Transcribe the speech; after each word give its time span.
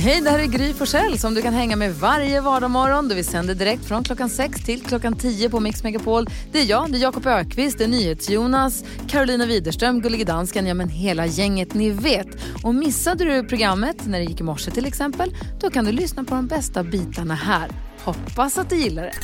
Hej, 0.00 0.20
det 0.20 0.30
här 0.30 0.38
är 0.38 0.46
Gry 0.46 0.74
Forssell 0.74 1.18
som 1.18 1.34
du 1.34 1.42
kan 1.42 1.54
hänga 1.54 1.76
med 1.76 1.94
varje 1.94 2.40
vardagsmorgon. 2.40 3.08
Vi 3.08 3.24
sänder 3.24 3.54
direkt 3.54 3.84
från 3.84 4.04
klockan 4.04 4.30
6 4.30 4.64
till 4.64 4.82
klockan 4.82 5.16
10 5.16 5.50
på 5.50 5.60
Mix 5.60 5.82
Megapol. 5.82 6.26
Det 6.52 6.60
är 6.60 6.64
jag, 6.64 6.92
det 6.92 6.98
är 6.98 7.00
Jakob 7.00 7.26
Ökvist, 7.26 7.78
det 7.78 7.84
är 7.84 7.88
NyhetsJonas, 7.88 8.84
Carolina 9.08 9.46
Widerström, 9.46 10.00
Gullige 10.00 10.24
Dansken, 10.24 10.66
ja 10.66 10.74
men 10.74 10.88
hela 10.88 11.26
gänget 11.26 11.74
ni 11.74 11.90
vet. 11.90 12.26
Och 12.64 12.74
missade 12.74 13.24
du 13.24 13.48
programmet 13.48 14.06
när 14.06 14.18
det 14.18 14.24
gick 14.24 14.40
i 14.40 14.42
morse 14.42 14.70
till 14.70 14.86
exempel, 14.86 15.36
då 15.60 15.70
kan 15.70 15.84
du 15.84 15.92
lyssna 15.92 16.24
på 16.24 16.34
de 16.34 16.46
bästa 16.46 16.82
bitarna 16.82 17.34
här. 17.34 17.70
Hoppas 18.04 18.58
att 18.58 18.70
du 18.70 18.76
gillar 18.76 19.02
det. 19.02 19.14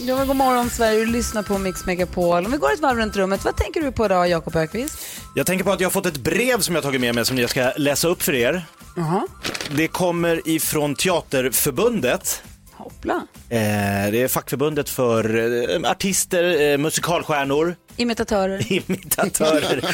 Ja, 0.00 0.16
men 0.16 0.26
god 0.26 0.36
morgon 0.36 0.70
Sverige, 0.70 1.00
du 1.00 1.06
lyssnar 1.06 1.42
på 1.42 1.58
Mix 1.58 1.86
Megapol. 1.86 2.46
Om 2.46 2.52
vi 2.52 2.58
går 2.58 2.72
ett 2.72 2.80
varv 2.80 2.98
runt 2.98 3.16
rummet, 3.16 3.44
vad 3.44 3.56
tänker 3.56 3.80
du 3.80 3.92
på 3.92 4.04
idag 4.04 4.28
Jakob 4.28 4.56
Ökvist? 4.56 4.98
Jag 5.34 5.46
tänker 5.46 5.64
på 5.64 5.72
att 5.72 5.80
jag 5.80 5.86
har 5.86 5.92
fått 5.92 6.06
ett 6.06 6.18
brev 6.18 6.58
som 6.58 6.74
jag 6.74 6.84
tagit 6.84 7.00
med 7.00 7.14
mig 7.14 7.26
som 7.26 7.38
jag 7.38 7.50
ska 7.50 7.72
läsa 7.76 8.08
upp 8.08 8.22
för 8.22 8.34
er. 8.34 8.64
Det 9.76 9.88
kommer 9.88 10.48
ifrån 10.48 10.94
Teaterförbundet. 10.94 12.42
Hoppla. 12.72 13.14
Eh, 13.48 14.10
det 14.12 14.22
är 14.22 14.28
fackförbundet 14.28 14.88
för 14.88 15.36
eh, 15.84 15.90
artister, 15.90 16.72
eh, 16.72 16.78
musikalstjärnor, 16.78 17.74
Imitatörer. 18.00 18.72
imitatörer. 18.72 19.84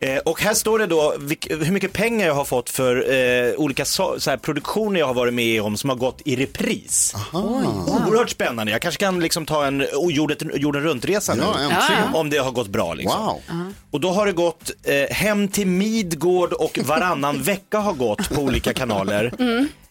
eh, 0.00 0.16
och 0.16 0.40
här 0.40 0.54
står 0.54 0.78
det 0.78 0.86
då 0.86 1.14
vilk, 1.18 1.46
hur 1.50 1.72
mycket 1.72 1.92
pengar 1.92 2.26
jag 2.26 2.34
har 2.34 2.44
fått 2.44 2.70
för 2.70 3.12
eh, 3.12 3.54
olika 3.56 3.84
so 3.84 4.20
så 4.20 4.30
här, 4.30 4.36
produktioner 4.36 5.00
jag 5.00 5.06
har 5.06 5.14
varit 5.14 5.34
med 5.34 5.62
om 5.62 5.76
som 5.76 5.90
har 5.90 5.96
gått 5.96 6.22
i 6.24 6.36
repris. 6.36 7.14
Oerhört 7.32 8.30
spännande. 8.30 8.72
Jag 8.72 8.82
kanske 8.82 9.00
kan 9.00 9.20
liksom 9.20 9.46
ta 9.46 9.66
en 9.66 9.82
oh, 9.82 10.12
jorden, 10.12 10.50
jorden 10.54 10.82
runt-resa 10.82 11.34
nu. 11.34 11.42
Ja. 11.42 12.10
Om 12.14 12.30
det 12.30 12.38
har 12.38 12.50
gått 12.50 12.68
bra 12.68 12.94
liksom. 12.94 13.20
Wow. 13.24 13.72
Och 13.90 14.00
då 14.00 14.10
har 14.10 14.26
det 14.26 14.32
gått 14.32 14.70
eh, 14.82 15.14
Hem 15.16 15.48
till 15.48 15.66
Midgård 15.66 16.52
och 16.52 16.78
Varannan 16.84 17.42
vecka 17.42 17.78
har 17.78 17.92
gått 17.92 18.34
på 18.34 18.40
olika 18.40 18.74
kanaler. 18.74 19.32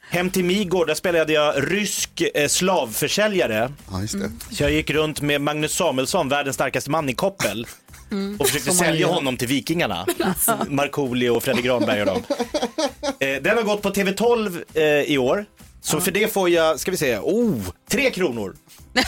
Hem 0.10 0.30
till 0.30 0.46
Midgård, 0.46 0.88
där 0.88 0.96
spelade 0.96 1.34
jag 1.34 1.72
rysk 1.72 2.22
eh, 2.36 2.48
slavförsäljare. 2.48 3.72
Ja, 3.92 4.02
just 4.02 4.20
det. 4.20 4.32
Så 4.56 4.64
jag 4.64 4.72
gick 4.72 4.90
runt 4.90 5.22
med 5.22 5.42
Magnus 5.42 5.74
Samuelsson, 5.76 6.30
världens 6.30 6.56
starkaste 6.56 6.92
man 6.92 7.10
i 7.10 7.14
koppel. 7.14 7.68
Och 8.40 8.48
försökte 8.48 8.70
Som 8.72 8.78
man 8.78 8.86
sälja 8.86 9.02
gör. 9.02 9.14
honom 9.14 9.38
till 9.38 9.48
Vikingarna. 9.48 10.06
Markoolio 10.70 11.30
och 11.30 11.44
Fredrik 11.44 11.66
Granberg 11.66 12.00
och 12.02 12.06
dem. 12.08 12.22
Eh, 13.20 13.42
den 13.42 13.58
har 13.58 13.64
gått 13.64 13.82
på 13.82 13.90
TV12 13.90 14.64
eh, 14.74 14.84
i 14.84 15.18
år. 15.18 15.46
Så 15.82 16.02
för 16.02 16.12
det 16.12 16.34
får 16.34 16.50
jag, 16.50 16.80
ska 16.80 16.92
vi 16.92 16.98
se, 16.98 17.18
oh, 17.18 17.62
tre 17.90 18.12
kronor. 18.12 18.56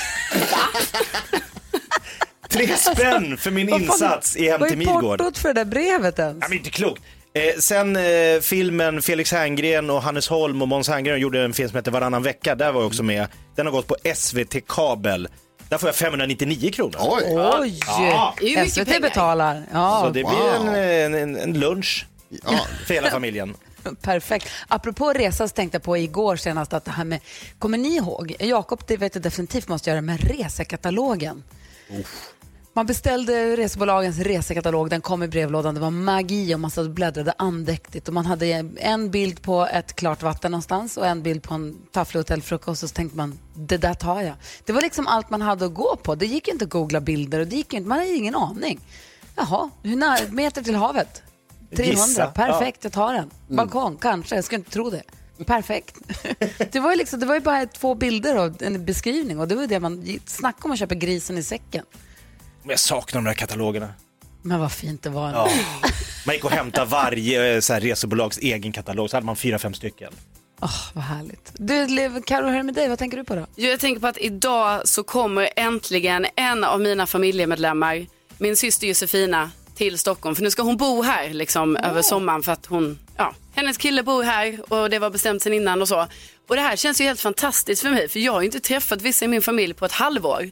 tre 2.50 2.68
spänn 2.78 3.38
för 3.38 3.52
min 3.52 3.70
Vad 3.72 3.82
insats 3.82 4.36
i 4.36 4.50
Hem 4.50 4.60
Vad 4.60 4.70
till 4.70 4.82
är 4.82 4.86
Midgård. 4.86 5.20
portot 5.20 5.38
för 5.38 5.48
det 5.48 5.54
där 5.54 5.66
brevet 5.66 6.20
ens? 6.20 6.38
Ja, 6.42 6.48
men 6.50 6.58
inte 6.58 6.70
klokt. 6.70 7.04
Eh, 7.36 7.60
sen 7.60 7.96
eh, 7.96 8.40
filmen 8.42 9.02
Felix 9.02 9.32
Herngren 9.32 9.90
och 9.90 10.02
Hannes 10.02 10.28
Holm 10.28 10.62
och 10.62 10.68
Måns 10.68 10.90
Herngren 10.90 11.20
gjorde 11.20 11.42
en 11.44 11.54
film 11.54 11.70
som 11.70 11.76
heter 11.76 11.92
Varannan 11.92 12.24
vecka. 12.24 12.56
Där 12.56 12.72
var 12.72 12.82
jag 12.82 12.88
också 12.88 13.04
med. 13.04 13.28
Den 13.56 13.66
har 13.66 13.74
gått 13.74 13.88
på 13.88 13.96
SVT 14.16 14.68
kabel. 14.68 15.28
Där 15.70 15.78
får 15.78 15.88
jag 15.90 15.96
599 15.96 16.72
kronor. 16.72 16.96
Oj. 17.00 17.24
Oj! 17.62 17.80
Ja. 17.88 18.36
Det 18.40 18.46
är 18.46 18.50
ju 18.50 18.58
mycket 18.58 18.74
SVT 18.74 18.86
pengar. 18.86 19.00
betalar. 19.02 19.64
Ja, 19.74 20.02
Så 20.06 20.10
det 20.10 20.24
wow. 20.24 20.32
blir 20.32 20.82
en, 21.06 21.14
en, 21.14 21.36
en 21.36 21.60
lunch 21.60 22.06
Ja. 22.44 22.60
för 22.88 22.94
hela 22.94 23.10
familjen. 23.12 23.56
perfekt. 24.02 24.48
Apropå 24.68 25.14
resa 25.14 25.48
så 25.48 25.54
tänkte 25.54 25.76
jag 25.76 25.84
på 25.84 25.98
igår 25.98 26.36
senast 26.36 26.74
att 26.74 26.86
det 26.86 26.92
här 26.92 27.04
med, 27.04 27.20
kommer 27.60 27.78
ni 27.78 27.96
ihåg? 27.96 28.36
Jakob, 28.40 28.82
det 28.88 28.98
vet 28.98 29.16
jag 29.16 29.22
definitivt 29.24 29.68
måste 29.68 29.90
göra 29.90 30.02
med 30.02 30.38
resekatalogen. 30.38 31.44
Man 32.78 32.86
beställde 32.86 33.56
resebolagens 33.58 34.20
resekatalog, 34.20 34.90
den 34.90 35.02
kom 35.02 35.24
i 35.24 35.28
brevlådan, 35.28 35.76
det 35.76 35.82
var 35.82 35.92
magi 35.92 36.56
och 36.56 36.60
man 36.60 36.72
satt 36.72 36.86
och 36.86 36.92
bläddrade 36.92 37.34
andäktigt 37.38 38.08
och 38.08 38.14
man 38.14 38.26
hade 38.26 38.46
en 38.78 39.12
bild 39.12 39.42
på 39.42 39.66
ett 39.66 39.96
klart 39.96 40.24
vatten 40.24 40.52
någonstans 40.52 40.98
och 40.98 41.08
en 41.08 41.24
bild 41.24 41.44
på 41.44 41.54
en 41.54 41.76
tafflig 41.92 42.20
hotellfrukost 42.20 42.84
och 42.84 42.90
så 42.90 42.96
tänkte 42.96 43.18
man, 43.18 43.40
det 43.54 43.78
där 43.78 43.94
tar 43.94 44.22
jag. 44.22 44.36
Det 44.66 44.74
var 44.74 44.82
liksom 44.82 45.08
allt 45.08 45.30
man 45.30 45.42
hade 45.42 45.66
att 45.66 45.74
gå 45.74 45.96
på. 45.96 46.16
Det 46.16 46.26
gick 46.26 46.48
inte 46.48 46.66
att 46.66 46.72
googla 46.72 47.02
bilder 47.02 47.40
och 47.40 47.48
det 47.48 47.56
gick 47.56 47.74
inte, 47.74 47.90
man 47.90 47.98
hade 47.98 48.12
ingen 48.12 48.36
aning. 48.36 48.80
Jaha, 49.36 49.70
hur 49.84 49.96
nära, 49.96 50.32
meter 50.32 50.62
till 50.62 50.76
havet? 50.76 51.24
300, 51.76 51.92
Gissa. 51.92 52.28
perfekt, 52.28 52.84
jag 52.84 52.94
tar 52.94 53.14
den. 53.14 53.32
Balkong, 53.48 53.98
kanske, 53.98 54.36
jag 54.36 54.44
ska 54.44 54.56
inte 54.56 54.72
tro 54.72 54.90
det. 54.90 55.04
Perfekt. 55.46 55.98
Det 56.72 56.80
var 56.80 56.92
ju, 56.92 56.98
liksom, 56.98 57.20
det 57.20 57.26
var 57.26 57.36
ju 57.36 57.42
bara 57.42 57.66
två 57.66 57.96
bilder 57.96 58.38
och 58.38 58.62
en 58.62 58.86
beskrivning 58.86 59.40
och 59.40 59.48
det 59.48 59.56
var 59.56 59.68
det 59.68 59.80
man, 59.80 60.20
snacka 60.26 60.60
om 60.62 60.72
att 60.72 60.80
köpa 60.80 60.96
grisen 60.96 61.38
i 61.38 61.44
säcken. 61.44 61.86
Men 62.66 62.70
jag 62.70 62.80
saknar 62.80 63.22
de 63.22 63.26
där 63.26 63.34
katalogerna. 63.34 63.94
Men 64.42 64.60
vad 64.60 64.72
fint 64.72 65.04
det 65.04 65.10
var. 65.10 65.32
Ja. 65.32 65.50
Man 66.26 66.36
gick 66.36 66.46
och 66.46 66.52
hämtade 66.52 66.86
varje 66.86 67.56
eh, 67.56 67.60
så 67.60 67.74
här, 67.74 67.82
resebolags 67.82 68.38
egen 68.38 68.72
katalog, 68.72 69.10
så 69.10 69.18
hade 69.18 69.26
man 69.26 69.36
fyra, 69.36 69.60
fem 69.60 69.74
stycken. 69.74 70.14
Åh, 70.62 70.82
vad 70.94 71.04
härligt. 71.04 71.52
Du, 71.54 72.22
Karo, 72.26 72.46
hur 72.46 72.54
är 72.54 72.58
det 72.58 72.64
med 72.64 72.76
dig? 72.76 72.88
Vad 72.90 73.00
tänker 73.00 73.18
du 73.18 73.24
på 73.24 73.36
då? 73.36 73.48
Jo, 73.56 73.70
Jag 73.70 73.80
tänker 73.80 74.02
på 74.02 74.08
att 74.08 74.18
idag 74.18 74.88
så 74.88 75.04
kommer 75.04 75.50
äntligen 75.56 76.26
en 76.36 76.64
av 76.64 76.82
mina 76.82 77.08
familjemedlemmar, 77.08 78.06
min 78.38 78.56
syster 78.58 78.88
Josefina, 78.88 79.52
till 79.76 80.00
Stockholm. 80.00 80.36
För 80.36 80.44
nu 80.44 80.52
ska 80.52 80.62
hon 80.62 80.78
bo 80.78 81.02
här 81.02 81.30
liksom, 81.30 81.78
över 81.78 82.02
sommaren 82.02 82.44
för 82.44 82.52
att 82.52 82.66
hon, 82.66 83.00
ja, 83.18 83.34
hennes 83.56 83.78
kille 83.78 84.04
bor 84.04 84.24
här 84.24 84.74
och 84.74 84.90
det 84.90 85.00
var 85.00 85.10
bestämt 85.10 85.42
sen 85.42 85.54
innan 85.54 85.82
och 85.82 85.88
så. 85.88 86.08
Och 86.48 86.56
det 86.56 86.62
här 86.62 86.76
känns 86.76 87.02
ju 87.02 87.06
helt 87.06 87.22
fantastiskt 87.22 87.82
för 87.82 87.90
mig 87.90 88.10
för 88.10 88.20
jag 88.20 88.32
har 88.34 88.42
ju 88.42 88.46
inte 88.46 88.60
träffat 88.60 89.02
vissa 89.02 89.26
i 89.26 89.28
min 89.28 89.42
familj 89.42 89.74
på 89.74 89.86
ett 89.86 89.92
halvår. 89.92 90.52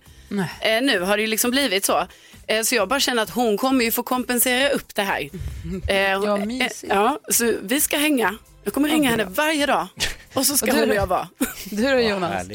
Eh, 0.61 0.81
nu 0.81 0.99
har 0.99 1.17
det 1.17 1.21
ju 1.21 1.27
liksom 1.27 1.51
blivit 1.51 1.85
så. 1.85 2.07
Eh, 2.47 2.61
så 2.63 2.75
jag 2.75 2.87
bara 2.89 2.99
känner 2.99 3.23
att 3.23 3.29
hon 3.29 3.57
kommer 3.57 3.85
ju 3.85 3.91
få 3.91 4.03
kompensera 4.03 4.69
upp 4.69 4.95
det 4.95 5.01
här. 5.01 5.29
Eh, 5.87 5.95
Ja, 5.97 6.37
eh, 6.39 6.45
mysigt. 6.45 6.83
ja, 6.89 7.19
så 7.29 7.53
vi 7.63 7.81
ska 7.81 7.97
hänga. 7.97 8.37
Jag 8.63 8.73
kommer 8.73 8.89
ringa 8.89 9.09
henne 9.09 9.23
varje 9.25 9.65
dag 9.65 9.87
och 10.33 10.45
så 10.45 10.57
ska 10.57 10.65
Och 10.67 10.73
du 10.73 10.79
hon 10.79 10.89
och 10.89 10.95
jag 10.95 11.07
vara. 11.07 11.27
Du 11.69 11.83
då 11.83 11.99
Jonas? 11.99 12.47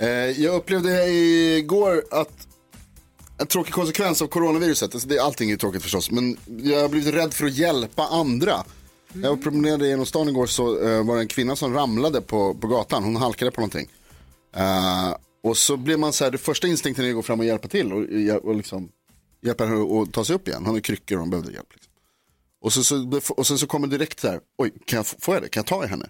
Eh, 0.00 0.08
jag 0.08 0.54
upplevde 0.54 1.06
igår 1.08 2.04
att 2.10 2.46
en 3.38 3.46
tråkig 3.46 3.74
konsekvens 3.74 4.22
av 4.22 4.26
coronaviruset, 4.26 4.94
alltså 4.94 5.08
det, 5.08 5.18
allting 5.18 5.50
är 5.50 5.56
tråkigt 5.56 5.82
förstås, 5.82 6.10
men 6.10 6.36
jag 6.62 6.80
har 6.80 6.88
blivit 6.88 7.14
rädd 7.14 7.34
för 7.34 7.44
att 7.46 7.54
hjälpa 7.56 8.02
andra. 8.06 8.64
Jag 9.22 9.42
promenerade 9.42 9.88
genom 9.88 10.06
stan 10.06 10.28
igår 10.28 10.46
så 10.46 10.78
eh, 10.88 11.06
var 11.06 11.14
det 11.16 11.20
en 11.22 11.28
kvinna 11.28 11.56
som 11.56 11.74
ramlade 11.74 12.20
på, 12.20 12.54
på 12.54 12.66
gatan, 12.66 13.04
hon 13.04 13.16
halkade 13.16 13.50
på 13.50 13.60
någonting. 13.60 13.88
Eh, 14.56 15.14
och 15.42 15.56
så 15.56 15.76
blev 15.76 15.98
man 15.98 16.12
så 16.12 16.24
här, 16.24 16.30
det 16.30 16.38
första 16.38 16.66
instinkten 16.66 17.04
är 17.04 17.08
att 17.08 17.14
gå 17.14 17.22
fram 17.22 17.40
och 17.40 17.46
hjälpa 17.46 17.68
till 17.68 17.92
och, 17.92 18.44
och 18.48 18.54
liksom 18.54 18.88
hjälpa 19.40 19.64
henne 19.66 20.02
att 20.02 20.12
ta 20.12 20.24
sig 20.24 20.36
upp 20.36 20.48
igen. 20.48 20.62
Hon 20.66 20.74
har 20.74 20.80
kryckor 20.80 21.16
och 21.16 21.20
hon 21.20 21.30
behövde 21.30 21.52
hjälp. 21.52 21.68
Liksom. 21.72 21.92
Och, 22.60 22.72
så, 22.72 22.84
så, 22.84 23.20
och 23.36 23.46
sen 23.46 23.58
så 23.58 23.66
kommer 23.66 23.86
direkt 23.88 24.20
så 24.20 24.28
här, 24.28 24.40
oj, 24.58 24.72
kan 24.84 24.96
jag, 24.96 25.06
få- 25.06 25.16
får 25.20 25.34
jag 25.34 25.42
det? 25.42 25.48
Kan 25.48 25.60
jag 25.60 25.66
ta 25.66 25.84
i 25.84 25.86
henne? 25.86 26.08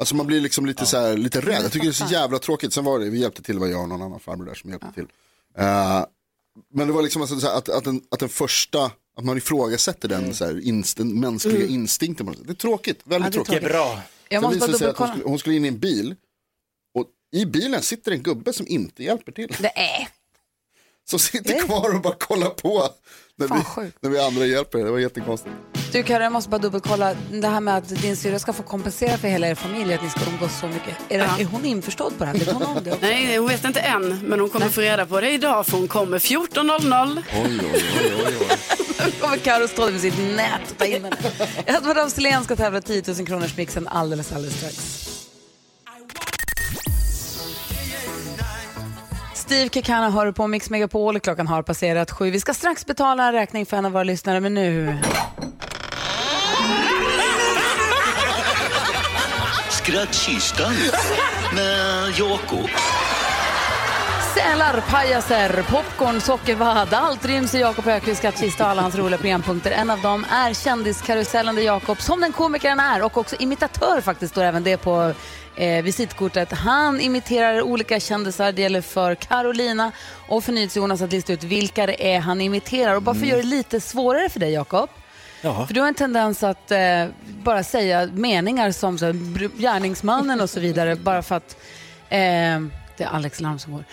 Alltså 0.00 0.16
man 0.16 0.26
blir 0.26 0.40
liksom 0.40 0.66
lite, 0.66 0.86
så 0.86 0.96
här, 0.96 1.16
lite 1.16 1.40
rädd. 1.40 1.62
Jag 1.64 1.72
tycker 1.72 1.86
det 1.86 1.90
är 1.90 2.06
så 2.06 2.06
jävla 2.12 2.38
tråkigt. 2.38 2.72
Sen 2.72 2.84
var 2.84 2.98
det, 2.98 3.10
vi 3.10 3.18
hjälpte 3.20 3.42
till, 3.42 3.58
var 3.58 3.66
jag 3.66 3.82
och 3.82 3.88
någon 3.88 4.02
annan 4.02 4.20
farbror 4.20 4.44
där 4.46 4.54
som 4.54 4.70
hjälpte 4.70 4.92
till. 4.94 5.06
Eh, 5.58 6.04
men 6.74 6.86
det 6.86 6.92
var 6.92 7.02
liksom 7.02 7.22
alltså, 7.22 7.48
att, 7.48 7.68
att, 7.68 7.84
den, 7.84 8.02
att 8.10 8.20
den 8.20 8.28
första, 8.28 8.90
att 9.18 9.24
man 9.24 9.36
ifrågasätter 9.38 10.08
den, 10.08 10.34
så 10.34 10.44
här, 10.44 10.60
inst, 10.68 10.96
den 10.96 11.20
mänskliga 11.20 11.66
instinkten. 11.66 12.26
På 12.26 12.30
något 12.32 12.38
sätt. 12.38 12.46
Det 12.46 12.52
är 12.52 12.54
tråkigt, 12.54 13.00
väldigt 13.04 13.34
Ja, 13.34 13.40
det 13.44 13.50
är 13.50 13.52
tråkigt. 13.54 13.68
bra. 13.72 14.00
Jag 14.28 14.42
Sen 14.42 14.50
måste 14.50 14.58
bara 14.60 14.66
visade 14.66 14.72
det 14.72 14.78
sig 14.78 14.88
att 14.88 14.98
hon 14.98 15.06
dubbelkolla. 15.06 15.12
skulle, 15.12 15.30
hon 15.30 15.38
skulle 15.38 15.56
in 15.56 15.64
i 15.64 15.68
en 15.68 15.78
bil. 15.78 16.14
Och 16.98 17.06
i 17.36 17.44
bilen 17.46 17.82
sitter 17.82 18.12
en 18.12 18.22
gubbe 18.22 18.52
som 18.52 18.66
inte 18.68 19.04
hjälper 19.04 19.32
till. 19.32 19.56
Det 19.60 19.78
är. 19.78 20.08
Som 21.10 21.18
sitter 21.18 21.66
kvar 21.66 21.94
och 21.94 22.00
bara 22.00 22.14
kollar 22.14 22.48
på 22.48 22.88
när 23.36 23.48
Fan, 23.48 23.64
vi, 23.76 23.92
när 24.00 24.10
vi 24.10 24.20
andra 24.20 24.46
hjälper. 24.46 24.78
Det 24.78 24.90
var 24.90 24.98
jättekonstigt. 24.98 25.54
Du 25.92 26.02
Karo, 26.02 26.22
jag 26.22 26.32
måste 26.32 26.50
bara 26.50 26.58
dubbelkolla. 26.58 27.14
Det 27.30 27.48
här 27.48 27.60
med 27.60 27.76
att 27.76 27.88
din 27.88 28.16
syrra 28.16 28.38
ska 28.38 28.52
få 28.52 28.62
kompensera 28.62 29.18
för 29.18 29.28
hela 29.28 29.48
er 29.48 29.54
familj, 29.54 29.94
att 29.94 30.02
ni 30.02 30.10
ska 30.10 30.20
umgås 30.30 30.60
så 30.60 30.66
mycket. 30.66 30.96
Är, 31.08 31.18
det, 31.18 31.24
är 31.24 31.44
hon 31.44 31.64
införstådd 31.64 32.18
på 32.18 32.24
det 32.24 32.30
här? 32.30 32.38
Vet 32.38 32.52
hon 32.52 32.62
om 32.62 32.84
det 32.84 32.92
också? 32.92 33.06
Nej, 33.06 33.36
hon 33.36 33.48
vet 33.48 33.64
inte 33.64 33.80
än, 33.80 34.28
men 34.28 34.40
hon 34.40 34.48
kommer 34.48 34.68
få 34.68 34.80
reda 34.80 35.06
på 35.06 35.20
det 35.20 35.30
idag 35.30 35.66
för 35.66 35.76
hon 35.76 35.88
kommer 35.88 36.18
14.00. 36.18 37.22
Oj, 37.32 37.60
oj, 37.74 37.82
oj, 38.04 38.12
oj, 38.26 38.36
oj. 38.40 38.58
Nu 39.06 39.12
kommer 39.20 39.36
Karo 39.36 39.68
stå 39.68 39.84
där 39.84 39.92
med 39.92 40.00
sitt 40.00 40.18
nät 40.18 40.70
och 40.70 40.78
ta 40.78 40.84
in 40.84 41.04
henne. 41.04 41.16
Edvard 41.66 41.98
af 41.98 42.12
Sillén 42.12 42.44
ska 42.44 42.56
tävla 42.56 42.80
10 42.80 43.02
000 43.06 43.26
kronors 43.26 43.56
mixen 43.56 43.88
alldeles, 43.88 44.32
alldeles 44.32 44.56
strax. 44.56 45.27
Steve 49.48 49.70
Kekana 49.70 50.10
hör 50.10 50.32
på 50.32 50.46
Mix 50.46 50.70
Megapol. 50.70 51.20
Klockan 51.20 51.46
har 51.46 51.62
passerat 51.62 52.10
sju. 52.10 52.30
Vi 52.30 52.40
ska 52.40 52.54
strax 52.54 52.86
betala 52.86 53.26
en 53.26 53.32
räkning 53.32 53.66
för 53.66 53.76
en 53.76 53.84
av 53.84 53.92
våra 53.92 54.02
lyssnare, 54.04 54.40
men 54.40 54.54
nu... 54.54 54.98
Skrattkistan 59.70 60.72
med 61.54 62.10
Jakob. 62.18 62.68
Sälar, 64.48 64.80
pajaser, 64.90 65.62
popcorn, 65.62 66.20
sockervadd. 66.20 66.94
Allt 66.94 67.24
ryms 67.24 67.54
i 67.54 67.60
Jakob 67.60 67.86
Öqvists 67.86 68.18
skattkista 68.18 68.64
och 68.64 68.70
alla 68.70 68.82
hans 68.82 68.94
roliga 68.94 69.18
programpunkter. 69.18 69.70
En 69.70 69.90
av 69.90 70.00
dem 70.00 70.26
är 70.30 70.54
kändiskarusellen 70.54 71.54
där 71.54 71.62
Jakob, 71.62 72.00
som 72.00 72.20
den 72.20 72.32
komikern 72.32 72.80
är 72.80 73.04
och 73.04 73.16
också 73.16 73.36
imitatör 73.38 74.00
faktiskt, 74.00 74.32
står 74.32 74.42
även 74.42 74.62
det 74.62 74.76
på 74.76 75.12
eh, 75.56 75.84
visitkortet. 75.84 76.52
Han 76.52 77.00
imiterar 77.00 77.62
olika 77.62 78.00
kändisar. 78.00 78.52
Det 78.52 78.62
gäller 78.62 78.80
för 78.80 79.14
Carolina 79.14 79.92
och 80.28 80.44
för 80.44 80.52
NyhetsJonas 80.52 81.02
att 81.02 81.12
lista 81.12 81.32
ut 81.32 81.44
vilka 81.44 81.86
det 81.86 82.14
är 82.14 82.20
han 82.20 82.40
imiterar. 82.40 82.94
Och 82.94 83.02
bara 83.02 83.14
för 83.14 83.22
att 83.22 83.28
göra 83.28 83.40
det 83.40 83.46
lite 83.46 83.80
svårare 83.80 84.28
för 84.28 84.40
dig, 84.40 84.52
Jakob, 84.52 84.90
Jaha. 85.42 85.66
för 85.66 85.74
du 85.74 85.80
har 85.80 85.88
en 85.88 85.94
tendens 85.94 86.42
att 86.42 86.70
eh, 86.70 87.06
bara 87.42 87.64
säga 87.64 88.08
meningar 88.12 88.70
som 88.70 88.98
så, 88.98 89.06
gärningsmannen 89.56 90.40
och 90.40 90.50
så 90.50 90.60
vidare 90.60 90.96
bara 90.96 91.22
för 91.22 91.34
att 91.34 91.56
eh, 92.08 92.60
det 92.98 93.04
är 93.04 93.08
Alex 93.08 93.40
larm 93.40 93.58
som 93.58 93.72
går. 93.72 93.84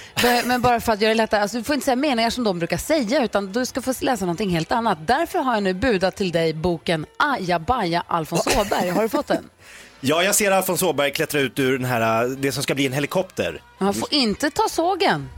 Men- 0.46 0.62
bara 0.62 0.80
för 0.82 0.94
att 0.94 1.02
göra 1.02 1.10
det 1.10 1.16
lättare. 1.16 1.42
Alltså, 1.42 1.58
du 1.58 1.64
får 1.64 1.76
inte 1.76 1.86
säga 1.86 1.96
meningar 1.96 2.30
som 2.30 2.44
de 2.44 2.60
brukar 2.60 2.78
säga 2.78 3.24
utan 3.24 3.52
du 3.52 3.66
ska 3.66 3.82
få 3.82 3.94
läsa 4.00 4.26
någonting 4.26 4.50
helt 4.50 4.72
annat. 4.72 4.98
Därför 5.08 5.40
har 5.40 5.54
jag 5.54 5.64
nu 5.64 5.74
budat 5.74 6.16
till 6.16 6.32
dig 6.32 6.54
boken 6.54 7.06
Ajabaja 7.20 8.04
Alfons 8.08 8.48
Åberg. 8.48 8.90
Har 8.90 9.02
du 9.04 9.10
fått 9.10 9.28
den? 9.28 9.50
Ja, 10.00 10.24
jag 10.24 10.36
ser 10.36 10.52
Alfons 10.52 10.84
Åberg 10.84 11.12
klättra 11.12 11.40
ut 11.40 11.60
ur 11.60 11.78
den 11.78 11.86
här, 11.86 12.28
det 12.38 12.52
som 12.52 12.64
ska 12.64 12.76
bli 12.76 12.86
en 12.86 12.94
helikopter. 12.94 13.62
Man 13.78 13.94
får 13.94 14.14
inte 14.14 14.50
ta 14.50 14.64
sågen, 14.70 15.30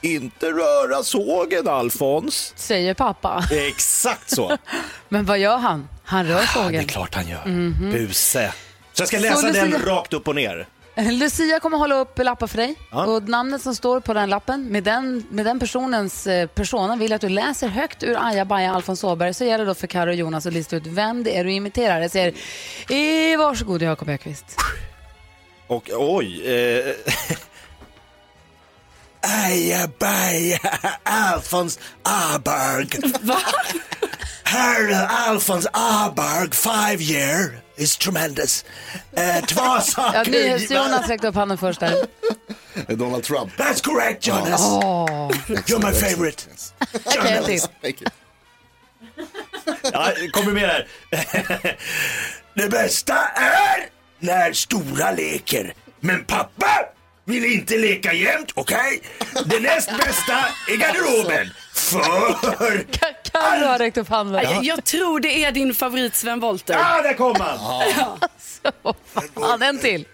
Inte 0.00 0.46
röra 0.46 1.02
sågen, 1.02 1.68
Alfons. 1.68 2.52
säger 2.56 2.94
pappa. 2.94 3.44
Exakt 3.50 4.30
så. 4.34 4.58
Men 5.08 5.24
vad 5.24 5.38
gör 5.38 5.56
han? 5.58 5.88
Han 6.04 6.26
rör 6.26 6.34
Ja, 6.34 6.40
det 6.40 6.46
sågen. 6.46 6.80
är 6.80 6.88
klart 6.88 7.14
han 7.14 7.28
gör. 7.28 7.44
Buse. 7.92 8.52
Så 8.92 9.00
jag 9.02 9.08
ska 9.08 9.16
Så 9.16 9.22
läsa 9.22 9.52
den 9.52 9.70
Lucia- 9.72 9.86
rakt 9.86 10.12
upp 10.12 10.28
och 10.28 10.34
ner. 10.34 10.66
Lucia 10.96 11.60
kommer 11.60 11.78
hålla 11.78 11.94
upp 11.94 12.18
lappar 12.18 12.46
för 12.46 12.56
dig. 12.56 12.74
Ja. 12.90 13.06
Och 13.06 13.28
namnet 13.28 13.62
som 13.62 13.74
står 13.74 14.00
på 14.00 14.14
den 14.14 14.30
lappen, 14.30 14.66
med 14.66 14.84
den, 14.84 15.26
med 15.30 15.46
den 15.46 15.58
personens 15.58 16.26
eh, 16.26 16.46
persona 16.46 16.96
vill 16.96 17.10
jag 17.10 17.16
att 17.16 17.20
du 17.20 17.28
läser 17.28 17.68
högt 17.68 18.02
ur 18.02 18.26
Aja 18.26 18.44
Baja 18.44 18.72
Alfons 18.74 19.04
Åberg. 19.04 19.34
Så 19.34 19.44
gäller 19.44 19.64
det 19.64 19.70
då 19.70 19.74
för 19.74 19.86
Karo 19.86 20.08
och 20.08 20.14
Jonas 20.14 20.46
att 20.46 20.52
lista 20.52 20.76
ut 20.76 20.86
vem 20.86 21.24
det 21.24 21.36
är 21.36 21.44
du 21.44 21.52
imiterar. 21.52 22.00
Jag 22.00 22.10
säger, 22.10 22.34
eh, 23.32 23.38
varsågod 23.38 23.82
Jakob 23.82 24.08
Ökvist. 24.08 24.56
Och 25.66 25.90
oj. 25.92 26.54
Eh... 26.54 26.94
Ajabaja 29.24 30.58
Alfons 31.02 31.78
Aberg. 32.02 32.88
Va? 33.20 33.38
Herr 34.52 35.08
Alfons 35.28 35.66
Aberg, 35.72 36.52
five 36.54 37.00
year 37.00 37.62
is 37.76 37.96
tremendous. 37.96 38.64
Eh, 39.16 39.40
två 39.46 39.60
Ja, 39.64 39.80
saker. 39.80 40.30
NyhetsJonas 40.30 41.08
räckte 41.08 41.28
upp 41.28 41.34
handen 41.34 41.58
först 41.58 41.80
där. 41.80 42.06
Donald 42.88 43.24
Trump. 43.24 43.52
That's 43.56 43.82
correct 43.84 44.26
Jonas. 44.26 44.60
You're 44.60 45.86
my 45.86 45.92
favorite. 45.92 46.42
Okej, 47.04 47.32
en 47.32 47.44
till. 47.44 47.60
Thank 47.82 48.02
you. 48.02 48.10
Ja, 49.92 50.12
kommer 50.32 50.52
med 50.52 50.68
här. 50.68 50.86
Det 52.54 52.68
bästa 52.68 53.14
är 53.34 53.86
när 54.18 54.52
stora 54.52 55.10
leker. 55.12 55.74
Men 56.00 56.24
pappa 56.24 56.84
vill 57.24 57.44
inte 57.44 57.76
leka 57.78 58.12
jämt, 58.12 58.50
okej? 58.54 59.02
Det 59.46 59.60
näst 59.60 59.90
bästa 59.98 60.44
är 60.68 60.76
garderoben. 60.76 61.50
För... 61.74 62.84
Karo 63.32 63.66
har 63.66 63.78
räckt 63.78 63.96
upp 63.96 64.08
handen. 64.08 64.42
Jag, 64.42 64.64
jag 64.64 64.84
tror 64.84 65.20
det 65.20 65.44
är 65.44 65.52
din 65.52 65.74
favorit 65.74 66.16
Sven 66.16 66.40
Wollter. 66.40 66.74
Ja, 66.74 67.02
där 67.02 67.14
kom 67.14 67.36
han! 67.40 67.58
Så 68.62 68.94
fan, 69.34 69.62
en 69.62 69.78
till. 69.78 70.04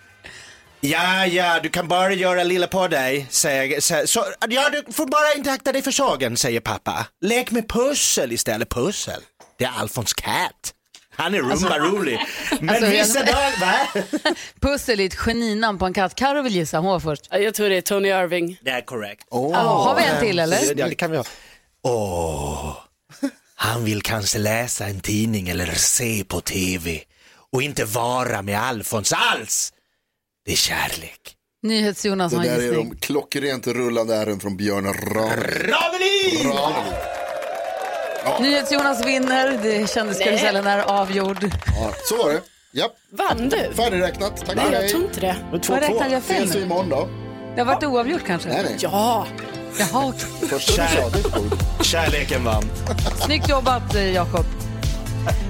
Ja, 0.81 1.27
ja, 1.27 1.61
du 1.63 1.69
kan 1.69 1.89
bara 1.89 2.13
göra 2.13 2.45
lilla 2.45 2.67
på 2.67 2.89
dig, 2.89 3.27
säger 3.31 3.81
så, 3.81 4.03
så, 4.07 4.25
Ja, 4.49 4.71
du 4.71 4.93
får 4.93 5.07
bara 5.07 5.35
inte 5.37 5.53
akta 5.53 5.73
dig 5.73 5.83
för 5.83 5.91
sågen, 5.91 6.37
säger 6.37 6.61
pappa. 6.61 7.07
Lek 7.21 7.51
med 7.51 7.69
pussel 7.69 8.33
istället. 8.33 8.69
Pussel, 8.69 9.21
det 9.59 9.65
är 9.65 9.71
Alfons 9.81 10.13
Cat. 10.13 10.75
Han 11.17 11.35
är 11.35 11.39
rumba 11.39 11.79
rolig. 11.79 12.21
Men 12.61 12.71
Alltså, 12.71 12.87
vissa 12.91 13.19
dagar, 13.25 13.61
va? 13.61 14.03
Pussel 14.61 15.01
är 15.01 15.07
ett 15.07 15.15
geninamn 15.15 15.79
på 15.79 15.87
en 15.87 15.95
katt. 15.95 16.15
Karo 16.15 16.43
vill 16.43 16.55
gissa, 16.55 16.79
hon 16.79 16.87
var 16.91 17.01
först. 17.01 17.29
Ja, 17.31 17.39
Jag 17.39 17.55
tror 17.55 17.69
det 17.69 17.77
är 17.77 17.81
Tony 17.81 18.09
Irving. 18.09 18.59
Det 18.63 18.71
är 18.71 18.81
korrekt. 18.81 19.27
Ja, 19.31 19.57
har 19.59 19.95
vi 19.97 20.03
en 20.05 20.21
till 20.21 20.39
eller? 20.39 20.59
Ja, 20.77 20.89
det 20.89 20.95
kan 20.95 21.11
vi 21.11 21.17
ha. 21.17 21.25
Åh, 21.83 22.77
han 23.55 23.85
vill 23.85 24.03
kanske 24.03 24.39
läsa 24.39 24.87
en 24.87 25.01
tidning 25.01 25.49
eller 25.49 25.67
se 25.75 26.25
på 26.25 26.41
tv 26.41 27.01
och 27.53 27.63
inte 27.63 27.85
vara 27.85 28.43
med 28.43 28.61
Alfons 28.63 29.13
alls. 29.17 29.73
Det 30.45 30.53
är 30.53 30.57
kärlek. 30.57 31.35
NyhetsJonas 31.63 32.33
Det 32.33 32.39
har 32.39 32.45
en 32.45 32.61
där 32.61 32.69
är 32.69 32.75
de 32.75 32.97
klockrent 32.97 33.67
rullande 33.67 34.17
ärren 34.17 34.41
från 34.41 34.57
Björn 34.57 34.85
Ranelid. 34.85 36.47
Ranelid. 36.47 36.95
NyhetsJonas 38.41 39.07
vinner. 39.07 39.59
Det 39.63 39.91
kändiskarusellen 39.91 40.67
är 40.67 40.79
avgjord. 40.79 41.45
Ja, 41.67 41.93
så 42.05 42.17
var 42.17 42.33
det. 42.33 42.41
Japp, 42.73 42.93
Vann 43.13 43.49
du? 43.49 43.73
färdigräknat. 43.75 44.47
Tack 44.47 44.57
Nej, 44.57 44.65
för 44.67 44.73
jag 44.73 44.89
tror 44.91 45.05
inte 45.05 45.21
det. 45.21 45.37
Vad 45.69 45.81
räknade 45.81 46.11
jag 46.13 46.23
fel 46.23 46.43
Ses 46.43 46.55
vi 46.55 46.59
nu? 46.59 46.65
imorgon 46.65 46.89
då? 46.89 47.09
Det 47.55 47.61
har 47.61 47.67
varit 47.75 47.85
oavgjort 47.85 48.23
kanske? 48.27 48.49
Nej, 48.49 48.63
nej. 48.65 48.77
Ja. 48.81 49.27
Jaha, 49.79 50.07
okej. 50.09 50.49
Första 50.49 50.83
du 50.83 50.89
sa, 50.89 51.09
det 51.09 51.19
är 51.19 51.31
coolt. 51.31 51.65
Kärleken 51.83 52.45
vann. 52.45 52.65
Snyggt 53.25 53.49
jobbat 53.49 53.95
eh, 53.95 54.13
Jakob. 54.13 54.47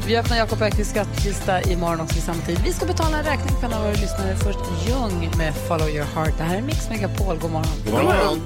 Vi 0.06 0.16
öppnar 0.16 0.36
Jakob 0.36 0.62
Öqvists 0.62 0.90
skattkista 0.92 1.62
imorgon 1.62 2.00
också 2.00 2.18
i 2.18 2.20
samma 2.20 2.42
tid. 2.42 2.60
Vi 2.64 2.72
ska 2.72 2.86
betala 2.86 3.18
en 3.18 3.24
räkning 3.24 3.56
för 3.60 3.66
en 3.66 3.72
av 3.72 3.80
våra 3.82 3.92
lyssnare. 3.92 4.36
Först 4.36 4.58
Ljung 4.86 5.30
med 5.38 5.54
Follow 5.68 5.88
your 5.88 6.06
heart. 6.14 6.32
Det 6.38 6.44
här 6.44 6.56
är 6.56 6.62
Mix 6.62 6.88
Megapol. 6.90 7.38
God 7.38 7.50
morgon. 7.50 7.72
God 7.84 7.94
morgon. 8.04 8.40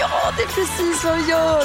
Ja, 0.00 0.32
det 0.36 0.42
är 0.42 0.46
precis 0.46 1.04
vad 1.04 1.16
vi 1.16 1.30
gör. 1.30 1.64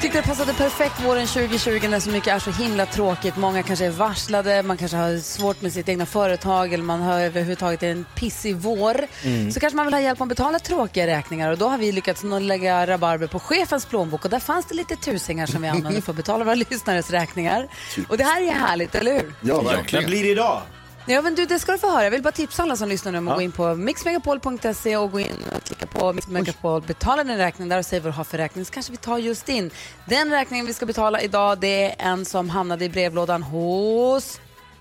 Tyckte 0.00 0.18
det 0.20 0.26
passade 0.26 0.54
perfekt 0.54 1.04
våren 1.04 1.26
2020 1.26 1.88
när 1.88 2.00
så 2.00 2.10
mycket 2.10 2.34
är 2.34 2.38
så 2.38 2.50
himla 2.50 2.86
tråkigt. 2.86 3.36
Många 3.36 3.62
kanske 3.62 3.86
är 3.86 3.90
varslade, 3.90 4.62
man 4.62 4.76
kanske 4.76 4.96
har 4.96 5.18
svårt 5.18 5.62
med 5.62 5.72
sitt 5.72 5.88
egna 5.88 6.06
företag 6.06 6.72
eller 6.72 6.84
man 6.84 7.00
har 7.00 7.20
överhuvudtaget 7.20 7.82
en 7.82 8.06
pissig 8.14 8.56
vår. 8.56 9.06
Så 9.52 9.60
kanske 9.60 9.76
man 9.76 9.86
vill 9.86 9.94
ha 9.94 10.00
hjälp 10.00 10.18
med 10.18 10.26
att 10.26 10.28
betala 10.28 10.58
tråkiga 10.58 11.06
räkningar 11.06 11.50
och 11.50 11.58
då 11.58 11.68
har 11.68 11.78
vi 11.78 11.92
lyckats 11.92 12.22
lägga 12.40 12.86
rabarber 12.86 13.26
på 13.26 13.38
chefens 13.40 13.86
plånbok 13.86 14.24
och 14.24 14.30
där 14.30 14.40
fanns 14.40 14.66
det 14.66 14.74
lite 14.74 14.96
tusingar 14.96 15.46
som 15.46 15.62
vi 15.62 15.68
använder 15.68 16.00
för 16.00 16.12
att 16.12 16.16
betala 16.16 16.44
våra 16.44 16.54
lyssnares 16.70 17.10
räkningar. 17.10 17.68
Och 18.08 18.16
det 18.16 18.24
här 18.24 18.42
är 18.42 18.52
härligt, 18.52 18.94
eller 18.94 19.12
hur? 19.12 19.34
Ja, 19.40 19.60
verkligen. 19.60 20.06
blir 20.06 20.22
det 20.22 20.28
idag? 20.30 20.62
Ja, 21.06 21.22
men 21.22 21.34
du, 21.34 21.44
det 21.46 21.58
ska 21.58 21.72
du 21.72 21.78
få 21.78 21.90
höra. 21.90 22.04
Jag 22.04 22.10
vill 22.10 22.22
bara 22.22 22.32
tipsa 22.32 22.62
alla 22.62 22.76
som 22.76 22.88
lyssnar 22.88 23.12
nu 23.12 23.18
om 23.18 23.28
att 23.28 23.34
gå 23.34 23.40
in 23.42 23.52
på 23.52 23.74
mixmegapol.se 23.74 24.96
och 24.96 25.10
gå 25.12 25.20
in 25.20 25.36
och 25.56 25.64
klicka 25.64 25.86
på 25.86 26.12
Mix 26.12 26.28
Megapol, 26.28 26.82
betala 26.82 27.24
din 27.24 27.36
räkning 27.36 27.68
där 27.68 27.78
och 27.78 27.86
säg 27.86 28.00
vad 28.00 28.12
du 28.12 28.16
har 28.16 28.24
för 28.24 28.38
räkning 28.38 28.64
så 28.64 28.72
kanske 28.72 28.92
vi 28.92 28.98
tar 28.98 29.18
just 29.18 29.46
din. 29.46 29.70
Den 30.08 30.30
räkningen 30.30 30.66
vi 30.66 30.74
ska 30.74 30.86
betala 30.86 31.20
idag 31.20 31.58
det 31.58 31.84
är 31.84 31.94
en 32.10 32.24
som 32.24 32.50
hamnade 32.50 32.84
i 32.84 32.88
brevlådan 32.88 33.42
hos 33.42 34.40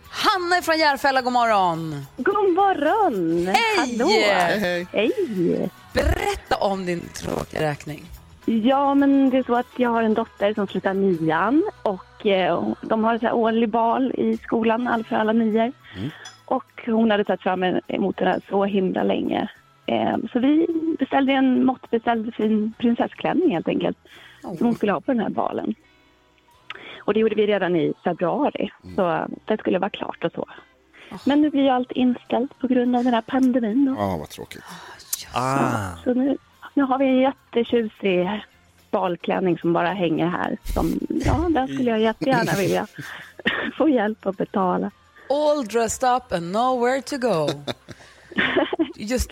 Hanna 0.10 0.62
från 0.62 0.80
Järfälla. 0.80 1.22
God 1.22 1.34
morgon! 1.34 2.06
God 2.18 2.54
morgon! 2.54 3.48
Hej! 3.48 3.78
Hallå! 3.78 4.10
Hej, 4.10 4.60
hej. 4.60 4.88
Hej! 4.92 5.70
Berätta 5.94 6.56
om 6.56 6.86
din 6.86 7.10
tråkiga 7.14 7.62
räkning. 7.62 8.06
Ja, 8.46 8.94
men 8.94 9.30
det 9.30 9.38
är 9.38 9.44
så 9.44 9.56
att 9.56 9.68
jag 9.80 9.90
har 9.90 10.04
en 10.04 10.14
dotter 10.14 10.54
som 10.54 10.68
slutar 10.68 10.94
nian 10.94 11.64
och 11.84 12.26
eh, 12.26 12.68
de 12.82 13.04
har 13.04 13.16
ett 13.16 13.22
så 13.22 13.28
här 13.28 13.34
årlig 13.36 13.70
bal 13.70 14.12
i 14.18 14.38
skolan, 14.38 14.88
all 14.88 15.04
för 15.04 15.16
alla 15.16 15.34
nior. 15.34 15.72
Och 16.46 16.84
hon 16.86 17.12
hade 17.12 17.24
tagit 17.24 17.42
fram 17.42 17.64
en- 17.64 17.82
emot 17.88 18.18
den 18.18 18.28
här 18.28 18.42
så 18.50 18.66
himla 18.66 19.04
länge. 19.04 19.50
Eh, 19.86 20.18
så 20.34 20.40
vi 20.40 20.68
beställde 21.00 21.34
en 21.34 21.66
måttbeställd 21.66 22.34
fin 22.36 22.74
prinsessklänning 22.78 23.52
helt 23.52 23.68
enkelt. 23.68 23.98
Som 24.42 24.58
hon 24.68 24.76
skulle 24.76 24.92
ha 24.92 25.02
på 25.02 25.12
den 25.12 25.22
här 25.22 25.30
balen. 25.30 25.76
Och 27.00 27.14
det 27.14 27.20
gjorde 27.20 27.36
vi 27.36 27.48
redan 27.48 27.76
i 27.76 27.94
februari, 28.04 28.72
så 28.96 29.26
det 29.46 29.58
skulle 29.58 29.80
vara 29.80 29.90
klart 29.90 30.24
och 30.24 30.32
så. 30.36 30.46
Men 31.26 31.42
nu 31.42 31.50
blir 31.50 31.62
ju 31.64 31.70
allt 31.70 31.92
inställt 31.92 32.60
på 32.60 32.68
grund 32.68 32.96
av 32.96 33.04
den 33.04 33.14
här 33.14 33.22
pandemin. 33.22 33.96
Ja, 34.00 34.18
vad 34.20 34.30
tråkigt. 34.30 34.64
Ah. 35.36 35.96
Så 36.04 36.14
nu, 36.14 36.38
nu 36.74 36.84
har 36.84 37.00
vi 37.00 37.06
en 37.06 37.20
jättetjusig 37.20 38.44
balklänning 38.92 39.58
som 39.58 39.74
bara 39.74 39.94
hänger 39.94 40.28
här. 40.28 40.58
Som, 40.64 41.00
ja, 41.10 41.48
den 41.50 41.68
skulle 41.68 41.92
jag 41.92 42.00
jättegärna 42.00 42.52
vilja 42.58 42.88
få 43.78 43.90
hjälp 43.90 44.26
att 44.26 44.38
betala. 44.38 44.92
All 45.30 45.66
dressed 45.66 46.10
up 46.10 46.34
and 46.34 46.52
nowhere 46.52 47.02
to 47.02 47.18
go. 47.18 47.50
Just, 48.96 49.32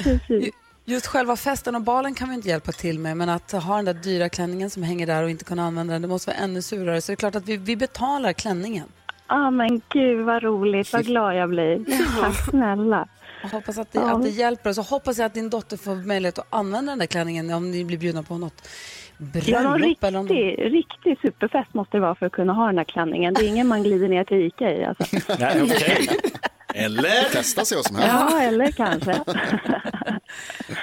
just 0.85 1.07
själva 1.07 1.35
festen 1.35 1.75
och 1.75 1.81
balen 1.81 2.15
kan 2.15 2.29
vi 2.29 2.35
inte 2.35 2.49
hjälpa 2.49 2.71
till 2.71 2.99
med, 2.99 3.17
men 3.17 3.29
att 3.29 3.51
ha 3.51 3.75
den 3.75 3.85
där 3.85 3.93
dyra 3.93 4.29
klänningen 4.29 4.69
som 4.69 4.83
hänger 4.83 5.07
där 5.07 5.23
och 5.23 5.29
inte 5.29 5.45
kunna 5.45 5.63
använda 5.63 5.93
den, 5.93 6.01
det 6.01 6.07
måste 6.07 6.31
vara 6.31 6.37
ännu 6.37 6.61
surare. 6.61 7.01
Så 7.01 7.11
det 7.11 7.13
är 7.13 7.15
klart 7.15 7.35
att 7.35 7.45
vi, 7.45 7.57
vi 7.57 7.75
betalar 7.75 8.33
klänningen. 8.33 8.87
Ja, 9.07 9.47
ah, 9.47 9.51
men 9.51 9.81
gud 9.89 10.25
vad 10.25 10.43
roligt, 10.43 10.93
vad 10.93 11.05
glad 11.05 11.35
jag 11.35 11.49
blir. 11.49 11.85
Tack 12.21 12.49
snälla. 12.49 13.07
Jag 13.41 13.49
hoppas 13.49 13.77
att 13.77 13.91
det, 13.91 13.99
Ja. 13.99 14.15
att 14.15 14.23
det 14.23 14.29
hjälper. 14.29 14.69
Och 14.69 14.75
så 14.75 14.81
hoppas 14.81 15.17
jag 15.17 15.25
att 15.25 15.33
din 15.33 15.49
dotter 15.49 15.77
får 15.77 15.95
möjlighet 15.95 16.39
att 16.39 16.47
använda 16.49 16.91
den 16.91 16.99
där 16.99 17.05
klänningen 17.05 17.53
om 17.53 17.71
ni 17.71 17.85
blir 17.85 17.97
bjudna 17.97 18.23
på 18.23 18.37
något 18.37 18.67
Ja, 19.45 19.61
någon 19.61 19.79
bröllop 19.79 20.03
eller 20.03 20.19
om 20.19 20.27
de... 20.27 20.33
riktig, 20.33 20.73
riktig 20.73 21.19
superfest 21.21 21.73
måste 21.73 21.97
det 21.97 22.01
vara 22.01 22.15
för 22.15 22.25
att 22.25 22.31
kunna 22.31 22.53
ha 22.53 22.65
den 22.65 22.77
här 22.77 22.85
klänningen. 22.85 23.33
Det 23.33 23.41
är 23.45 23.47
ingen 23.47 23.67
man 23.67 23.83
glider 23.83 24.07
ner 24.07 24.23
till 24.23 24.37
Ica 24.37 24.71
i. 24.71 24.85
Alltså. 24.85 25.03
Nej, 25.39 25.61
okej. 25.63 26.07
Eller? 26.75 27.29
Testa 27.31 27.65
se 27.65 27.75
vad 27.75 27.85
som 27.85 27.95
händer. 27.95 28.15
Ja, 28.31 28.41
eller 28.41 28.71
kanske. 28.71 29.11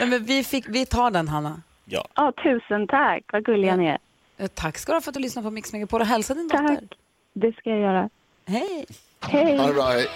Nej, 0.01 0.09
men 0.09 0.25
vi, 0.25 0.45
fick, 0.45 0.65
vi 0.69 0.87
tar 0.87 1.11
den, 1.11 1.29
Hanna. 1.29 1.63
Ja. 1.85 2.05
Ja, 2.15 2.33
tusen 2.43 2.87
tack. 2.87 3.25
Vad 3.33 3.45
gulliga 3.45 3.77
ni 3.77 3.87
är. 3.87 3.99
Eh, 4.39 4.47
Tack 4.47 4.79
ska 4.79 4.93
du 4.93 4.97
ha 4.97 5.01
för 5.01 5.11
att 5.11 5.15
du 5.15 5.21
lyssnar 5.21 5.43
på 5.43 5.51
Mix 5.51 5.73
Megapol 5.73 6.01
och 6.01 6.07
hälsa 6.07 6.35
din 6.35 6.49
dotter. 6.49 6.67
Tack. 6.69 6.85
Det 7.33 7.53
ska 7.53 7.71
jag 7.71 7.79
göra. 7.81 8.09
Hej! 8.47 8.87
Hej. 9.21 9.57
Ha 9.59 9.67
det 9.67 9.73
bra, 9.73 9.85
hej. 9.85 10.07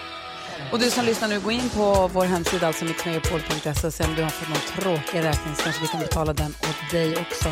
Och 0.73 0.79
du 0.79 0.91
som 0.91 1.05
lyssnar 1.05 1.29
nu, 1.29 1.41
gå 1.41 1.51
in 1.51 1.69
på 1.69 2.11
vår 2.13 2.25
hemsida, 2.25 2.67
alltså 2.67 2.85
mixmegapol.se 2.85 3.87
och 3.87 3.95
se 3.95 4.05
om 4.05 4.15
du 4.15 4.23
har 4.23 4.31
fått 4.31 4.49
någon 4.49 4.59
tråkig 4.83 5.19
räkning 5.19 5.55
så 5.57 5.63
kanske 5.63 5.83
vi 5.83 5.89
kan 5.89 6.01
betala 6.01 6.33
den 6.33 6.55
åt 6.61 6.91
dig 6.91 7.17
också. 7.17 7.49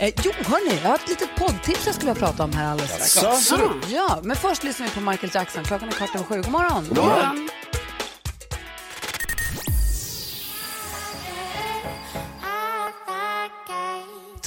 Eh, 0.00 0.14
jo, 0.24 0.32
hörni, 0.36 0.80
jag 0.82 0.88
har 0.88 0.94
ett 0.94 1.08
litet 1.08 1.36
poddtips 1.36 1.86
jag 1.86 1.94
skulle 1.94 2.12
vilja 2.12 2.26
prata 2.26 2.44
om 2.44 2.52
här 2.52 2.70
alldeles 2.70 2.90
strax. 3.10 3.14
Ja, 3.88 4.18
men 4.22 4.36
först 4.36 4.64
lyssnar 4.64 4.86
vi 4.86 4.92
på 4.94 5.00
Michael 5.00 5.30
Jackson. 5.34 5.64
Klockan 5.64 5.88
är 5.88 5.92
kvart 5.92 6.14
över 6.14 6.24
sju. 6.24 6.36
God 6.42 6.50
morgon! 6.50 6.86
God 6.88 6.98
morgon. 6.98 7.48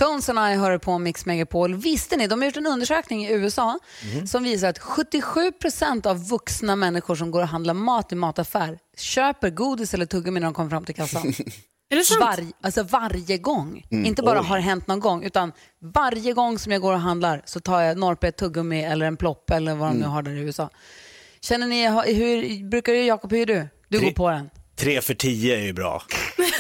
Tones 0.02 0.30
and 0.30 0.40
I 0.40 0.58
hör 0.58 0.78
på 0.78 0.98
Mix 0.98 1.26
Megapol. 1.26 1.76
Visste 1.76 2.18
ni, 2.18 2.28
de 2.28 2.42
har 2.42 2.46
gjort 2.46 2.58
en 2.58 2.68
undersökning 2.68 3.26
i 3.26 3.32
USA 3.32 3.80
som 4.26 4.44
visar 4.44 4.70
att 4.70 4.80
77 4.80 5.52
procent 5.52 6.06
av 6.06 6.28
vuxna 6.28 6.76
människor 6.76 7.16
som 7.16 7.32
går 7.32 7.42
och 7.42 7.48
handlar 7.48 7.74
mat 7.74 8.12
i 8.12 8.16
mataffär 8.16 8.80
köper 8.98 9.50
godis 9.50 9.94
eller 9.94 10.06
tuggummi 10.06 10.40
när 10.40 10.48
de 10.48 10.54
kommer 10.54 10.70
fram 10.70 10.86
till 10.86 10.96
kassan. 10.96 11.28
Är 11.90 11.96
det 11.96 12.04
sant? 12.04 12.22
Varj, 12.22 12.52
alltså 12.62 12.84
varje 12.84 13.38
gång. 13.38 13.86
Inte 13.90 14.24
bara 14.24 14.42
har 14.42 14.60
hänt 14.60 14.88
någon 14.88 15.00
gång, 15.00 15.24
utan 15.24 15.52
varje 15.82 16.34
gång 16.34 16.60
som 16.60 16.72
jag 16.72 16.82
går 16.82 16.94
och 16.94 17.00
handlar 17.00 17.42
så 17.46 17.60
tar 17.60 17.82
jag 17.82 17.98
norpe, 17.98 18.28
ett 18.28 18.38
tuggummi 18.38 18.84
eller 18.84 19.06
en 19.06 19.18
plopp 19.18 19.50
eller 19.52 19.76
vad 19.76 19.90
de 19.90 19.98
nu 19.98 20.06
har 20.06 20.22
där 20.22 20.32
i 20.32 20.40
USA. 20.40 20.70
Känner 21.42 21.68
ni, 21.68 21.90
hur 22.14 22.70
brukar 22.70 22.94
du, 22.94 23.04
Jakob, 23.04 23.32
hur 23.32 23.42
är 23.42 23.46
du? 23.46 23.68
Du 23.90 23.98
Tre- 23.98 24.08
går 24.08 24.14
på 24.14 24.30
den. 24.30 24.50
Tre 24.76 25.02
för 25.02 25.14
tio 25.14 25.58
är 25.58 25.62
ju 25.62 25.74
bra. 25.74 26.04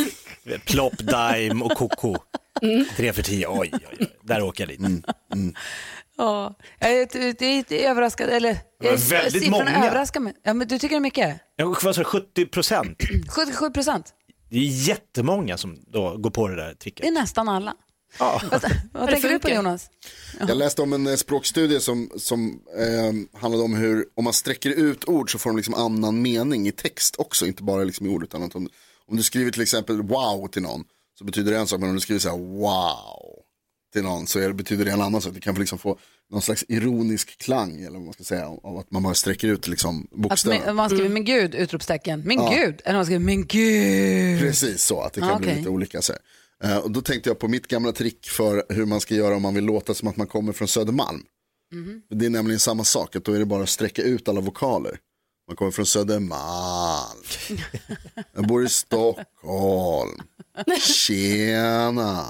Plopp, 0.65 0.97
Dime 0.97 1.65
och 1.65 1.71
Koko. 1.71 2.15
Tre 2.97 3.13
för 3.13 3.21
tio, 3.23 3.47
oj, 3.49 3.69
oj, 3.73 3.87
oj. 3.99 4.07
Där 4.23 4.41
åker 4.41 4.63
jag 4.63 4.67
lite. 4.81 5.01
Ja, 6.17 6.55
jag 6.79 6.91
är, 6.91 7.05
det 7.33 7.45
är 7.45 7.57
lite 7.57 7.77
överraskad, 7.79 8.29
eller 8.29 8.57
jag- 8.83 8.97
väldigt 8.97 9.49
många. 9.49 9.85
överraskar 9.87 10.19
mig. 10.19 10.33
Ja, 10.43 10.53
men 10.53 10.67
du 10.67 10.79
tycker 10.79 10.95
det 10.95 10.99
är 10.99 11.01
mycket? 11.01 11.39
Jag 11.55 11.83
vad 11.83 11.95
sa 11.95 12.01
du, 12.01 12.05
70 12.05 12.45
procent? 12.45 12.97
77 13.29 13.69
procent, 13.71 14.13
Det 14.49 14.57
är 14.57 14.87
jättemånga 14.87 15.57
som 15.57 15.77
då 15.87 16.17
går 16.17 16.29
på 16.29 16.47
det 16.47 16.55
där 16.55 16.73
tricket. 16.73 17.01
det 17.01 17.07
är 17.07 17.11
nästan 17.11 17.49
alla. 17.49 17.73
Ja. 18.19 18.41
Vad, 18.51 18.61
vad 18.93 19.09
tänker 19.09 19.29
du 19.29 19.39
på. 19.39 19.49
Jonas? 19.49 19.89
Jag 20.39 20.57
läste 20.57 20.81
om 20.81 20.93
en 20.93 21.07
eh, 21.07 21.15
språkstudie 21.15 21.79
som, 21.79 22.11
som 22.17 22.61
eh, 22.77 23.39
handlade 23.41 23.63
om 23.63 23.73
hur 23.73 24.05
om 24.15 24.23
man 24.23 24.33
sträcker 24.33 24.69
ut 24.69 25.05
ord 25.05 25.31
så 25.31 25.39
får 25.39 25.49
de 25.49 25.57
liksom 25.57 25.73
annan 25.73 26.21
mening 26.21 26.67
i 26.67 26.71
text 26.71 27.15
också, 27.17 27.45
inte 27.47 27.63
bara 27.63 27.83
liksom 27.83 28.05
i 28.05 28.09
ord. 28.09 28.23
Utan 28.23 28.43
att 28.43 28.55
om, 28.55 28.69
om 29.07 29.17
du 29.17 29.23
skriver 29.23 29.51
till 29.51 29.61
exempel 29.61 30.01
wow 30.01 30.47
till 30.47 30.61
någon 30.61 30.83
så 31.21 31.25
betyder 31.25 31.51
det 31.51 31.57
en 31.57 31.67
sak, 31.67 31.79
men 31.79 31.89
om 31.89 31.95
du 31.95 32.01
skriver 32.01 32.19
så 32.19 32.29
här 32.29 32.37
wow 32.37 33.43
till 33.93 34.03
någon 34.03 34.27
så 34.27 34.39
det- 34.39 34.53
betyder 34.53 34.85
det 34.85 34.91
en 34.91 35.01
annan 35.01 35.21
sak. 35.21 35.33
Det 35.33 35.39
kan 35.39 35.55
liksom 35.55 35.79
få 35.79 35.99
någon 36.31 36.41
slags 36.41 36.63
ironisk 36.67 37.37
klang 37.37 37.81
eller 37.81 37.91
vad 37.97 38.01
man 38.01 38.13
ska 38.13 38.23
säga, 38.23 38.47
av 38.47 38.77
att 38.77 38.91
man 38.91 39.03
bara 39.03 39.13
sträcker 39.13 39.47
ut 39.47 39.67
liksom 39.67 40.07
Att 40.11 40.17
bokstäver. 40.17 40.73
man, 40.73 40.89
skriver 40.89 41.09
men 41.09 41.25
gud, 41.25 41.55
utropstecken, 41.55 42.21
men 42.25 42.37
gud, 42.37 42.81
eller 42.85 42.95
man 42.95 43.05
skriver 43.05 43.25
men 43.25 43.45
gud. 43.47 44.39
Precis 44.39 44.83
så, 44.83 45.01
att 45.01 45.13
det 45.13 45.21
kan 45.21 45.29
Ah, 45.31 45.39
bli 45.39 45.55
lite 45.55 45.69
olika. 45.69 46.01
Så. 46.01 46.13
Eh, 46.63 46.77
och 46.77 46.91
då 46.91 47.01
tänkte 47.01 47.29
jag 47.29 47.39
på 47.39 47.47
mitt 47.47 47.67
gamla 47.67 47.91
trick 47.91 48.29
för 48.29 48.63
hur 48.69 48.85
man 48.85 48.99
ska 49.01 49.15
göra 49.15 49.35
om 49.35 49.41
man 49.41 49.53
vill 49.55 49.63
låta 49.65 49.93
som 49.93 50.07
att 50.07 50.17
man 50.17 50.27
kommer 50.27 50.53
från 50.53 50.67
Södermalm. 50.67 51.23
Mhm. 51.71 52.01
Det 52.09 52.25
är 52.25 52.29
nämligen 52.29 52.59
samma 52.59 52.83
sak, 52.83 53.15
att 53.15 53.23
då 53.25 53.33
är 53.33 53.39
det 53.39 53.45
bara 53.45 53.63
att 53.63 53.69
sträcka 53.69 54.01
ut 54.01 54.29
alla 54.29 54.41
vokaler. 54.41 54.97
Man 55.47 55.55
kommer 55.55 55.71
från 55.71 55.85
Södermalm. 55.85 57.23
Jag 58.35 58.47
bor 58.47 58.65
i 58.65 58.69
Stockholm. 58.69 60.21
Tjena. 60.79 62.25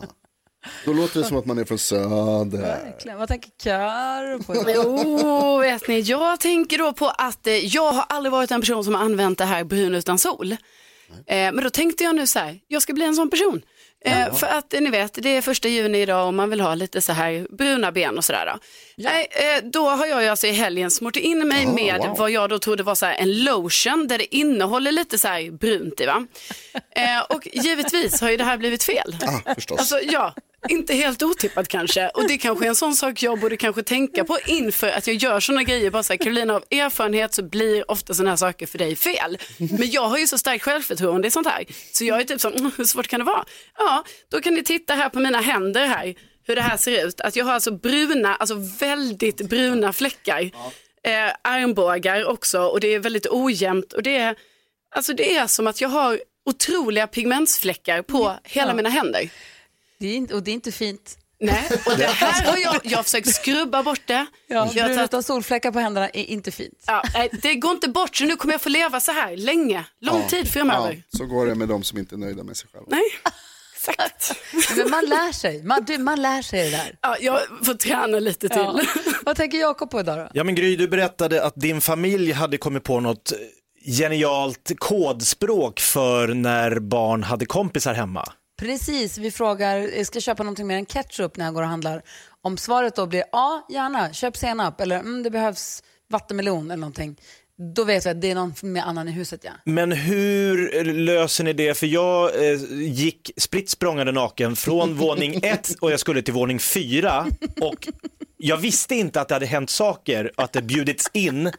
Då 0.85 0.93
låter 0.93 1.19
det 1.19 1.25
som 1.25 1.37
att 1.37 1.45
man 1.45 1.57
är 1.59 1.65
från 1.65 1.77
Söder. 1.77 2.61
Verkligen. 2.61 3.17
Vad 3.17 3.27
tänker 3.27 3.51
Karo 3.63 4.43
på? 4.43 4.71
Jo, 4.75 5.57
vet 5.57 5.87
ni, 5.87 5.99
jag 5.99 6.39
tänker 6.39 6.77
då 6.77 6.93
på 6.93 7.07
att 7.07 7.47
eh, 7.47 7.53
jag 7.53 7.91
har 7.91 8.05
aldrig 8.09 8.31
varit 8.31 8.51
en 8.51 8.61
person 8.61 8.83
som 8.83 8.95
har 8.95 9.01
använt 9.01 9.37
det 9.37 9.45
här 9.45 9.63
brun 9.63 9.95
utan 9.95 10.19
sol. 10.19 10.51
Eh, 10.51 10.57
men 11.27 11.63
då 11.63 11.69
tänkte 11.69 12.03
jag 12.03 12.15
nu 12.15 12.27
så 12.27 12.39
här, 12.39 12.59
jag 12.67 12.81
ska 12.81 12.93
bli 12.93 13.05
en 13.05 13.15
sån 13.15 13.29
person. 13.29 13.61
Eh, 14.05 14.33
för 14.33 14.47
att 14.47 14.71
ni 14.71 14.89
vet, 14.89 15.13
det 15.13 15.29
är 15.37 15.41
första 15.41 15.67
juni 15.67 16.01
idag 16.01 16.27
och 16.27 16.33
man 16.33 16.49
vill 16.49 16.61
ha 16.61 16.75
lite 16.75 17.01
så 17.01 17.13
här 17.13 17.47
bruna 17.49 17.91
ben 17.91 18.17
och 18.17 18.25
sådär. 18.25 18.45
Då. 18.45 18.59
Nej, 18.97 19.27
eh, 19.31 19.63
då 19.63 19.89
har 19.89 20.05
jag 20.05 20.23
ju 20.23 20.29
alltså 20.29 20.47
i 20.47 20.51
helgen 20.51 20.91
smort 20.91 21.15
in 21.15 21.47
mig 21.47 21.65
med 21.65 21.97
wow. 21.97 22.17
vad 22.17 22.31
jag 22.31 22.49
då 22.49 22.59
trodde 22.59 22.83
var 22.83 22.95
så 22.95 23.05
här 23.05 23.15
en 23.15 23.43
lotion 23.43 24.07
där 24.07 24.17
det 24.17 24.35
innehåller 24.35 24.91
lite 24.91 25.17
så 25.17 25.27
här 25.27 25.51
brunt 25.51 26.01
i 26.01 26.05
va. 26.05 26.25
Eh, 26.95 27.21
och 27.29 27.47
givetvis 27.53 28.21
har 28.21 28.29
ju 28.31 28.37
det 28.37 28.43
här 28.43 28.57
blivit 28.57 28.83
fel. 28.83 29.15
Ah, 29.21 29.53
förstås. 29.55 29.79
Alltså 29.79 29.99
ja, 30.01 30.33
inte 30.69 30.93
helt 30.93 31.23
otippat 31.23 31.67
kanske. 31.67 32.09
Och 32.09 32.27
det 32.27 32.37
kanske 32.37 32.65
är 32.65 32.69
en 32.69 32.75
sån 32.75 32.93
sak 32.93 33.23
jag 33.23 33.39
borde 33.39 33.57
kanske 33.57 33.83
tänka 33.83 34.23
på 34.23 34.37
inför 34.47 34.87
att 34.89 35.07
jag 35.07 35.15
gör 35.15 35.39
såna 35.39 35.63
grejer. 35.63 35.91
Bara 35.91 36.03
så 36.03 36.13
här, 36.13 36.17
Carolina, 36.17 36.55
av 36.55 36.63
erfarenhet 36.71 37.33
så 37.33 37.43
blir 37.43 37.91
ofta 37.91 38.13
såna 38.13 38.29
här 38.29 38.37
saker 38.37 38.65
för 38.65 38.77
dig 38.77 38.95
fel. 38.95 39.37
Men 39.57 39.91
jag 39.91 40.07
har 40.07 40.17
ju 40.17 40.27
så 40.27 40.37
starkt 40.37 40.63
självförtroende 40.63 41.27
i 41.27 41.31
sånt 41.31 41.47
här. 41.47 41.65
Så 41.91 42.05
jag 42.05 42.19
är 42.19 42.23
typ 42.23 42.41
så, 42.41 42.49
"Mm, 42.49 42.71
hur 42.77 42.85
svårt 42.85 43.07
kan 43.07 43.19
det 43.19 43.25
vara? 43.25 43.45
Ja, 43.77 44.03
då 44.31 44.41
kan 44.41 44.53
ni 44.53 44.63
titta 44.63 44.93
här 44.93 45.09
på 45.09 45.19
mina 45.19 45.41
händer 45.41 45.85
här, 45.87 46.15
hur 46.47 46.55
det 46.55 46.61
här 46.61 46.77
ser 46.77 47.07
ut. 47.07 47.21
Att 47.21 47.35
jag 47.35 47.45
har 47.45 47.53
alltså 47.53 47.71
bruna, 47.71 48.35
alltså 48.35 48.55
väldigt 48.79 49.37
bruna 49.49 49.93
fläckar. 49.93 50.41
Eh, 51.03 51.33
armbågar 51.41 52.25
också 52.25 52.61
och 52.61 52.79
det 52.79 52.87
är 52.95 52.99
väldigt 52.99 53.27
ojämnt. 53.29 53.93
Och 53.93 54.03
det 54.03 54.17
är, 54.17 54.35
alltså 54.95 55.13
det 55.13 55.35
är 55.35 55.47
som 55.47 55.67
att 55.67 55.81
jag 55.81 55.89
har 55.89 56.19
otroliga 56.45 57.07
pigmentsfläckar 57.07 58.01
på 58.01 58.35
hela 58.43 58.73
mina 58.73 58.89
händer. 58.89 59.29
Det 60.01 60.07
är 60.07 60.15
inte, 60.15 60.33
och 60.33 60.43
det 60.43 60.51
är 60.51 60.53
inte 60.53 60.71
fint. 60.71 61.17
Nej, 61.39 61.69
och 61.85 61.97
det 61.97 62.05
här 62.05 62.45
har 62.45 62.57
jag, 62.57 62.79
jag 62.83 62.97
har 62.97 63.03
försökt 63.03 63.35
skrubba 63.35 63.83
bort 63.83 64.01
det. 64.05 64.25
Ja, 64.47 64.69
jag 64.73 64.87
tagit, 64.87 65.03
utan 65.03 65.23
solfläckar 65.23 65.71
på 65.71 65.79
händerna 65.79 66.09
är 66.09 66.23
inte 66.23 66.51
fint. 66.51 66.83
ja, 66.87 67.03
det 67.41 67.55
går 67.55 67.71
inte 67.71 67.89
bort 67.89 68.15
så 68.15 68.25
nu 68.25 68.35
kommer 68.35 68.53
jag 68.53 68.61
få 68.61 68.69
leva 68.69 68.99
så 68.99 69.11
här 69.11 69.37
länge, 69.37 69.85
lång 70.01 70.23
tid 70.27 70.51
framöver. 70.51 71.03
Ja, 71.11 71.17
så 71.17 71.25
går 71.25 71.45
det 71.45 71.55
med 71.55 71.67
de 71.67 71.83
som 71.83 71.97
inte 71.97 72.15
är 72.15 72.17
nöjda 72.17 72.43
med 72.43 72.57
sig 72.57 72.69
själva. 72.73 72.87
Nej, 72.89 73.03
exakt. 73.75 74.35
Men 74.77 74.89
man 74.89 75.05
lär 75.05 75.31
sig. 75.31 75.63
Man, 75.63 75.83
du, 75.85 75.97
man 75.97 76.21
lär 76.21 76.41
sig 76.41 76.63
det 76.63 76.77
där. 76.77 76.95
Ja, 77.01 77.17
jag 77.19 77.39
får 77.65 77.73
träna 77.73 78.19
lite 78.19 78.49
till. 78.49 78.57
Ja. 78.61 78.81
Vad 79.25 79.35
tänker 79.35 79.57
Jakob 79.57 79.91
på 79.91 79.99
idag 79.99 80.17
då? 80.17 80.29
Ja 80.33 80.43
men 80.43 80.55
Gry, 80.55 80.75
du 80.75 80.87
berättade 80.87 81.43
att 81.43 81.55
din 81.55 81.81
familj 81.81 82.31
hade 82.31 82.57
kommit 82.57 82.83
på 82.83 82.99
något 82.99 83.33
genialt 83.85 84.71
kodspråk 84.77 85.79
för 85.79 86.27
när 86.27 86.79
barn 86.79 87.23
hade 87.23 87.45
kompisar 87.45 87.93
hemma. 87.93 88.33
Precis, 88.61 89.17
vi 89.17 89.31
frågar, 89.31 89.77
jag 89.77 90.05
ska 90.05 90.19
köpa 90.19 90.43
någonting 90.43 90.67
mer 90.67 90.75
än 90.75 90.85
ketchup 90.85 91.37
när 91.37 91.45
jag 91.45 91.53
går 91.53 91.61
och 91.61 91.67
handlar. 91.67 92.01
Om 92.41 92.57
svaret 92.57 92.95
då 92.95 93.05
blir 93.05 93.23
ja, 93.31 93.67
gärna, 93.69 94.13
köp 94.13 94.37
senap 94.37 94.81
eller 94.81 94.99
mm, 94.99 95.23
det 95.23 95.29
behövs 95.29 95.83
vattenmelon 96.09 96.65
eller 96.65 96.81
någonting. 96.81 97.15
Då 97.75 97.83
vet 97.83 98.05
vi 98.05 98.09
att 98.09 98.21
det 98.21 98.31
är 98.31 98.35
någon 98.35 98.53
med 98.61 98.87
annan 98.87 99.07
i 99.07 99.11
huset 99.11 99.41
ja. 99.43 99.51
Men 99.65 99.91
hur 99.91 100.83
löser 100.83 101.43
ni 101.43 101.53
det? 101.53 101.77
För 101.77 101.87
jag 101.87 102.45
eh, 102.45 102.59
gick 102.71 103.31
spritt 103.37 103.69
språngande 103.69 104.11
naken 104.11 104.55
från 104.55 104.95
våning 104.97 105.39
ett 105.43 105.71
och 105.79 105.91
jag 105.91 105.99
skulle 105.99 106.21
till 106.21 106.33
våning 106.33 106.59
fyra 106.59 107.27
och 107.61 107.87
jag 108.37 108.57
visste 108.57 108.95
inte 108.95 109.21
att 109.21 109.27
det 109.27 109.35
hade 109.35 109.45
hänt 109.45 109.69
saker, 109.69 110.31
att 110.37 110.53
det 110.53 110.61
bjudits 110.61 111.09
in 111.13 111.51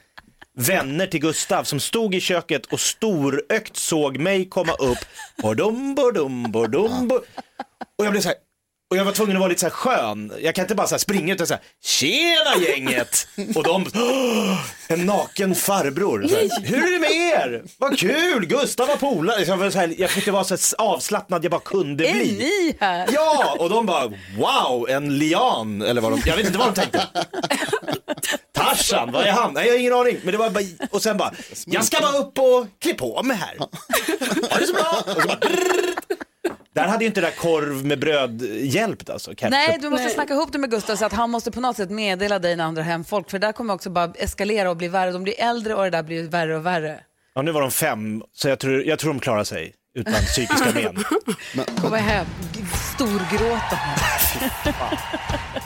vänner 0.59 1.07
till 1.07 1.21
Gustav 1.21 1.65
som 1.65 1.81
stod 1.81 2.15
i 2.15 2.21
köket 2.21 2.67
och 2.67 2.81
storökt 2.81 3.77
såg 3.77 4.19
mig 4.19 4.49
komma 4.49 4.73
upp. 4.73 4.99
Bordum, 5.43 5.95
bordum, 5.95 6.53
bordum, 6.53 7.09
bor- 7.09 7.25
Och 7.99 8.05
jag 8.05 8.11
blev 8.13 8.21
så 8.21 8.29
här, 8.29 8.37
och 8.93 8.99
jag 8.99 9.05
var 9.05 9.13
tvungen 9.13 9.37
att 9.37 9.41
vara 9.41 9.49
lite 9.49 9.61
så 9.61 9.67
här 9.67 9.71
skön. 9.71 10.33
Jag 10.43 10.55
kan 10.55 10.63
inte 10.65 10.75
bara 10.75 10.87
så 10.87 10.95
här 10.95 10.99
springa 10.99 11.35
utan 11.35 11.47
så 11.47 11.55
här, 11.55 11.63
tjena 11.85 12.57
gänget! 12.69 13.27
Och 13.55 13.63
de, 13.65 13.87
"Åh, 13.95 14.59
en 14.89 15.07
naken 15.07 15.55
farbror. 15.55 16.27
Så 16.29 16.35
här, 16.37 16.67
Hur 16.67 16.87
är 16.89 16.93
det 16.93 16.99
med 16.99 17.11
er? 17.11 17.63
Vad 17.79 17.99
kul, 17.99 18.47
Gustav 18.47 18.89
var 18.89 18.97
polare. 18.97 19.43
Jag, 19.45 19.57
var 19.57 19.71
så 19.71 19.79
här, 19.79 19.95
jag 19.99 20.11
försökte 20.11 20.31
vara 20.33 20.45
så 20.45 20.55
här 20.55 20.61
avslappnad 20.89 21.45
jag 21.45 21.51
bara 21.51 21.61
kunde 21.61 22.07
Är 22.09 22.13
bli. 22.15 22.33
ni 22.33 22.77
här? 22.81 23.09
Ja, 23.13 23.57
och 23.59 23.71
de 23.71 23.87
bara 23.87 24.13
wow, 24.39 24.91
en 24.91 25.19
lian, 25.19 25.83
eller 25.83 26.01
vad 26.01 26.13
de, 26.13 26.23
jag 26.27 26.37
vet 26.37 26.47
inte 26.47 26.59
vad 26.59 26.69
de 26.75 26.81
tänkte. 26.81 27.07
Tarzan, 28.55 29.13
vad 29.13 29.25
är 29.27 29.33
han? 29.33 29.53
Nej, 29.55 29.67
jag 29.67 29.73
har 29.75 29.79
ingen 29.79 29.93
aning. 29.93 30.17
Men 30.23 30.33
det 30.33 30.39
var 30.39 30.51
bara, 30.51 30.65
och 30.91 31.03
sen 31.03 31.17
bara, 31.17 31.33
jag 31.67 31.85
ska 31.85 32.01
bara 32.01 32.13
upp 32.19 32.39
och 32.39 32.67
klä 32.83 32.95
på 32.95 33.23
mig 33.23 33.37
här. 33.37 33.57
Ha 33.59 33.69
det 34.59 34.67
så 34.67 34.73
bra. 34.73 35.03
Och 35.17 35.23
så 35.23 35.29
bara, 35.29 35.37
brrr. 35.37 36.02
Där 36.75 36.87
hade 36.89 37.05
ju 37.05 37.09
inte 37.09 37.21
det 37.21 37.27
där 37.27 37.35
korv 37.35 37.87
med 37.87 37.99
bröd 37.99 38.43
hjälpt 38.61 39.11
alltså. 39.11 39.31
ketchup. 39.31 39.51
Nej, 39.51 39.79
du 39.81 39.91
måste 39.91 40.09
snacka 40.09 40.35
ihop 40.35 40.53
det 40.53 40.59
med 40.59 40.71
Gustav 40.71 40.97
så 40.97 41.05
att 41.05 41.13
han 41.13 41.31
måste 41.31 41.51
på 41.51 41.61
något 41.61 41.77
sätt 41.77 41.91
meddela 41.91 42.39
dig 42.39 42.57
när 42.57 42.65
han 42.65 42.75
drar 42.75 42.83
hem 42.83 43.05
folk. 43.05 43.31
För 43.31 43.39
det 43.39 43.47
där 43.47 43.53
kommer 43.53 43.75
också 43.75 43.91
bara 43.91 44.13
eskalera 44.15 44.71
och 44.71 44.77
bli 44.77 44.89
värre. 44.89 45.13
De 45.13 45.23
blir 45.23 45.41
äldre 45.41 45.75
och 45.75 45.85
det 45.85 45.91
där 45.91 46.03
blir 46.03 46.29
värre 46.29 46.57
och 46.57 46.67
värre. 46.67 47.01
Ja, 47.35 47.43
nu 47.43 47.53
var 47.53 47.61
de 47.61 47.71
fem, 47.71 48.23
så 48.35 48.49
jag 48.49 48.59
tror, 48.59 48.83
jag 48.83 48.99
tror 48.99 49.13
de 49.13 49.21
klarar 49.21 49.45
sig 49.45 49.75
utan 49.95 50.15
psykiska 50.15 50.73
men. 51.55 51.67
Komma 51.81 51.97
hem, 51.97 52.27
storgråta. 52.95 53.79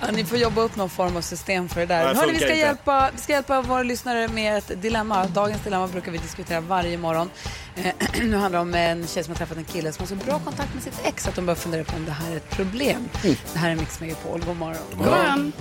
Ja, 0.00 0.10
ni 0.12 0.24
får 0.24 0.38
jobba 0.38 0.60
upp 0.60 0.76
någon 0.76 0.90
form 0.90 1.16
av 1.16 1.20
system 1.20 1.68
för 1.68 1.80
det 1.80 1.86
där. 1.86 2.02
Ja, 2.02 2.08
det 2.08 2.14
Hörrni, 2.14 2.32
vi, 2.32 2.38
ska 2.38 2.46
inte. 2.46 2.58
hjälpa, 2.58 3.10
vi 3.14 3.20
ska 3.20 3.32
hjälpa 3.32 3.62
våra 3.62 3.82
lyssnare 3.82 4.28
med 4.28 4.58
ett 4.58 4.82
dilemma. 4.82 5.26
Dagens 5.26 5.62
dilemma 5.62 5.88
brukar 5.88 6.12
vi 6.12 6.18
diskutera 6.18 6.60
varje 6.60 6.98
morgon. 6.98 7.30
Eh, 7.76 7.94
nu 8.22 8.36
handlar 8.36 8.58
det 8.58 8.62
om 8.62 8.74
en 8.74 9.06
tjej 9.06 9.24
som 9.24 9.30
har 9.30 9.38
träffat 9.38 9.56
en 9.56 9.64
kille 9.64 9.92
som 9.92 10.02
har 10.02 10.08
så 10.08 10.24
bra 10.26 10.38
kontakt 10.38 10.74
med 10.74 10.82
sitt 10.82 11.00
ex 11.04 11.28
att 11.28 11.34
de 11.34 11.46
börjar 11.46 11.56
fundera 11.56 11.84
på 11.84 11.96
om 11.96 12.04
det 12.04 12.10
här 12.10 12.32
är 12.32 12.36
ett 12.36 12.50
problem. 12.50 13.08
Det 13.52 13.58
här 13.58 13.70
är 13.70 13.76
Mix 13.76 14.00
Megapol. 14.00 14.42
God 14.46 14.56
morgon. 14.56 14.82
God 14.90 15.06
morgon. 15.06 15.52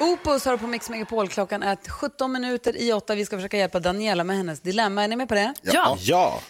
Opus 0.00 0.44
har 0.44 0.56
på 0.56 0.66
Mix 0.66 0.90
Megapol. 0.90 1.28
Klockan 1.28 1.62
är 1.62 1.76
17 1.88 2.32
minuter 2.32 2.76
i 2.76 2.92
8. 2.92 3.14
Vi 3.14 3.24
ska 3.24 3.36
försöka 3.36 3.56
hjälpa 3.56 3.80
Daniela 3.80 4.24
med 4.24 4.36
hennes 4.36 4.60
dilemma. 4.60 5.04
Är 5.04 5.08
ni 5.08 5.16
med 5.16 5.28
på 5.28 5.34
det? 5.34 5.54
Ja. 5.62 5.96
Ja. 6.00 6.40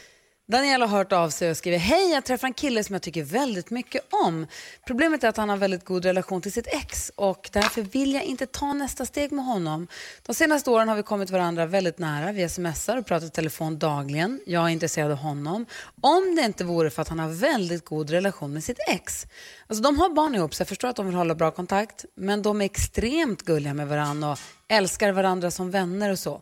Daniel 0.52 0.80
har 0.80 0.88
hört 0.88 1.12
av 1.12 1.30
sig 1.30 1.50
och 1.50 1.56
skriver 1.56 1.78
Hej, 1.78 2.10
jag 2.10 2.24
träffar 2.24 2.48
en 2.48 2.54
kille 2.54 2.84
som 2.84 2.92
jag 2.92 3.02
tycker 3.02 3.22
väldigt 3.22 3.70
mycket 3.70 4.02
om. 4.24 4.46
Problemet 4.86 5.24
är 5.24 5.28
att 5.28 5.36
han 5.36 5.48
har 5.48 5.56
väldigt 5.56 5.84
god 5.84 6.04
relation 6.04 6.42
till 6.42 6.52
sitt 6.52 6.66
ex 6.66 7.12
och 7.14 7.50
därför 7.52 7.82
vill 7.82 8.14
jag 8.14 8.24
inte 8.24 8.46
ta 8.46 8.72
nästa 8.72 9.06
steg 9.06 9.32
med 9.32 9.44
honom. 9.44 9.88
De 10.26 10.34
senaste 10.34 10.70
åren 10.70 10.88
har 10.88 10.96
vi 10.96 11.02
kommit 11.02 11.30
varandra 11.30 11.66
väldigt 11.66 11.98
nära. 11.98 12.32
Vi 12.32 12.48
smsar 12.48 12.96
och 12.96 13.06
pratar 13.06 13.26
i 13.26 13.30
telefon 13.30 13.78
dagligen. 13.78 14.40
Jag 14.46 14.64
är 14.64 14.68
intresserad 14.68 15.10
av 15.10 15.18
honom. 15.18 15.66
Om 16.00 16.34
det 16.36 16.42
inte 16.42 16.64
vore 16.64 16.90
för 16.90 17.02
att 17.02 17.08
han 17.08 17.18
har 17.18 17.28
väldigt 17.28 17.84
god 17.84 18.10
relation 18.10 18.52
med 18.52 18.64
sitt 18.64 18.78
ex. 18.88 19.26
Alltså, 19.66 19.82
de 19.82 19.98
har 19.98 20.10
barn 20.10 20.34
ihop 20.34 20.54
så 20.54 20.60
jag 20.60 20.68
förstår 20.68 20.88
att 20.88 20.96
de 20.96 21.06
vill 21.06 21.14
hålla 21.14 21.34
bra 21.34 21.50
kontakt 21.50 22.04
men 22.14 22.42
de 22.42 22.60
är 22.60 22.64
extremt 22.64 23.42
gulliga 23.42 23.74
med 23.74 23.88
varandra 23.88 24.32
och 24.32 24.38
älskar 24.68 25.12
varandra 25.12 25.50
som 25.50 25.70
vänner 25.70 26.10
och 26.10 26.18
så. 26.18 26.40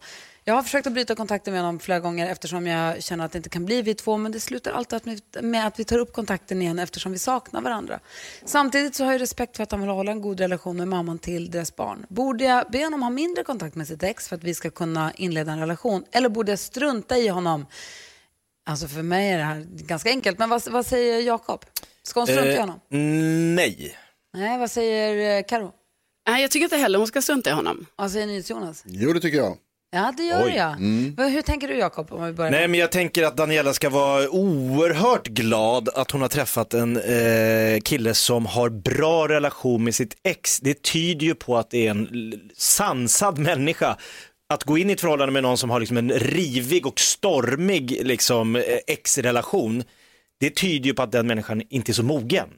Jag 0.49 0.55
har 0.55 0.63
försökt 0.63 0.87
att 0.87 0.93
bryta 0.93 1.15
kontakten 1.15 1.53
med 1.53 1.63
honom 1.63 1.81
flera 1.81 2.01
gånger 2.01 2.27
eftersom 2.31 2.67
jag 2.67 3.03
känner 3.03 3.25
att 3.25 3.33
det 3.33 3.37
inte 3.39 3.49
kan 3.49 3.65
bli 3.65 3.83
vi 3.83 3.95
två 3.95 4.17
men 4.17 4.33
det 4.33 4.41
slutar 4.41 4.73
alltid 4.73 5.21
med 5.41 5.67
att 5.67 5.79
vi 5.79 5.85
tar 5.85 5.99
upp 5.99 6.13
kontakten 6.13 6.63
igen 6.63 6.79
eftersom 6.79 7.13
vi 7.13 7.19
saknar 7.19 7.61
varandra. 7.61 8.01
Samtidigt 8.45 8.95
så 8.95 9.05
har 9.05 9.13
jag 9.13 9.21
respekt 9.21 9.57
för 9.57 9.63
att 9.63 9.71
han 9.71 9.81
vill 9.81 9.91
hålla 9.91 10.13
en 10.13 10.21
god 10.21 10.41
relation 10.41 10.77
med 10.77 10.89
mamman 10.89 11.19
till 11.19 11.51
deras 11.51 11.77
barn. 11.77 12.07
Borde 12.09 12.45
jag 12.45 12.71
be 12.71 12.85
honom 12.85 13.03
ha 13.03 13.11
mindre 13.11 13.45
kontakt 13.45 13.75
med 13.75 13.87
sitt 13.89 14.03
ex 14.03 14.29
för 14.29 14.37
att 14.37 14.45
vi 14.45 14.55
ska 14.55 14.71
kunna 14.71 15.13
inleda 15.13 15.53
en 15.53 15.61
relation 15.61 16.05
eller 16.13 16.29
borde 16.29 16.53
jag 16.53 16.59
strunta 16.59 17.19
i 17.19 17.29
honom? 17.29 17.67
Alltså 18.67 18.89
för 18.89 19.03
mig 19.03 19.31
är 19.33 19.39
det 19.39 19.45
här 19.45 19.67
ganska 19.71 20.11
enkelt 20.11 20.39
men 20.39 20.49
vad, 20.49 20.69
vad 20.69 20.87
säger 20.87 21.21
Jakob? 21.21 21.65
Ska 22.03 22.21
hon 22.21 22.27
strunta 22.27 22.51
i 22.51 22.55
Eh, 22.55 22.61
honom? 22.61 22.81
nej. 23.55 23.97
Nej, 24.35 24.59
vad 24.59 24.71
säger 24.71 25.39
eh, 25.39 25.45
Karo? 25.49 25.73
Nej, 26.29 26.43
jag 26.43 26.51
tycker 26.51 26.65
inte 26.65 26.77
heller 26.77 26.99
hon 26.99 27.09
ska 27.09 27.23
strunta 27.23 27.51
i 27.51 27.53
honom. 27.53 27.87
Vad 27.97 28.11
säger 28.11 28.27
NyhetsJonas? 28.27 28.83
Jo, 28.87 29.13
det 29.13 29.21
tycker 29.21 29.39
jag. 29.39 29.57
Ja, 29.91 30.15
det 30.17 30.23
gör 30.23 30.45
Oj. 30.45 30.53
jag. 30.57 30.77
Vad- 31.17 31.33
Hur 31.33 31.43
tänker 31.43 31.69
du 31.69 31.75
Jakob? 31.75 32.13
Om 32.13 32.25
vi 32.27 32.33
börjar 32.33 32.51
Nej 32.51 32.69
men 32.69 32.81
jag 32.81 32.93
tänker 32.93 33.23
att 33.23 33.37
Daniela 33.37 33.73
ska 33.73 33.91
vara 33.91 34.29
oerhört 34.31 35.27
glad 35.27 35.89
att 35.95 36.11
hon 36.11 36.21
har 36.21 36.29
träffat 36.29 36.75
en 36.75 36.97
eh, 36.97 37.81
kille 37.81 38.15
som 38.15 38.47
har 38.47 38.69
bra 38.69 39.29
relation 39.29 39.85
med 39.85 39.95
sitt 39.95 40.17
ex. 40.25 40.61
Det 40.61 40.83
tyder 40.83 41.27
ju 41.27 41.35
på 41.35 41.57
att 41.57 41.71
det 41.71 41.87
är 41.87 41.91
en 41.91 42.33
sansad 42.57 43.39
människa. 43.39 43.97
Att 44.49 44.65
gå 44.65 44.79
in 44.79 44.91
i 44.91 44.93
ett 44.93 45.01
förhållande 45.01 45.33
med 45.33 45.43
någon 45.43 45.59
som 45.59 45.71
har 45.71 45.81
liksom 45.81 45.97
en 45.97 46.11
rivig 46.13 46.87
och 46.87 47.01
stormig 47.01 48.01
liksom, 48.07 48.57
eh, 48.57 48.63
ex-relation, 48.87 49.85
det 50.41 50.51
tyder 50.51 50.87
ju 50.87 50.95
på 50.95 51.03
att 51.03 51.13
den 51.13 51.27
människan 51.27 51.63
inte 51.71 51.93
är 51.93 51.95
så 51.95 52.03
mogen. 52.03 52.49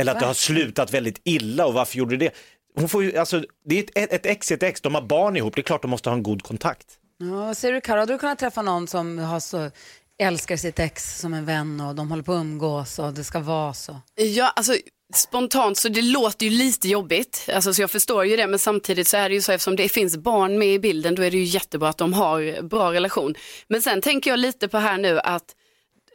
Eller 0.00 0.12
att 0.12 0.20
det 0.20 0.26
har 0.26 0.34
slutat 0.34 0.94
väldigt 0.94 1.20
illa 1.24 1.66
och 1.66 1.74
varför 1.74 1.98
gjorde 1.98 2.16
det? 2.16 2.30
Hon 2.74 2.88
får 2.88 3.04
ju, 3.04 3.16
alltså, 3.16 3.44
det 3.64 3.78
är 3.78 4.02
ett, 4.02 4.12
ett 4.12 4.26
ex 4.26 4.50
ett 4.52 4.62
ex, 4.62 4.80
de 4.80 4.94
har 4.94 5.02
barn 5.02 5.36
ihop, 5.36 5.54
det 5.54 5.60
är 5.60 5.62
klart 5.62 5.82
de 5.82 5.90
måste 5.90 6.10
ha 6.10 6.16
en 6.16 6.22
god 6.22 6.42
kontakt. 6.42 6.86
Ja, 7.18 7.54
säger 7.54 7.74
du 7.74 7.80
Karo? 7.80 7.98
Hade 7.98 8.12
du 8.12 8.18
kunnat 8.18 8.38
träffa 8.38 8.62
någon 8.62 8.86
som 8.86 9.18
har 9.18 9.40
så, 9.40 9.70
älskar 10.18 10.56
sitt 10.56 10.78
ex 10.78 11.20
som 11.20 11.34
en 11.34 11.44
vän 11.44 11.80
och 11.80 11.94
de 11.94 12.10
håller 12.10 12.22
på 12.22 12.32
att 12.32 12.40
umgås 12.40 12.98
och 12.98 13.12
det 13.12 13.24
ska 13.24 13.38
vara 13.40 13.74
så? 13.74 13.96
Ja, 14.14 14.52
alltså 14.56 14.74
spontant 15.14 15.78
så 15.78 15.88
det 15.88 16.02
låter 16.02 16.46
ju 16.46 16.52
lite 16.52 16.88
jobbigt, 16.88 17.48
alltså, 17.54 17.74
så 17.74 17.82
jag 17.82 17.90
förstår 17.90 18.26
ju 18.26 18.36
det, 18.36 18.46
men 18.46 18.58
samtidigt 18.58 19.08
så 19.08 19.16
är 19.16 19.28
det 19.28 19.34
ju 19.34 19.42
så 19.42 19.52
eftersom 19.52 19.76
det 19.76 19.88
finns 19.88 20.16
barn 20.16 20.58
med 20.58 20.68
i 20.68 20.78
bilden, 20.78 21.14
då 21.14 21.22
är 21.22 21.30
det 21.30 21.36
ju 21.36 21.44
jättebra 21.44 21.88
att 21.88 21.98
de 21.98 22.12
har 22.12 22.62
bra 22.62 22.92
relation. 22.92 23.34
Men 23.68 23.82
sen 23.82 24.00
tänker 24.00 24.30
jag 24.30 24.38
lite 24.38 24.68
på 24.68 24.78
här 24.78 24.98
nu 24.98 25.20
att 25.20 25.54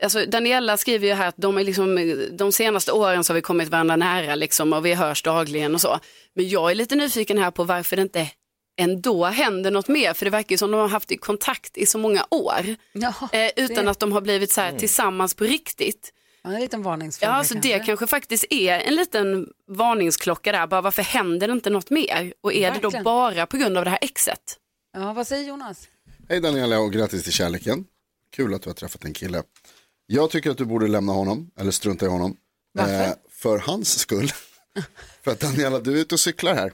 Alltså 0.03 0.25
Daniela 0.25 0.77
skriver 0.77 1.07
ju 1.07 1.13
här 1.13 1.27
att 1.27 1.37
de, 1.37 1.57
är 1.57 1.63
liksom, 1.63 2.15
de 2.31 2.51
senaste 2.51 2.91
åren 2.91 3.23
så 3.23 3.33
har 3.33 3.35
vi 3.35 3.41
kommit 3.41 3.69
varandra 3.69 3.95
nära 3.95 4.35
liksom, 4.35 4.73
och 4.73 4.85
vi 4.85 4.93
hörs 4.93 5.23
dagligen 5.23 5.75
och 5.75 5.81
så. 5.81 5.99
Men 6.35 6.49
jag 6.49 6.71
är 6.71 6.75
lite 6.75 6.95
nyfiken 6.95 7.37
här 7.37 7.51
på 7.51 7.63
varför 7.63 7.95
det 7.95 8.01
inte 8.01 8.27
ändå 8.77 9.25
händer 9.25 9.71
något 9.71 9.87
mer, 9.87 10.13
för 10.13 10.25
det 10.25 10.31
verkar 10.31 10.51
ju 10.53 10.57
som 10.57 10.71
de 10.71 10.77
har 10.79 10.87
haft 10.87 11.11
i 11.11 11.17
kontakt 11.17 11.77
i 11.77 11.85
så 11.85 11.97
många 11.97 12.25
år. 12.31 12.75
Jaha, 12.93 13.29
Eh, 13.31 13.51
utan 13.55 13.85
det, 13.85 13.91
att 13.91 13.99
de 13.99 14.11
har 14.11 14.21
blivit 14.21 14.51
så 14.51 14.61
här 14.61 14.71
tillsammans 14.79 15.33
på 15.33 15.43
riktigt. 15.43 16.13
ja, 16.43 16.49
en 16.53 16.59
liten 16.61 16.83
varningsflagga 16.83 17.33
Ja, 17.37 17.43
så 17.43 17.53
det 17.53 17.79
kanske 17.79 18.07
faktiskt 18.07 18.45
är 18.49 18.79
en 18.79 18.95
liten 18.95 19.47
varningsklocka 19.67 20.51
där. 20.51 20.67
Bara 20.67 20.81
varför 20.81 21.01
händer 21.03 21.47
det 21.47 21.53
inte 21.53 21.69
något 21.69 21.89
mer? 21.89 22.33
Och 22.41 22.53
är 22.53 22.61
det 22.61 22.69
Verkligen. 22.79 23.03
då 23.03 23.09
bara 23.09 23.45
på 23.45 23.57
grund 23.57 23.77
av 23.77 23.83
det 23.83 23.89
här 23.89 23.99
exet? 24.01 24.57
Ja, 24.93 25.13
vad 25.13 25.27
säger 25.27 25.47
Jonas? 25.47 25.87
Hej 26.29 26.39
Daniela 26.41 26.79
och 26.79 26.93
grattis 26.93 27.23
till 27.23 27.33
kärleken. 27.33 27.85
Kul 28.35 28.53
att 28.53 28.61
du 28.61 28.69
har 28.69 28.73
träffat 28.75 29.05
en 29.05 29.13
kille. 29.13 29.43
Jag 30.07 30.29
tycker 30.29 30.51
att 30.51 30.57
du 30.57 30.65
borde 30.65 30.87
lämna 30.87 31.13
honom, 31.13 31.51
eller 31.59 31.71
strunta 31.71 32.05
i 32.05 32.09
honom. 32.09 32.31
Eh, 32.79 32.85
Varför? 32.85 33.15
för 33.31 33.57
hans 33.57 33.99
skull. 33.99 34.31
för 35.23 35.31
att 35.31 35.39
Daniela, 35.39 35.79
du 35.79 35.91
är 35.91 35.97
ute 35.97 36.15
och 36.15 36.19
cyklar 36.19 36.55
här. 36.55 36.71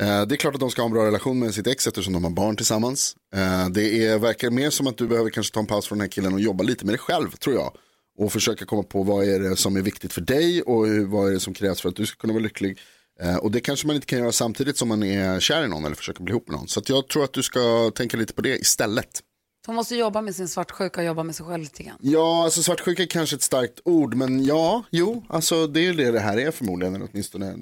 Eh, 0.00 0.26
det 0.26 0.34
är 0.34 0.36
klart 0.36 0.54
att 0.54 0.60
de 0.60 0.70
ska 0.70 0.82
ha 0.82 0.86
en 0.86 0.92
bra 0.92 1.06
relation 1.06 1.38
med 1.38 1.54
sitt 1.54 1.66
ex 1.66 1.86
eftersom 1.86 2.12
de 2.12 2.24
har 2.24 2.30
barn 2.30 2.56
tillsammans. 2.56 3.16
Eh, 3.34 3.68
det 3.68 4.06
är, 4.06 4.18
verkar 4.18 4.50
mer 4.50 4.70
som 4.70 4.86
att 4.86 4.96
du 4.96 5.06
behöver 5.06 5.30
kanske 5.30 5.54
ta 5.54 5.60
en 5.60 5.66
paus 5.66 5.86
från 5.86 5.98
den 5.98 6.04
här 6.04 6.10
killen 6.12 6.34
och 6.34 6.40
jobba 6.40 6.64
lite 6.64 6.84
med 6.84 6.92
dig 6.92 6.98
själv, 6.98 7.30
tror 7.30 7.54
jag. 7.54 7.76
Och 8.18 8.32
försöka 8.32 8.64
komma 8.64 8.82
på 8.82 9.02
vad 9.02 9.24
är 9.24 9.40
det 9.40 9.56
som 9.56 9.76
är 9.76 9.82
viktigt 9.82 10.12
för 10.12 10.20
dig 10.20 10.62
och 10.62 10.86
hur, 10.86 11.06
vad 11.06 11.28
är 11.28 11.32
det 11.32 11.40
som 11.40 11.54
krävs 11.54 11.80
för 11.80 11.88
att 11.88 11.96
du 11.96 12.06
ska 12.06 12.16
kunna 12.16 12.32
vara 12.32 12.42
lycklig. 12.42 12.78
Eh, 13.20 13.36
och 13.36 13.50
det 13.50 13.60
kanske 13.60 13.86
man 13.86 13.96
inte 13.96 14.06
kan 14.06 14.18
göra 14.18 14.32
samtidigt 14.32 14.76
som 14.76 14.88
man 14.88 15.02
är 15.02 15.40
kär 15.40 15.64
i 15.64 15.68
någon 15.68 15.84
eller 15.84 15.96
försöker 15.96 16.22
bli 16.22 16.30
ihop 16.30 16.48
med 16.48 16.56
någon. 16.56 16.68
Så 16.68 16.82
jag 16.86 17.08
tror 17.08 17.24
att 17.24 17.32
du 17.32 17.42
ska 17.42 17.90
tänka 17.94 18.16
lite 18.16 18.34
på 18.34 18.42
det 18.42 18.56
istället. 18.56 19.22
Hon 19.66 19.74
måste 19.74 19.96
jobba 19.96 20.22
med 20.22 20.34
sin 20.34 20.48
svartsjuka 20.48 21.00
och 21.00 21.06
jobba 21.06 21.22
med 21.22 21.36
sig 21.36 21.46
själv 21.46 21.62
lite 21.62 21.82
grann. 21.82 21.98
Ja, 22.00 22.44
alltså 22.44 22.62
svartsjuka 22.62 23.02
är 23.02 23.06
kanske 23.06 23.36
ett 23.36 23.42
starkt 23.42 23.80
ord, 23.84 24.14
men 24.14 24.44
ja, 24.44 24.82
jo, 24.90 25.24
alltså 25.28 25.66
det 25.66 25.80
är 25.80 25.84
ju 25.84 25.92
det 25.92 26.10
det 26.10 26.20
här 26.20 26.38
är 26.38 26.50
förmodligen, 26.50 26.94
eller 26.94 27.08
åtminstone 27.12 27.46
eh, 27.50 27.54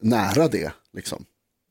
nära 0.00 0.48
det. 0.48 0.72
Liksom. 0.92 1.24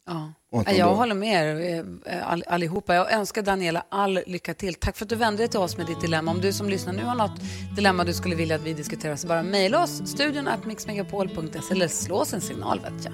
Ja. 0.05 0.33
Jag 0.65 0.89
då- 0.89 0.93
håller 0.95 1.15
med 1.15 1.59
er 1.59 1.85
eh, 2.05 2.31
all, 2.31 2.43
allihopa. 2.47 2.95
Jag 2.95 3.11
önskar 3.13 3.41
Daniela 3.41 3.85
all 3.89 4.19
lycka 4.27 4.53
till. 4.53 4.73
Tack 4.73 4.97
för 4.97 5.05
att 5.05 5.09
du 5.09 5.15
vände 5.15 5.37
dig 5.41 5.47
till 5.47 5.59
oss 5.59 5.77
med 5.77 5.85
ditt 5.85 6.01
dilemma. 6.01 6.31
Om 6.31 6.41
du 6.41 6.53
som 6.53 6.69
lyssnar 6.69 6.93
nu 6.93 7.03
har 7.03 7.15
något 7.15 7.39
dilemma 7.75 8.03
du 8.03 8.13
skulle 8.13 8.35
vilja 8.35 8.55
att 8.55 8.61
vi 8.61 8.73
diskuterar 8.73 9.15
så 9.15 9.27
bara 9.27 9.43
mejla 9.43 9.83
oss, 9.83 10.01
studion 10.05 10.47
at 10.47 10.65
mixmegapol.se 10.65 11.73
eller 11.73 11.87
slå 11.87 12.15
oss 12.15 12.33
en 12.33 12.41
signal 12.41 12.79
vet 12.79 13.05
jag. 13.05 13.13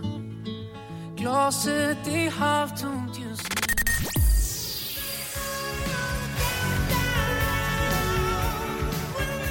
Glaset 1.18 2.08
är 2.08 2.30
halvtomt 2.30 3.20
just 3.30 3.50
nu 3.50 3.67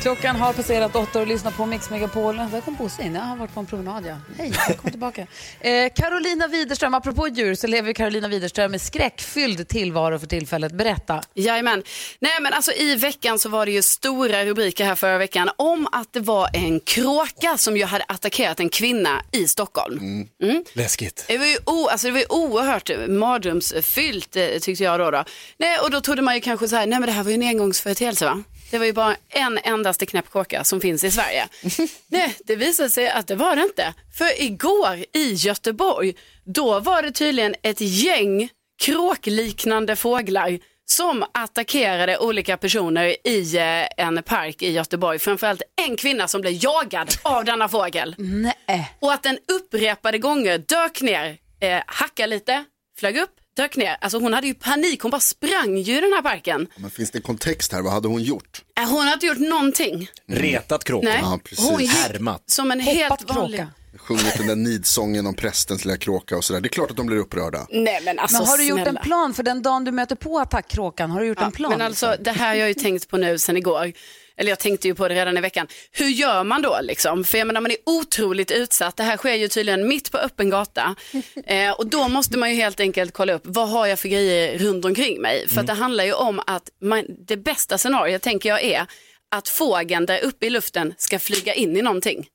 Klockan 0.06 0.36
har 0.36 0.52
passerat 0.52 0.96
åtta 0.96 1.20
och 1.20 1.26
lyssnar 1.26 1.50
på 1.50 1.66
Mix 1.66 1.90
Megapol. 1.90 2.36
Där 2.36 2.60
kom 2.60 2.74
Bosse 2.74 3.02
in. 3.02 3.14
Jag 3.14 3.22
har 3.22 3.36
varit 3.36 3.54
på 3.54 3.60
en 3.60 3.66
promenad. 3.66 4.06
Ja. 4.06 4.16
Hej, 4.38 4.50
välkommen 4.50 4.90
tillbaka. 4.90 5.26
Eh, 5.60 5.92
Carolina 5.94 6.48
Widerström, 6.48 6.94
apropå 6.94 7.28
djur 7.28 7.54
så 7.54 7.66
lever 7.66 7.92
Carolina 7.92 8.28
Widerström 8.28 8.70
med 8.70 8.80
skräckfylld 8.80 9.68
tillvaro 9.68 10.18
för 10.18 10.26
tillfället. 10.26 10.72
Berätta. 10.72 11.22
Jajamän. 11.34 11.82
Nej 12.20 12.32
men 12.40 12.52
alltså 12.52 12.72
i 12.72 12.94
veckan 12.94 13.38
så 13.38 13.48
var 13.48 13.66
det 13.66 13.72
ju 13.72 13.82
stora 13.82 14.44
rubriker 14.44 14.84
här 14.84 14.94
förra 14.94 15.18
veckan 15.18 15.50
om 15.56 15.88
att 15.92 16.12
det 16.12 16.20
var 16.20 16.50
en 16.52 16.80
kråka 16.80 17.58
som 17.58 17.76
ju 17.76 17.84
hade 17.84 18.04
attackerat 18.08 18.60
en 18.60 18.68
kvinna 18.68 19.22
i 19.32 19.48
Stockholm. 19.48 20.28
Läskigt. 20.72 21.24
Det 21.28 21.38
var 21.38 21.46
ju 21.46 21.56
o, 21.66 21.88
alltså 21.88 22.06
det 22.06 22.12
var 22.12 22.20
ju 22.20 22.26
oerhört 22.28 22.90
mardrömsfyllt 23.08 24.36
eh, 24.36 24.46
tyckte 24.60 24.84
jag 24.84 25.00
då. 25.00 25.10
då. 25.10 25.24
Nej, 25.58 25.78
och 25.78 25.90
då 25.90 26.00
trodde 26.00 26.22
man 26.22 26.34
ju 26.34 26.40
kanske 26.40 26.68
så 26.68 26.76
här, 26.76 26.86
nej 26.86 26.98
men 27.00 27.06
det 27.06 27.12
här 27.12 27.22
var 27.22 27.30
ju 27.30 27.34
en 27.34 27.42
engångsföreteelse 27.42 28.24
va? 28.24 28.42
Det 28.70 28.78
var 28.78 28.86
ju 28.86 28.92
bara 28.92 29.16
en 29.28 29.58
endaste 29.58 30.06
knäppkråka 30.06 30.64
som 30.64 30.80
finns 30.80 31.04
i 31.04 31.10
Sverige. 31.10 31.48
nej, 32.08 32.36
det 32.44 32.56
visade 32.56 32.90
sig 32.90 33.08
att 33.08 33.26
det 33.26 33.34
var 33.34 33.56
det 33.56 33.62
inte. 33.62 33.94
För 34.18 34.42
igår 34.42 35.04
i 35.12 35.32
Göteborg, 35.32 36.14
då 36.44 36.80
var 36.80 37.02
det 37.02 37.12
tydligen 37.12 37.54
ett 37.62 37.80
gäng 37.80 38.48
kråkliknande 38.82 39.96
fåglar 39.96 40.58
som 40.88 41.24
attackerade 41.32 42.18
olika 42.18 42.56
personer 42.56 43.16
i 43.24 43.56
eh, 43.56 44.06
en 44.06 44.22
park 44.22 44.62
i 44.62 44.70
Göteborg. 44.70 45.18
Framförallt 45.18 45.62
en 45.76 45.96
kvinna 45.96 46.28
som 46.28 46.40
blev 46.40 46.64
jagad 46.64 47.08
av 47.22 47.44
denna 47.44 47.68
fågel. 47.68 48.14
Nej. 48.18 48.96
Och 49.00 49.12
att 49.12 49.22
den 49.22 49.38
upprepade 49.52 50.18
gånger 50.18 50.58
dök 50.58 51.02
ner, 51.02 51.36
eh, 51.60 51.82
hackade 51.86 52.26
lite, 52.26 52.64
flög 52.98 53.16
upp, 53.16 53.34
dök 53.56 53.76
ner. 53.76 53.96
Alltså 54.00 54.18
hon 54.18 54.32
hade 54.32 54.46
ju 54.46 54.54
panik, 54.54 55.00
hon 55.02 55.10
bara 55.10 55.20
sprang 55.20 55.76
ju 55.76 55.98
i 55.98 56.00
den 56.00 56.12
här 56.12 56.22
parken. 56.22 56.66
Men 56.76 56.90
finns 56.90 57.10
det 57.10 57.20
kontext 57.20 57.72
här, 57.72 57.82
vad 57.82 57.92
hade 57.92 58.08
hon 58.08 58.22
gjort? 58.22 58.62
Eh, 58.80 58.88
hon 58.90 58.98
hade 59.00 59.12
inte 59.12 59.26
gjort 59.26 59.38
någonting. 59.50 60.08
Retat 60.26 60.84
kråkan. 60.84 61.10
Nej. 61.10 61.20
Ja, 61.22 61.38
precis. 61.44 61.70
hon 61.70 61.80
gick 61.80 61.90
Härmat. 61.90 62.42
som 62.46 62.70
en 62.70 62.80
helt 62.80 63.30
vanlig... 63.34 63.60
kråka. 63.60 63.72
sjungit 63.98 64.38
den 64.38 64.46
där 64.46 64.56
nidsången 64.56 65.26
om 65.26 65.34
prästens 65.34 65.84
lilla 65.84 65.96
kråka 65.96 66.36
och 66.36 66.44
sådär. 66.44 66.60
Det 66.60 66.66
är 66.66 66.70
klart 66.70 66.90
att 66.90 66.96
de 66.96 67.06
blir 67.06 67.16
upprörda. 67.16 67.66
Nej 67.70 68.00
men 68.04 68.18
alltså 68.18 68.38
Men 68.38 68.46
har 68.46 68.58
du 68.58 68.64
gjort 68.64 68.80
snälla. 68.80 69.00
en 69.00 69.04
plan 69.06 69.34
för 69.34 69.42
den 69.42 69.62
dagen 69.62 69.84
du 69.84 69.92
möter 69.92 70.16
på 70.16 70.38
attackkråkan? 70.38 71.10
Har 71.10 71.20
du 71.20 71.26
gjort 71.26 71.38
Ja, 71.40 71.46
en 71.46 71.52
plan? 71.52 71.70
liksom? 71.70 71.78
Men 71.78 71.86
alltså 71.86 72.16
det 72.20 72.30
här 72.32 72.48
har 72.48 72.54
jag 72.54 72.68
ju 72.68 72.74
tänkt 72.74 73.08
på 73.08 73.16
nu 73.16 73.38
sen 73.38 73.56
igår. 73.56 73.92
Eller 74.38 74.50
jag 74.50 74.58
tänkte 74.58 74.88
ju 74.88 74.94
på 74.94 75.08
det 75.08 75.14
redan 75.14 75.38
i 75.38 75.40
veckan. 75.40 75.66
Hur 75.92 76.08
gör 76.08 76.44
man 76.44 76.62
då 76.62 76.78
liksom? 76.82 77.24
För 77.24 77.38
jag 77.38 77.46
menar 77.46 77.60
man 77.60 77.70
är 77.70 77.76
otroligt 77.86 78.50
utsatt. 78.50 78.96
Det 78.96 79.02
här 79.02 79.16
sker 79.16 79.34
ju 79.34 79.48
tydligen 79.48 79.88
mitt 79.88 80.12
på 80.12 80.18
öppen 80.18 80.50
gata. 80.50 80.94
Eh, 81.46 81.70
och 81.70 81.86
då 81.86 82.08
måste 82.08 82.38
man 82.38 82.50
ju 82.50 82.56
helt 82.56 82.80
enkelt 82.80 83.12
kolla 83.12 83.32
upp 83.32 83.42
vad 83.44 83.68
har 83.68 83.86
jag 83.86 83.98
för 83.98 84.08
grejer 84.08 84.58
runt 84.58 84.84
omkring 84.84 85.20
mig. 85.22 85.48
För 85.48 85.60
att 85.60 85.66
det 85.66 85.72
handlar 85.72 86.04
ju 86.04 86.12
om 86.12 86.40
att 86.46 86.70
man, 86.82 87.04
det 87.26 87.36
bästa 87.36 87.78
scenariot 87.78 88.22
tänker 88.22 88.48
jag 88.48 88.62
är 88.62 88.86
att 89.30 89.48
fågeln 89.48 90.06
där 90.06 90.24
uppe 90.24 90.46
i 90.46 90.50
luften 90.50 90.94
ska 90.98 91.18
flyga 91.18 91.54
in 91.54 91.76
i 91.76 91.82
någonting. 91.82 92.26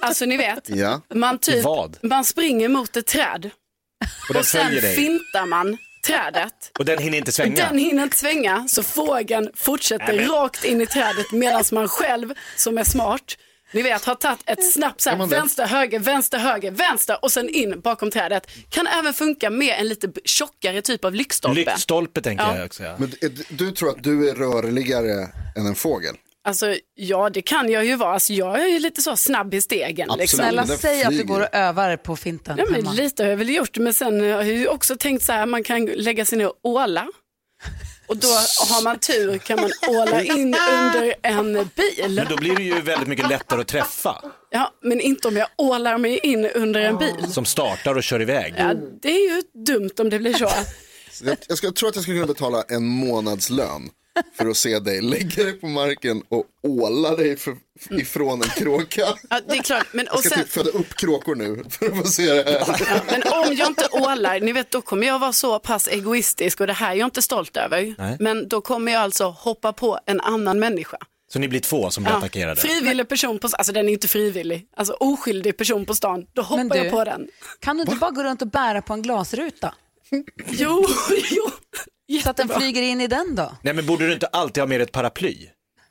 Alltså 0.00 0.24
ni 0.24 0.36
vet, 0.36 0.68
Ja. 0.68 1.00
man, 1.14 1.38
typ, 1.38 1.64
vad? 1.64 1.98
man 2.02 2.24
springer 2.24 2.68
mot 2.68 2.96
ett 2.96 3.06
träd 3.06 3.50
Och 4.30 4.36
och 4.36 4.44
sen 4.44 4.74
dig. 4.74 4.96
fintar 4.96 5.46
man 5.46 5.78
trädet. 6.06 6.70
Och 6.78 6.84
den 6.84 6.98
hinner 6.98 7.18
inte 7.18 7.32
svänga. 7.32 7.56
Den 7.68 7.78
hinner 7.78 8.02
inte 8.02 8.16
svänga 8.16 8.68
så 8.68 8.82
fågeln 8.82 9.50
fortsätter 9.54 10.06
Nej, 10.06 10.16
men- 10.16 10.28
rakt 10.28 10.64
in 10.64 10.80
i 10.80 10.86
trädet 10.86 11.32
medan 11.32 11.64
man 11.72 11.88
själv 11.88 12.34
som 12.56 12.78
är 12.78 12.84
smart 12.84 13.36
ni 13.72 13.82
vet, 13.82 14.04
har 14.04 14.14
tagit 14.14 14.38
ett 14.46 14.72
snabbt 14.72 15.00
så 15.00 15.10
Är 15.10 15.16
här, 15.16 15.26
vänster, 15.26 15.66
höger, 15.66 15.98
vänster, 15.98 16.38
höger, 16.38 16.70
vänster 16.70 17.18
och 17.22 17.32
sen 17.32 17.48
in 17.48 17.80
bakom 17.80 18.10
trädet. 18.10 18.50
Kan 18.70 18.86
även 18.86 19.14
funka 19.14 19.50
med 19.50 19.80
en 19.80 19.88
lite 19.88 20.08
tjockare 20.24 20.82
typ 20.82 21.04
av 21.04 21.14
lyktstolpe. 21.14 21.60
Lyktstolpe 21.60 22.20
tänker 22.20 22.44
Ja. 22.44 22.56
jag 22.56 22.66
också. 22.66 22.82
Ja. 22.82 22.94
Men 22.98 23.12
du- 23.20 23.44
du 23.48 23.70
tror 23.70 23.90
att 23.90 24.02
du 24.02 24.30
är 24.30 24.34
rörligare 24.34 25.28
än 25.56 25.66
en 25.66 25.74
fågel? 25.74 26.14
Alltså 26.46 26.74
ja, 26.94 27.30
det 27.30 27.42
kan 27.42 27.70
jag 27.70 27.84
ju 27.84 27.96
vara. 27.96 28.12
Alltså, 28.12 28.32
jag 28.32 28.62
är 28.62 28.66
ju 28.66 28.78
lite 28.78 29.02
så 29.02 29.16
snabb 29.16 29.54
i 29.54 29.60
stegen. 29.60 30.10
Absolut. 30.10 30.20
Liksom. 30.20 30.38
Snälla 30.38 30.66
säg 30.66 31.04
att 31.04 31.10
du 31.18 31.24
går 31.24 31.40
och 31.40 31.54
övar 31.54 31.96
på 31.96 32.16
finten 32.16 32.56
Ja, 32.58 32.64
men 32.64 32.74
hemma. 32.74 32.92
lite 32.92 33.22
har 33.22 33.30
jag 33.30 33.36
väl 33.36 33.50
gjort, 33.50 33.78
men 33.78 33.94
sen 33.94 34.20
har 34.20 34.26
jag 34.26 34.44
ju 34.46 34.68
också 34.68 34.96
tänkt 34.96 35.24
så 35.24 35.32
här, 35.32 35.46
man 35.46 35.62
kan 35.62 35.84
lägga 35.86 36.24
sig 36.24 36.38
ner 36.38 36.46
och 36.46 36.54
åla. 36.62 37.08
Och 38.06 38.16
då 38.16 38.28
har 38.68 38.84
man 38.84 38.98
tur 38.98 39.38
kan 39.38 39.60
man 39.60 39.70
åla 39.88 40.22
in 40.22 40.56
under 40.72 41.14
en 41.22 41.52
bil. 41.52 42.14
Men 42.14 42.26
då 42.28 42.36
blir 42.36 42.56
det 42.56 42.62
ju 42.62 42.80
väldigt 42.80 43.08
mycket 43.08 43.28
lättare 43.28 43.60
att 43.60 43.66
träffa. 43.66 44.22
Ja, 44.50 44.72
men 44.82 45.00
inte 45.00 45.28
om 45.28 45.36
jag 45.36 45.48
ålar 45.58 45.98
mig 45.98 46.18
in 46.22 46.46
under 46.46 46.80
en 46.80 46.98
bil. 46.98 47.32
Som 47.32 47.44
startar 47.44 47.94
och 47.94 48.02
kör 48.02 48.22
iväg. 48.22 48.54
Ja, 48.58 48.74
det 49.02 49.08
är 49.08 49.34
ju 49.36 49.42
dumt 49.64 49.90
om 49.98 50.10
det 50.10 50.18
blir 50.18 50.34
så. 50.34 50.44
Jag, 51.22 51.36
jag, 51.48 51.58
ska, 51.58 51.66
jag 51.66 51.76
tror 51.76 51.88
att 51.88 51.94
jag 51.94 52.02
skulle 52.02 52.16
kunna 52.16 52.26
betala 52.26 52.62
en 52.68 52.84
månadslön 52.86 53.88
för 54.36 54.46
att 54.46 54.56
se 54.56 54.78
dig 54.78 55.00
lägga 55.02 55.44
dig 55.44 55.52
på 55.52 55.66
marken 55.66 56.22
och 56.28 56.44
åla 56.62 57.16
dig 57.16 57.36
för, 57.36 57.56
ifrån 57.90 58.42
en 58.42 58.48
kråka. 58.48 59.06
Ja, 59.30 59.40
det 59.48 59.54
är 59.56 59.62
klart. 59.62 59.86
Men, 59.92 60.06
Jag 60.06 60.14
och 60.14 60.20
ska 60.20 60.30
sen, 60.34 60.38
typ 60.44 60.52
föda 60.52 60.70
upp 60.70 60.94
kråkor 60.94 61.34
nu 61.34 61.64
för 61.70 61.86
att 61.86 61.96
få 61.98 62.06
se 62.06 62.32
det 62.42 62.50
här. 62.50 62.76
ja, 62.88 63.00
men 63.10 63.22
om 63.22 63.54
jag 63.56 63.68
inte 63.68 63.88
ålar, 63.92 64.40
ni 64.40 64.52
vet, 64.52 64.70
då 64.70 64.82
kommer 64.82 65.06
jag 65.06 65.18
vara 65.18 65.32
så 65.32 65.58
pass 65.58 65.88
egoistisk 65.88 66.60
och 66.60 66.66
det 66.66 66.72
här 66.72 66.90
är 66.92 66.94
jag 66.94 67.06
inte 67.06 67.22
stolt 67.22 67.56
över. 67.56 67.94
Nej. 67.98 68.16
Men 68.20 68.48
då 68.48 68.60
kommer 68.60 68.92
jag 68.92 69.02
alltså 69.02 69.24
hoppa 69.24 69.72
på 69.72 69.98
en 70.06 70.20
annan 70.20 70.58
människa. 70.58 70.96
Så 71.32 71.38
ni 71.38 71.48
blir 71.48 71.60
två 71.60 71.90
som 71.90 72.04
blir 72.04 72.12
Ja, 72.12 72.18
attackerade. 72.18 72.60
frivillig 72.60 73.08
person 73.08 73.38
på 73.38 73.48
alltså 73.52 73.72
den 73.72 73.88
är 73.88 73.92
inte 73.92 74.08
frivillig, 74.08 74.66
alltså 74.76 74.92
oskyldig 75.00 75.56
person 75.56 75.86
på 75.86 75.94
stan, 75.94 76.26
då 76.32 76.42
hoppar 76.42 76.64
du- 76.64 76.76
jag 76.76 76.90
på 76.90 77.04
den. 77.04 77.28
Kan 77.60 77.76
du 77.76 77.82
inte 77.82 77.96
bara 77.96 78.10
gå 78.10 78.22
runt 78.22 78.42
och 78.42 78.48
bära 78.48 78.82
på 78.82 78.92
en 78.92 79.02
glasruta? 79.02 79.74
Jo, 80.50 80.86
jo. 81.30 81.50
Så 82.22 82.30
att 82.30 82.36
den 82.36 82.46
Jättebra. 82.46 82.60
flyger 82.60 82.82
in 82.82 83.00
i 83.00 83.06
den 83.06 83.34
då? 83.34 83.52
Nej 83.62 83.74
men 83.74 83.86
borde 83.86 84.06
du 84.06 84.12
inte 84.12 84.26
alltid 84.26 84.60
ha 84.60 84.66
med 84.68 84.80
ett 84.80 84.92
paraply? 84.92 85.36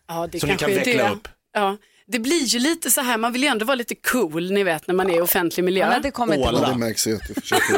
Ja, 0.07 0.27
det 0.31 0.39
Som 0.39 0.49
kanske 0.49 0.65
kan 0.65 0.73
är 0.73 0.79
veckla 0.85 1.03
det. 1.03 1.09
upp. 1.09 1.27
Ja. 1.53 1.77
Det 2.07 2.19
blir 2.19 2.43
ju 2.45 2.59
lite 2.59 2.91
så 2.91 3.01
här, 3.01 3.17
man 3.17 3.33
vill 3.33 3.43
ju 3.43 3.47
ändå 3.47 3.65
vara 3.65 3.75
lite 3.75 3.95
cool, 3.95 4.51
ni 4.51 4.63
vet, 4.63 4.87
när 4.87 4.95
man 4.95 5.09
är 5.09 5.17
i 5.17 5.21
offentlig 5.21 5.63
miljö. 5.63 5.89
Nej, 5.89 5.99
det 6.03 6.11
kommer 6.11 6.35
inte 6.35 6.49
Åla. 6.49 6.59
Ja, 6.61 6.65
gå. 6.67 6.71
det 6.73 6.79
märks 6.79 7.07
ju 7.07 7.15
att 7.15 7.27
du 7.27 7.33
försöker 7.33 7.73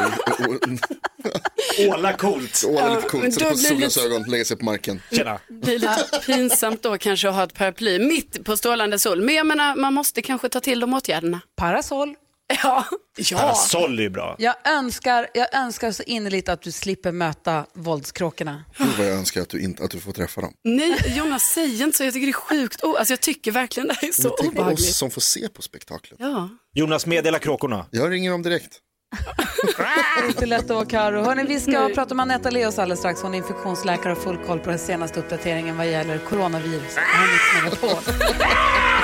Åla 1.89 2.13
coolt. 2.13 2.63
åla 2.67 2.95
lite 2.95 3.02
men 3.02 3.10
coolt, 3.10 3.34
sätta 3.34 3.50
på 3.50 3.56
blir 3.56 3.69
det 3.69 3.76
lite- 3.76 3.89
solglasögon, 3.89 4.23
lägga 4.23 4.45
sig 4.45 4.58
på 4.58 4.65
marken. 4.65 5.02
Tjena. 5.12 5.39
Det 5.50 5.73
är 5.73 5.80
lite 5.80 6.21
pinsamt 6.26 6.84
då 6.84 6.97
kanske 6.97 7.30
att 7.30 7.36
ha 7.36 7.43
ett 7.43 7.54
paraply 7.54 8.00
mitt 8.00 8.45
på 8.45 8.58
strålande 8.58 9.00
sol. 9.00 9.21
Men 9.21 9.36
jag 9.36 9.45
menar, 9.47 9.76
man 9.76 9.93
måste 9.93 10.21
kanske 10.21 10.50
ta 10.50 10.60
till 10.60 10.80
de 10.80 10.93
åtgärderna. 10.93 11.39
Parasoll. 11.56 12.15
Ja, 12.64 12.86
ja. 13.18 13.38
Parasoll 13.38 14.00
är 14.00 14.04
ju 14.04 14.10
bra. 14.10 14.36
Jag 14.40 14.56
önskar, 14.66 15.28
jag 15.34 15.56
önskar 15.56 15.92
så 15.92 16.04
innerligt 16.04 16.50
att 16.50 16.62
du 16.62 16.72
slipper 16.72 17.12
möta 17.12 17.66
våldskråkorna. 17.74 18.64
Gud 18.78 18.88
vad 18.98 19.08
jag 19.08 19.14
önskar 19.14 19.42
att 19.42 19.50
du, 19.50 19.62
inte, 19.62 19.84
att 19.84 19.92
du 19.92 20.00
får 20.00 20.12
träffa 20.12 20.42
dem. 20.42 20.54
Nej, 20.64 21.14
Jonas, 21.18 21.44
säg 21.44 21.82
inte 21.84 21.98
så. 21.98 22.04
Jag 22.04 22.14
tycker 22.14 22.28
det 22.28 22.32
är 22.32 22.34
sjukt. 22.34 22.84
Oh, 22.84 23.00
alltså, 23.00 23.12
jag 23.12 23.22
tycker 23.22 23.52
verkligen 23.52 23.88
det 23.88 23.94
här 23.94 24.08
är 24.08 24.12
så 24.12 24.30
Tänk 24.30 24.38
på 24.38 24.46
obehagligt. 24.62 24.80
oss 24.80 24.98
som 24.98 25.12
får 25.12 25.22
se 25.22 25.50
på 25.50 25.62
spektaklet. 25.62 26.20
Ja. 26.20 26.50
Jonas, 26.76 27.06
meddela 27.06 27.40
kråkorna. 27.40 27.86
Jag 27.92 28.12
ringer 28.12 28.32
dem 28.32 28.42
direkt. 28.42 28.80
Inte 30.28 30.46
lätt 30.46 30.72
att 30.72 30.90
Karo. 30.90 31.24
Hörrni, 31.24 31.44
vi 31.44 31.60
ska 31.60 31.90
prata 31.96 32.16
med 32.16 32.24
Anetta 32.24 32.50
Leos 32.50 32.80
alldeles 32.80 33.00
strax. 33.00 33.22
Hon 33.22 33.34
är 33.34 33.38
infektionsläkare 33.38 34.14
och 34.14 34.24
full 34.24 34.38
koll 34.38 34.60
på 34.60 34.70
den 34.70 34.80
senaste 34.80 35.20
uppdateringen 35.20 35.78
vad 35.78 35.88
gäller 35.92 36.18
coronavirus. 36.18 36.96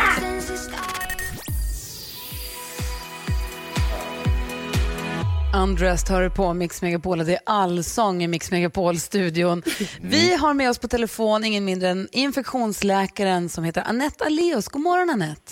Undressed 5.56 6.10
hör 6.10 6.22
du 6.22 6.30
på 6.30 6.54
Mix 6.54 6.82
Megapol 6.82 7.20
och 7.20 7.26
det 7.26 7.34
är 7.34 7.40
allsång 7.46 8.24
i 8.24 8.28
Mix 8.28 8.52
Megapol-studion. 8.52 9.64
Vi 10.02 10.36
har 10.36 10.54
med 10.54 10.70
oss 10.70 10.80
på 10.80 10.88
telefon 10.88 11.44
ingen 11.44 11.66
mindre 11.66 11.90
än 11.90 12.08
infektionsläkaren 12.12 13.50
som 13.50 13.64
heter 13.64 13.84
Anette 13.88 14.26
Aleos. 14.26 14.68
God 14.68 14.82
morgon 14.82 15.10
Anette. 15.10 15.52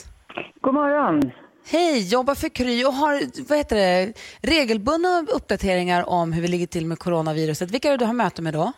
God 0.61 0.73
morgon. 0.73 1.31
Hej, 1.67 2.07
jobbar 2.07 2.35
för 2.35 2.49
Kry 2.49 2.85
och 2.85 2.93
har 2.93 3.21
vad 3.49 3.57
heter 3.57 3.75
det, 3.75 4.13
regelbundna 4.41 5.25
uppdateringar 5.29 6.09
om 6.09 6.33
hur 6.33 6.41
vi 6.41 6.47
ligger 6.47 6.67
till 6.67 6.85
med 6.85 6.99
coronaviruset. 6.99 7.71
Vilka 7.71 7.87
är 7.87 7.91
det 7.91 7.97
du 7.97 8.05
har 8.05 8.13
möte 8.13 8.41
med 8.41 8.53
då? 8.53 8.71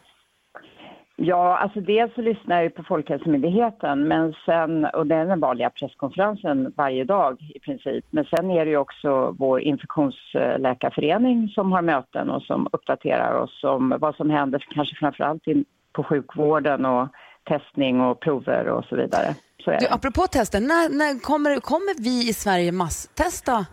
Ja, 1.15 1.58
alltså 1.58 1.82
dels 1.82 2.13
så 2.15 2.21
lyssnar 2.21 2.56
jag 2.56 2.63
ju 2.63 2.69
på 2.69 2.84
Folkhälsomyndigheten, 2.84 4.08
men 4.08 4.34
sen, 4.45 4.86
och 4.86 5.08
det 5.08 5.15
är 5.15 5.26
den 5.26 5.39
vanliga 5.39 5.69
presskonferensen 5.69 6.73
varje 6.78 7.04
dag 7.04 7.38
i 7.56 7.60
princip. 7.60 8.06
Men 8.10 8.26
sen 8.26 8.52
är 8.52 8.65
det 8.65 8.71
ju 8.71 8.78
också 8.78 9.36
vår 9.39 9.62
infektionsläkarförening 9.62 11.49
som 11.49 11.71
har 11.71 11.82
möten 11.82 12.30
och 12.30 12.41
som 12.41 12.67
uppdaterar 12.71 13.34
oss 13.41 13.63
om 13.63 13.95
vad 13.99 14.15
som 14.15 14.30
händer, 14.30 14.65
kanske 14.73 14.95
framförallt 14.95 15.47
in 15.47 15.65
på 15.93 16.04
sjukvården 16.04 16.86
och 16.86 17.08
testning 17.49 18.02
och 18.02 18.19
prover 18.19 18.67
och 18.67 18.86
så 18.86 18.95
vidare. 18.95 19.36
Så 19.63 19.71
är 19.71 19.80
Du, 19.80 19.86
det. 19.86 19.93
apropå 19.93 20.21
tester, 20.32 20.60
när, 20.60 20.97
när 20.97 21.19
kommer, 21.19 21.60
kommer 21.60 22.04
vi 22.04 22.30
i 22.30 22.34
Sverige 22.34 22.71
masstesta 22.71 23.65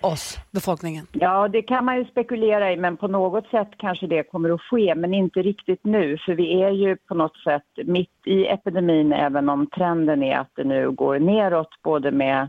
oss, 0.00 0.38
befolkningen? 0.50 1.06
Ja, 1.12 1.48
det 1.48 1.62
kan 1.62 1.84
man 1.84 1.96
ju 1.96 2.04
spekulera 2.04 2.72
i, 2.72 2.76
men 2.76 2.96
på 2.96 3.08
något 3.08 3.46
sätt 3.46 3.68
kanske 3.76 4.06
det 4.06 4.22
kommer 4.22 4.50
att 4.50 4.60
ske, 4.60 4.94
men 4.94 5.14
inte 5.14 5.42
riktigt 5.42 5.84
nu, 5.84 6.18
för 6.18 6.34
vi 6.34 6.62
är 6.62 6.70
ju 6.70 6.96
på 6.96 7.14
något 7.14 7.36
sätt 7.36 7.62
mitt 7.84 8.26
i 8.26 8.46
epidemin, 8.46 9.12
även 9.12 9.48
om 9.48 9.66
trenden 9.66 10.22
är 10.22 10.38
att 10.38 10.50
det 10.54 10.64
nu 10.64 10.90
går 10.90 11.18
neråt, 11.18 11.82
både 11.82 12.10
med 12.10 12.48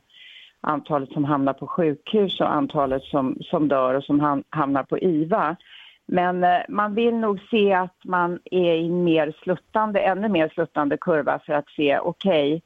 antalet 0.61 1.11
som 1.11 1.23
hamnar 1.23 1.53
på 1.53 1.67
sjukhus 1.67 2.39
och 2.39 2.53
antalet 2.53 3.03
som, 3.03 3.37
som 3.41 3.67
dör 3.67 3.93
och 3.93 4.03
som 4.03 4.43
hamnar 4.49 4.83
på 4.83 4.99
IVA. 4.99 5.55
Men 6.07 6.43
eh, 6.43 6.59
man 6.69 6.95
vill 6.95 7.15
nog 7.15 7.39
se 7.51 7.73
att 7.73 7.97
man 8.03 8.39
är 8.51 8.75
i 8.75 8.85
en 8.85 9.03
mer 9.03 9.35
sluttande, 9.43 9.99
ännu 9.99 10.29
mer 10.29 10.49
sluttande 10.49 10.97
kurva 10.97 11.39
för 11.45 11.53
att 11.53 11.69
se, 11.69 11.99
okej, 11.99 12.61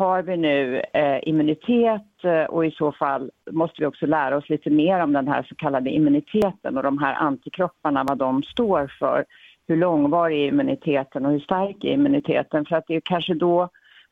har 0.00 0.22
vi 0.22 0.36
nu 0.36 0.82
eh, 0.92 1.28
immunitet 1.28 2.24
eh, 2.24 2.44
och 2.44 2.66
i 2.66 2.70
så 2.70 2.92
fall 2.92 3.30
måste 3.50 3.76
vi 3.78 3.86
också 3.86 4.06
lära 4.06 4.36
oss 4.36 4.48
lite 4.48 4.70
mer 4.70 5.00
om 5.00 5.12
den 5.12 5.28
här 5.28 5.42
så 5.42 5.54
kallade 5.54 5.90
immuniteten 5.90 6.76
och 6.76 6.82
de 6.82 6.98
här 6.98 7.14
antikropparna, 7.14 8.04
vad 8.08 8.18
de 8.18 8.42
står 8.42 8.92
för. 8.98 9.24
Hur 9.68 9.76
långvarig 9.76 10.42
är 10.42 10.48
immuniteten 10.48 11.26
och 11.26 11.32
hur 11.32 11.40
stark 11.40 11.84
är 11.84 11.88
immuniteten? 11.88 12.64
För 12.64 12.76
att 12.76 12.84
det 12.86 12.96
är 12.96 13.00
kanske 13.04 13.34
då 13.34 13.68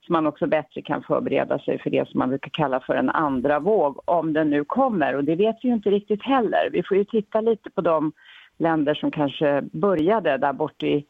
som 0.06 0.12
man 0.12 0.26
också 0.26 0.46
bättre 0.46 0.82
kan 0.82 1.02
förbereda 1.02 1.58
sig 1.58 1.78
för 1.78 1.90
det 1.90 2.08
som 2.08 2.18
man 2.18 2.28
brukar 2.28 2.50
kalla 2.50 2.80
för 2.80 2.94
en 2.94 3.10
andra 3.10 3.60
våg, 3.60 4.00
om 4.04 4.32
den 4.32 4.50
nu 4.50 4.64
kommer. 4.64 5.16
Och 5.16 5.24
det 5.24 5.36
vet 5.36 5.56
vi 5.62 5.68
ju 5.68 5.74
inte 5.74 5.90
riktigt 5.90 6.22
heller. 6.22 6.70
Vi 6.72 6.82
får 6.82 6.96
ju 6.96 7.04
titta 7.04 7.40
lite 7.40 7.70
på 7.70 7.80
de 7.80 8.12
länder 8.58 8.94
som 8.94 9.10
kanske 9.10 9.62
började 9.72 10.38
där 10.38 10.52
bort 10.52 10.82
i 10.82 11.04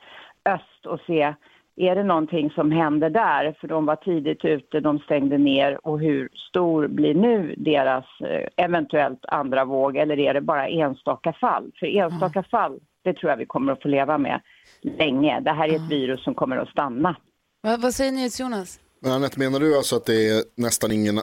öst 0.44 0.86
och 0.86 1.00
se 1.06 1.34
är 1.78 1.94
det 1.94 2.04
någonting 2.04 2.50
som 2.50 2.72
händer 2.72 3.10
där? 3.10 3.56
För 3.60 3.68
de 3.68 3.86
var 3.86 3.96
tidigt 3.96 4.44
ute, 4.44 4.80
de 4.80 4.98
stängde 4.98 5.38
ner 5.38 5.86
och 5.86 6.00
hur 6.00 6.28
stor 6.50 6.88
blir 6.88 7.14
nu 7.14 7.54
deras 7.56 8.04
eh, 8.20 8.64
eventuellt 8.64 9.24
andra 9.24 9.64
våg 9.64 9.96
eller 9.96 10.18
är 10.18 10.34
det 10.34 10.40
bara 10.40 10.68
enstaka 10.68 11.32
fall? 11.32 11.72
För 11.80 11.86
enstaka 11.86 12.42
fall, 12.42 12.78
det 13.04 13.14
tror 13.14 13.30
jag 13.30 13.36
vi 13.36 13.46
kommer 13.46 13.72
att 13.72 13.82
få 13.82 13.88
leva 13.88 14.18
med 14.18 14.40
länge. 14.82 15.40
Det 15.40 15.50
här 15.50 15.68
är 15.68 15.76
ett 15.76 15.90
virus 15.90 16.24
som 16.24 16.34
kommer 16.34 16.56
att 16.56 16.68
stanna. 16.68 17.16
Vad, 17.62 17.80
vad 17.80 17.94
säger 17.94 18.12
ni 18.12 18.28
Jonas? 18.38 18.80
Men 19.00 19.12
Anette, 19.12 19.38
menar 19.38 19.60
du 19.60 19.76
alltså 19.76 19.96
att 19.96 20.06
det 20.06 20.28
är 20.28 20.42
nästan 20.56 20.92
ingen 20.92 21.20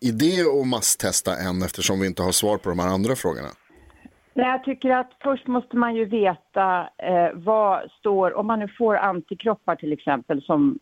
idé 0.00 0.42
att 0.60 0.66
masstesta 0.66 1.36
än 1.36 1.62
eftersom 1.62 2.00
vi 2.00 2.06
inte 2.06 2.22
har 2.22 2.32
svar 2.32 2.58
på 2.58 2.68
de 2.68 2.78
här 2.78 2.88
andra 2.88 3.16
frågorna? 3.16 3.48
Nej, 4.40 4.48
jag 4.48 4.64
tycker 4.64 4.90
att 4.90 5.10
först 5.22 5.46
måste 5.46 5.76
man 5.76 5.94
ju 5.96 6.04
veta 6.04 6.88
eh, 6.98 7.28
vad 7.34 7.90
står, 7.90 8.36
om 8.36 8.46
man 8.46 8.58
nu 8.58 8.68
får 8.68 8.96
antikroppar 8.96 9.76
till 9.76 9.92
exempel 9.92 10.42
som 10.42 10.78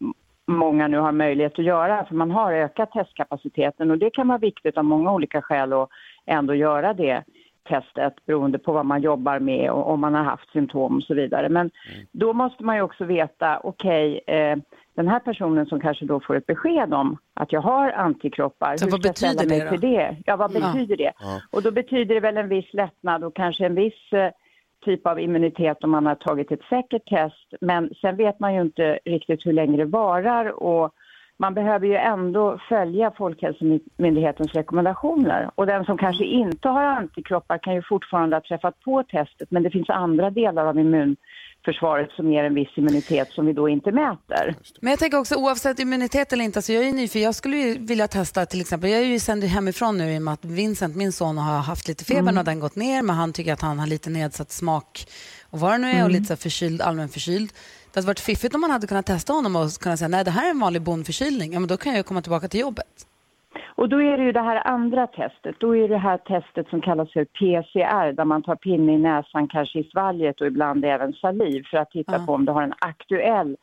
många 0.47 0.89
nu 0.89 0.99
har 0.99 1.13
möjlighet 1.13 1.59
att 1.59 1.65
göra, 1.65 2.05
för 2.05 2.15
man 2.15 2.31
har 2.31 2.53
ökat 2.53 2.93
testkapaciteten 2.93 3.91
och 3.91 3.99
det 3.99 4.11
kan 4.11 4.29
vara 4.29 4.39
viktigt 4.39 4.79
av 4.79 4.85
många 4.85 5.13
olika 5.13 5.43
skäl 5.43 5.73
att 5.73 5.89
ändå 6.27 6.55
göra 6.55 6.95
det 6.95 7.25
testet 7.69 8.27
beroende 8.27 8.59
på 8.59 8.73
vad 8.73 8.87
man 8.87 9.01
jobbar 9.03 9.39
med 9.39 9.71
och 9.71 9.91
om 9.91 10.01
man 10.01 10.15
har 10.15 10.23
haft 10.25 10.51
symptom 10.53 10.97
och 10.97 11.03
så 11.03 11.15
vidare. 11.15 11.49
Men 11.49 11.71
då 12.13 12.33
måste 12.33 12.65
man 12.65 12.77
ju 12.77 12.83
också 12.83 13.05
veta, 13.05 13.61
okej, 13.63 14.21
eh, 14.27 14.57
den 14.95 15.09
här 15.09 15.19
personen 15.21 15.67
som 15.67 15.81
kanske 15.81 16.05
då 16.05 16.21
får 16.21 16.37
ett 16.37 16.47
besked 16.47 16.95
om 16.95 17.17
att 17.35 17.53
jag 17.53 17.61
har 17.61 17.91
antikroppar, 17.93 18.77
Så 18.77 18.85
hur 18.85 18.91
vad 18.93 19.01
ska 19.01 19.09
jag 19.09 19.17
ställa 19.17 19.33
betyder 19.35 19.49
mig 19.51 19.59
det 19.59 19.65
då? 19.65 19.71
till 19.71 19.91
det? 19.91 20.17
Ja, 20.27 20.37
vad 20.37 20.55
Ja. 20.55 20.61
betyder 20.73 20.97
det? 20.97 21.13
Ja. 21.21 21.41
Och 21.51 21.63
då 21.63 21.71
betyder 21.71 22.15
det 22.15 22.21
väl 22.21 22.37
en 22.37 22.49
viss 22.49 22.73
lättnad 22.75 23.25
och 23.25 23.37
kanske 23.37 23.67
en 23.67 23.75
viss 23.75 24.13
eh, 24.13 24.31
typ 24.85 25.07
av 25.07 25.21
immunitet 25.21 25.85
om 25.85 25.91
man 25.91 26.07
har 26.07 26.15
tagit 26.15 26.53
ett 26.53 26.63
säkert 26.69 27.09
test. 27.09 27.55
Men 27.61 27.91
sen 28.01 28.17
vet 28.17 28.41
man 28.41 28.55
ju 28.55 28.61
inte 28.61 28.99
riktigt 29.05 29.47
hur 29.47 29.53
länge 29.53 29.77
det 29.77 29.85
varar 29.85 30.63
och 30.63 30.95
man 31.39 31.55
behöver 31.55 31.87
ju 31.87 31.97
ändå 31.97 32.59
följa 32.69 33.11
Folkhälsomyndighetens 33.11 34.55
rekommendationer. 34.55 35.51
Och 35.55 35.67
den 35.67 35.85
som 35.85 35.99
kanske 35.99 36.25
inte 36.25 36.69
har 36.69 36.85
antikroppar 36.85 37.59
kan 37.59 37.75
ju 37.75 37.83
fortfarande 37.83 38.37
ha 38.37 38.41
träffat 38.41 38.81
på 38.81 39.03
testet 39.03 39.51
men 39.51 39.63
det 39.63 39.71
finns 39.71 39.91
andra 39.91 40.31
delar 40.31 40.67
av 40.67 40.79
immun 40.79 41.17
immunförsvaret 41.69 42.11
som 42.17 42.33
ger 42.33 42.45
en 42.45 42.55
viss 42.55 42.69
immunitet 42.77 43.29
som 43.31 43.47
vi 43.47 43.53
då 43.53 43.69
inte 43.69 43.93
mäter. 43.93 44.55
Men 44.81 44.91
jag 44.91 44.99
tänker 44.99 45.19
också 45.19 45.35
oavsett 45.35 45.79
immunitet 45.79 46.33
eller 46.33 46.45
inte, 46.45 46.59
alltså 46.59 46.73
jag 46.73 46.85
är 46.85 46.93
nyfiken. 46.93 47.23
Jag 47.23 47.35
skulle 47.35 47.57
ju 47.57 47.79
vilja 47.79 48.09
testa 48.09 48.47
till 48.47 48.61
exempel, 48.61 48.91
jag 48.91 49.01
är 49.01 49.05
ju 49.05 49.19
sänd 49.21 49.45
hemifrån 49.45 49.99
nu 49.99 50.15
i 50.15 50.19
och 50.19 50.23
med 50.23 50.35
att 50.35 50.45
Vincent, 50.45 50.97
min 50.97 51.13
son, 51.13 51.39
har 51.39 51.59
haft 51.59 51.89
lite 51.89 52.05
feber 52.05 52.21
Mm. 52.21 52.39
och 52.39 52.45
den 52.45 52.61
gått 52.61 52.77
ner 52.77 53.03
men 53.03 53.17
han 53.17 53.33
tycker 53.33 53.53
att 53.53 53.61
han 53.63 53.79
har 53.79 53.87
lite 53.87 54.11
nedsatt 54.11 54.51
smak 54.51 55.07
och 55.51 55.61
vad 55.61 55.73
det 55.73 55.79
nu 55.79 55.87
är 55.89 55.95
och 55.95 56.11
Mm. 56.11 56.13
lite 56.13 56.25
så 56.25 56.37
förkyld, 56.37 56.83
allmän 56.83 57.09
förkyld. 57.09 57.53
Det 57.93 57.99
hade 58.01 58.07
varit 58.07 58.21
fiffigt 58.21 58.55
om 58.55 58.61
man 58.61 58.71
hade 58.71 58.87
kunnat 58.87 59.07
testa 59.07 59.33
honom 59.33 59.57
och 59.57 59.73
kunna 59.73 59.97
säga 59.97 60.09
nej 60.09 60.25
det 60.25 60.31
här 60.31 60.47
är 60.47 60.51
en 60.51 60.61
vanlig 60.61 60.83
bondförkylning, 60.83 61.53
ja 61.53 61.61
men 61.61 61.69
då 61.69 61.77
kan 61.77 61.93
jag 61.93 61.97
ju 61.99 62.03
komma 62.03 62.23
tillbaka 62.23 62.49
till 62.49 62.61
jobbet. 62.61 62.87
Och 63.67 63.89
då 63.89 64.03
är 64.03 64.17
det 64.17 64.25
ju 64.25 64.33
det 64.33 64.41
här 64.41 64.69
andra 64.69 65.07
testet, 65.07 65.57
då 65.59 65.77
är 65.77 65.89
det 65.89 65.99
här 65.99 66.19
testet 66.19 66.69
som 66.69 66.81
kallas 66.81 67.13
för 67.13 67.25
PCR 67.25 68.13
där 68.13 68.25
man 68.25 68.43
tar 68.43 68.57
pinne 68.57 68.93
i 68.93 68.99
näsan, 68.99 69.49
kanske 69.49 69.79
i 69.79 69.85
svalget 69.85 70.41
och 70.41 70.47
ibland 70.47 70.85
även 70.85 71.13
saliv 71.13 71.65
för 71.71 71.79
att 71.79 71.91
titta 71.91 72.27
på 72.27 72.33
om 72.33 72.45
du 72.45 72.53
har 72.53 72.63
en 72.63 72.75
aktuell 72.79 73.57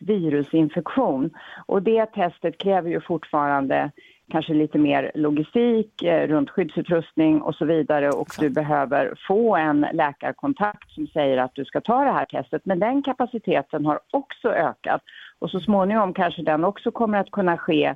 virusinfektion. 0.00 1.30
Och 1.66 1.82
det 1.82 2.06
testet 2.06 2.58
kräver 2.58 2.90
ju 2.90 3.00
fortfarande 3.00 3.90
kanske 4.30 4.54
lite 4.54 4.78
mer 4.78 5.12
logistik 5.14 6.02
eh, 6.02 6.28
runt 6.28 6.50
skyddsutrustning 6.50 7.42
och 7.42 7.54
så 7.54 7.64
vidare. 7.64 8.08
Och 8.08 8.28
du 8.38 8.50
behöver 8.50 9.14
få 9.28 9.56
en 9.56 9.86
läkarkontakt 9.92 10.90
som 10.90 11.06
säger 11.06 11.38
att 11.38 11.54
du 11.54 11.64
ska 11.64 11.80
ta 11.80 12.04
det 12.04 12.12
här 12.12 12.24
testet. 12.24 12.62
Men 12.64 12.78
den 12.78 13.02
kapaciteten 13.02 13.86
har 13.86 14.00
också 14.10 14.48
ökat. 14.48 15.02
Och 15.38 15.50
så 15.50 15.60
småningom 15.60 16.14
kanske 16.14 16.42
den 16.42 16.64
också 16.64 16.90
kommer 16.90 17.18
att 17.18 17.30
kunna 17.30 17.58
ske 17.58 17.94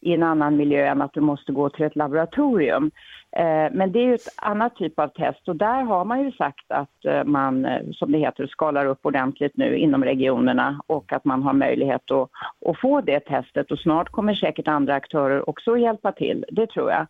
i 0.00 0.14
en 0.14 0.22
annan 0.22 0.56
miljö 0.56 0.86
än 0.86 1.02
att 1.02 1.12
du 1.12 1.20
måste 1.20 1.52
gå 1.52 1.70
till 1.70 1.84
ett 1.84 1.96
laboratorium. 1.96 2.90
Eh, 3.36 3.72
men 3.72 3.92
det 3.92 3.98
är 3.98 4.04
ju 4.04 4.14
ett 4.14 4.34
annat 4.36 4.76
typ 4.76 4.98
av 4.98 5.08
test 5.08 5.48
och 5.48 5.56
där 5.56 5.82
har 5.82 6.04
man 6.04 6.22
ju 6.24 6.32
sagt 6.32 6.64
att 6.68 7.04
eh, 7.04 7.24
man, 7.24 7.64
eh, 7.64 7.82
som 7.92 8.12
det 8.12 8.18
heter, 8.18 8.46
skalar 8.46 8.86
upp 8.86 9.06
ordentligt 9.06 9.56
nu 9.56 9.76
inom 9.76 10.04
regionerna 10.04 10.80
och 10.86 11.12
att 11.12 11.24
man 11.24 11.42
har 11.42 11.52
möjlighet 11.52 12.10
att, 12.10 12.30
att 12.66 12.80
få 12.80 13.00
det 13.00 13.20
testet 13.20 13.70
och 13.70 13.78
snart 13.78 14.08
kommer 14.08 14.34
säkert 14.34 14.68
andra 14.68 14.94
aktörer 14.94 15.48
också 15.48 15.72
att 15.72 15.80
hjälpa 15.80 16.12
till, 16.12 16.44
det 16.50 16.66
tror 16.66 16.90
jag. 16.90 17.06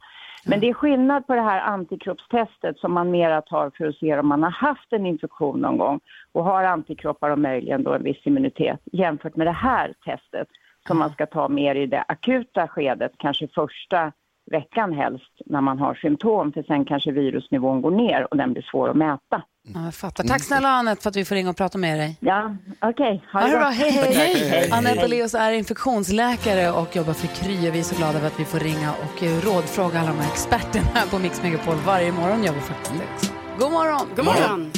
Men 0.46 0.61
det 0.61 0.68
är 0.68 0.74
skillnad 0.74 1.27
på 1.27 1.35
det 1.35 1.40
här 1.40 1.61
antikroppstestet 1.61 2.79
som 2.79 2.92
man 2.92 3.11
mera 3.11 3.42
tar 3.42 3.70
för 3.77 3.87
att 3.87 3.96
se 3.96 4.18
om 4.18 4.29
man 4.29 4.42
har 4.42 4.51
haft 4.51 4.92
en 4.92 5.07
infektion 5.07 5.61
någon 5.61 5.79
gång 5.79 6.01
och 6.33 6.44
har 6.44 6.64
antikroppar 6.64 7.31
och 7.31 7.38
möjligen 7.38 7.83
då 7.83 7.92
en 7.92 8.03
viss 8.03 8.27
immunitet 8.27 8.81
jämfört 8.92 9.37
med 9.37 9.46
det 9.46 9.53
här 9.53 9.94
testet 10.05 10.48
som 10.88 10.98
man 10.98 11.11
ska 11.12 11.27
ta 11.27 11.48
mer 11.48 11.74
i 11.74 11.87
det 11.87 12.05
akuta 12.09 12.68
skedet, 12.68 13.12
kanske 13.18 13.48
första 13.55 14.12
veckan 14.51 14.92
helst 14.92 15.33
när 15.46 15.61
man 15.61 15.79
har 15.79 15.94
symptom 15.94 16.53
för 16.53 16.62
sen 16.62 16.85
kanske 16.85 17.12
virusnivån 17.12 17.83
går 17.83 17.90
ner 17.90 18.27
och 18.31 18.37
den 18.37 18.53
blir 18.53 18.62
svår 18.70 18.88
att 18.90 18.96
mäta. 18.96 19.42
Ja, 19.74 19.85
jag 19.85 19.94
fattar. 19.94 20.24
Tack 20.24 20.42
snälla 20.42 20.68
Anette 20.68 21.03
för 21.03 21.11
att 21.11 21.16
vi 21.16 21.24
får 21.24 21.35
ringa 21.35 21.51
och 21.51 21.57
prata 21.57 21.79
med 21.79 21.98
dig. 21.98 22.16
Ja, 22.20 22.57
okej. 22.81 23.24
Ha 23.33 23.40
det 23.40 23.51
bra. 23.51 23.68
Hej, 23.68 23.90
hej. 23.90 24.14
Hej, 24.14 24.48
hej. 24.51 24.70
Anette 24.72 25.05
Oleus 25.05 25.35
är 25.35 25.53
infektionsläkare 25.53 26.70
och 26.70 26.96
jobbar 26.96 27.12
för 27.12 27.27
Kry. 27.27 27.68
och 27.68 27.74
Vi 27.74 27.79
är 27.79 27.83
så 27.83 27.96
glada 27.96 28.18
över 28.18 28.27
att 28.27 28.40
vi 28.40 28.44
får 28.44 28.59
ringa 28.59 28.92
och 28.92 29.22
eh, 29.22 29.29
rådfråga 29.40 30.01
alla 30.01 30.09
de 30.09 30.18
här 30.18 30.31
experterna 30.33 30.87
här 30.94 31.07
på 31.07 31.18
Mix 31.18 31.42
Megapol. 31.42 31.74
Varje 31.87 32.12
morgon 32.12 32.44
gör 32.44 32.53
vi 32.53 32.61
faktiskt 32.61 32.92
det. 32.92 33.05
också. 33.14 33.33
God 33.59 33.72
morgon! 33.72 34.07
God 34.16 34.24
morgon. 34.24 34.70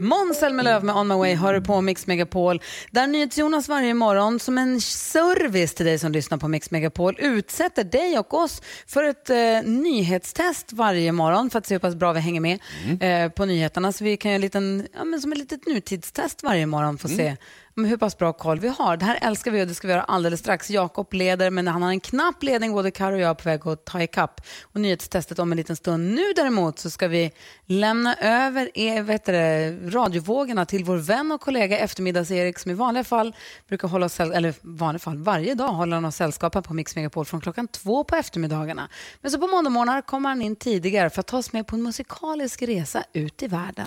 Måns 0.00 0.38
Zelmerlöw 0.38 0.84
med 0.84 0.96
On 0.96 1.08
My 1.08 1.14
Way 1.14 1.34
hör 1.34 1.54
du 1.54 1.60
på 1.60 1.80
Mix 1.80 2.06
Megapol. 2.06 2.60
Där 2.90 3.06
NyhetsJonas 3.06 3.68
varje 3.68 3.94
morgon 3.94 4.40
som 4.40 4.58
en 4.58 4.80
service 4.80 5.74
till 5.74 5.86
dig 5.86 5.98
som 5.98 6.12
lyssnar 6.12 6.38
på 6.38 6.48
Mix 6.48 6.70
Megapol 6.70 7.16
utsätter 7.18 7.84
dig 7.84 8.18
och 8.18 8.34
oss 8.34 8.62
för 8.86 9.04
ett 9.04 9.30
eh, 9.30 9.36
nyhetstest 9.64 10.72
varje 10.72 11.12
morgon 11.12 11.50
för 11.50 11.58
att 11.58 11.66
se 11.66 11.74
hur 11.74 11.78
pass 11.78 11.94
bra 11.94 12.12
vi 12.12 12.20
hänger 12.20 12.40
med 12.40 12.58
eh, 13.00 13.32
på 13.32 13.44
nyheterna. 13.44 13.92
Så 13.92 14.04
vi 14.04 14.16
kan 14.16 14.30
göra 14.30 14.34
en 14.34 14.40
liten, 14.40 14.86
ja, 14.94 15.04
men 15.04 15.20
som 15.20 15.32
ett 15.32 15.38
litet 15.38 15.66
nutidstest 15.66 16.42
varje 16.42 16.66
morgon 16.66 16.98
för 16.98 17.08
att 17.08 17.16
se 17.16 17.36
med 17.76 17.90
hur 17.90 17.96
pass 17.96 18.18
bra 18.18 18.32
koll 18.32 18.60
vi 18.60 18.68
har. 18.68 18.96
Det 18.96 19.04
här 19.04 19.18
älskar 19.22 19.50
vi 19.50 19.62
och 19.62 19.66
det 19.66 19.74
ska 19.74 19.88
vi 19.88 19.92
göra 19.92 20.02
alldeles 20.02 20.40
strax. 20.40 20.70
Jakob 20.70 21.12
leder, 21.12 21.50
men 21.50 21.68
han 21.68 21.82
har 21.82 21.90
en 21.90 22.00
knapp 22.00 22.42
ledning. 22.42 22.72
Både 22.72 22.90
Karo 22.90 23.14
och 23.14 23.20
jag 23.20 23.30
är 23.30 23.34
på 23.34 23.48
väg 23.48 23.66
att 23.66 23.84
ta 23.84 24.02
ikapp. 24.02 24.40
Och 24.62 24.80
nyhetstestet 24.80 25.38
om 25.38 25.52
en 25.52 25.56
liten 25.56 25.76
stund. 25.76 26.14
Nu 26.14 26.32
däremot 26.36 26.78
så 26.78 26.90
ska 26.90 27.08
vi 27.08 27.32
lämna 27.66 28.14
över 28.14 28.70
e- 28.74 28.86
er, 28.86 29.02
vet 29.02 29.24
det, 29.24 29.70
radiovågorna 29.90 30.66
till 30.66 30.84
vår 30.84 30.96
vän 30.96 31.32
och 31.32 31.40
kollega 31.40 31.78
eftermiddags-Erik 31.78 32.58
som 32.58 32.70
i 32.70 32.74
vanliga 32.74 33.04
fall 33.04 33.36
brukar 33.68 33.88
hålla 33.88 34.06
oss, 34.06 34.20
eller 34.20 34.54
vanliga 34.60 34.98
fall, 34.98 35.18
varje 35.18 35.54
dag 35.54 35.68
håller 35.68 35.94
han 35.94 36.04
oss 36.04 36.16
sällskap 36.16 36.64
på 36.64 36.74
Mix 36.74 36.96
Megapol 36.96 37.24
från 37.24 37.40
klockan 37.40 37.68
två 37.68 38.04
på 38.04 38.16
eftermiddagarna. 38.16 38.88
Men 39.20 39.30
så 39.30 39.38
på 39.38 39.46
måndagmorgnar 39.46 40.02
kommer 40.02 40.28
han 40.28 40.42
in 40.42 40.56
tidigare 40.56 41.10
för 41.10 41.20
att 41.20 41.26
ta 41.26 41.38
oss 41.38 41.52
med 41.52 41.66
på 41.66 41.76
en 41.76 41.82
musikalisk 41.82 42.62
resa 42.62 43.04
ut 43.12 43.42
i 43.42 43.46
världen. 43.46 43.86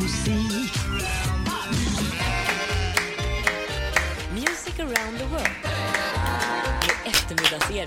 Music 0.00 0.45
Eftermiddagsserie. 7.46 7.86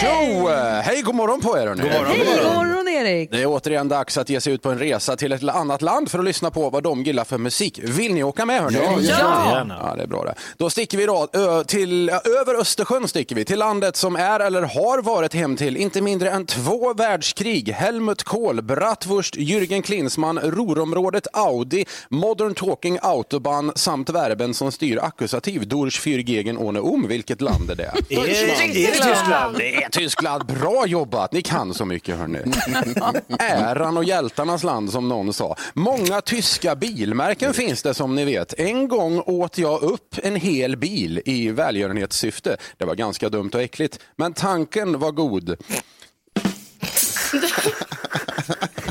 Tjo! 0.00 0.48
Hej, 0.84 1.02
god 1.02 1.14
morgon 1.14 1.40
på 1.40 1.56
er 1.56 1.66
hörni. 1.66 1.82
God 1.82 1.92
morgon, 1.92 2.06
Hej, 2.06 2.24
god 2.44 2.54
morgon 2.54 2.79
Erik! 2.90 3.30
Det 3.30 3.42
är 3.42 3.46
återigen 3.46 3.88
dags 3.88 4.18
att 4.18 4.28
ge 4.30 4.40
sig 4.40 4.52
ut 4.52 4.62
på 4.62 4.70
en 4.70 4.78
resa 4.78 5.16
till 5.16 5.32
ett 5.32 5.42
annat 5.48 5.82
land 5.82 6.10
för 6.10 6.18
att 6.18 6.24
lyssna 6.24 6.50
på 6.50 6.70
vad 6.70 6.82
de 6.82 7.02
gillar 7.02 7.24
för 7.24 7.38
musik. 7.38 7.80
Vill 7.82 8.14
ni 8.14 8.22
åka 8.22 8.44
med 8.46 8.62
hörni? 8.62 8.78
Ja, 8.82 8.98
Ja. 9.00 9.50
gärna. 9.54 9.78
Ja, 9.82 9.94
det 9.96 10.02
är 10.02 10.06
bra 10.06 10.24
det. 10.24 10.34
Då 10.56 10.70
sticker 10.70 10.98
vi 10.98 11.06
då 11.06 11.28
ö, 11.32 11.64
till, 11.64 12.08
över 12.10 12.60
Östersjön 12.60 13.08
sticker 13.08 13.34
vi 13.36 13.44
till 13.44 13.58
landet 13.58 13.96
som 13.96 14.16
är 14.16 14.40
eller 14.40 14.62
har 14.62 15.02
varit 15.02 15.34
hem 15.34 15.56
till 15.56 15.76
inte 15.76 16.00
mindre 16.02 16.30
än 16.30 16.46
två 16.46 16.94
världskrig. 16.94 17.68
Helmut 17.68 18.22
Kohl, 18.22 18.62
Bratwurst, 18.62 19.36
Jürgen 19.36 19.82
Klinsmann, 19.82 20.38
Ruhrområdet, 20.38 21.26
Audi, 21.32 21.84
Modern 22.08 22.54
Talking 22.54 22.98
Autobahn 23.02 23.72
samt 23.74 24.10
verben 24.10 24.54
som 24.54 24.72
styr 24.72 24.98
akkusativ 25.02 25.68
durch 25.68 26.00
für 26.00 26.18
gegen 26.22 26.58
ohne 26.58 26.78
um. 26.80 27.06
Vilket 27.08 27.40
land 27.40 27.70
är 27.70 27.74
det? 27.76 27.92
Är 28.10 28.26
det 28.26 28.86
Tyskland? 28.92 29.56
Det 29.58 29.74
är 29.84 29.88
Tyskland. 29.90 30.46
Bra 30.46 30.86
jobbat. 30.86 31.32
Ni 31.32 31.42
kan 31.42 31.74
så 31.74 31.84
mycket 31.84 32.18
hörni. 32.18 32.38
Äran 33.38 33.96
och 33.96 34.04
hjältarnas 34.04 34.62
land 34.64 34.90
som 34.90 35.08
någon 35.08 35.32
sa. 35.32 35.56
Många 35.74 36.20
tyska 36.20 36.76
bilmärken 36.76 37.54
finns 37.54 37.82
det 37.82 37.94
som 37.94 38.14
ni 38.14 38.24
vet. 38.24 38.54
En 38.58 38.88
gång 38.88 39.20
åt 39.20 39.58
jag 39.58 39.82
upp 39.82 40.14
en 40.22 40.36
hel 40.36 40.76
bil 40.76 41.22
i 41.24 41.50
välgörenhetssyfte. 41.50 42.56
Det 42.76 42.84
var 42.84 42.94
ganska 42.94 43.28
dumt 43.28 43.50
och 43.54 43.62
äckligt, 43.62 43.98
men 44.16 44.32
tanken 44.32 44.98
var 44.98 45.10
god. 45.10 45.56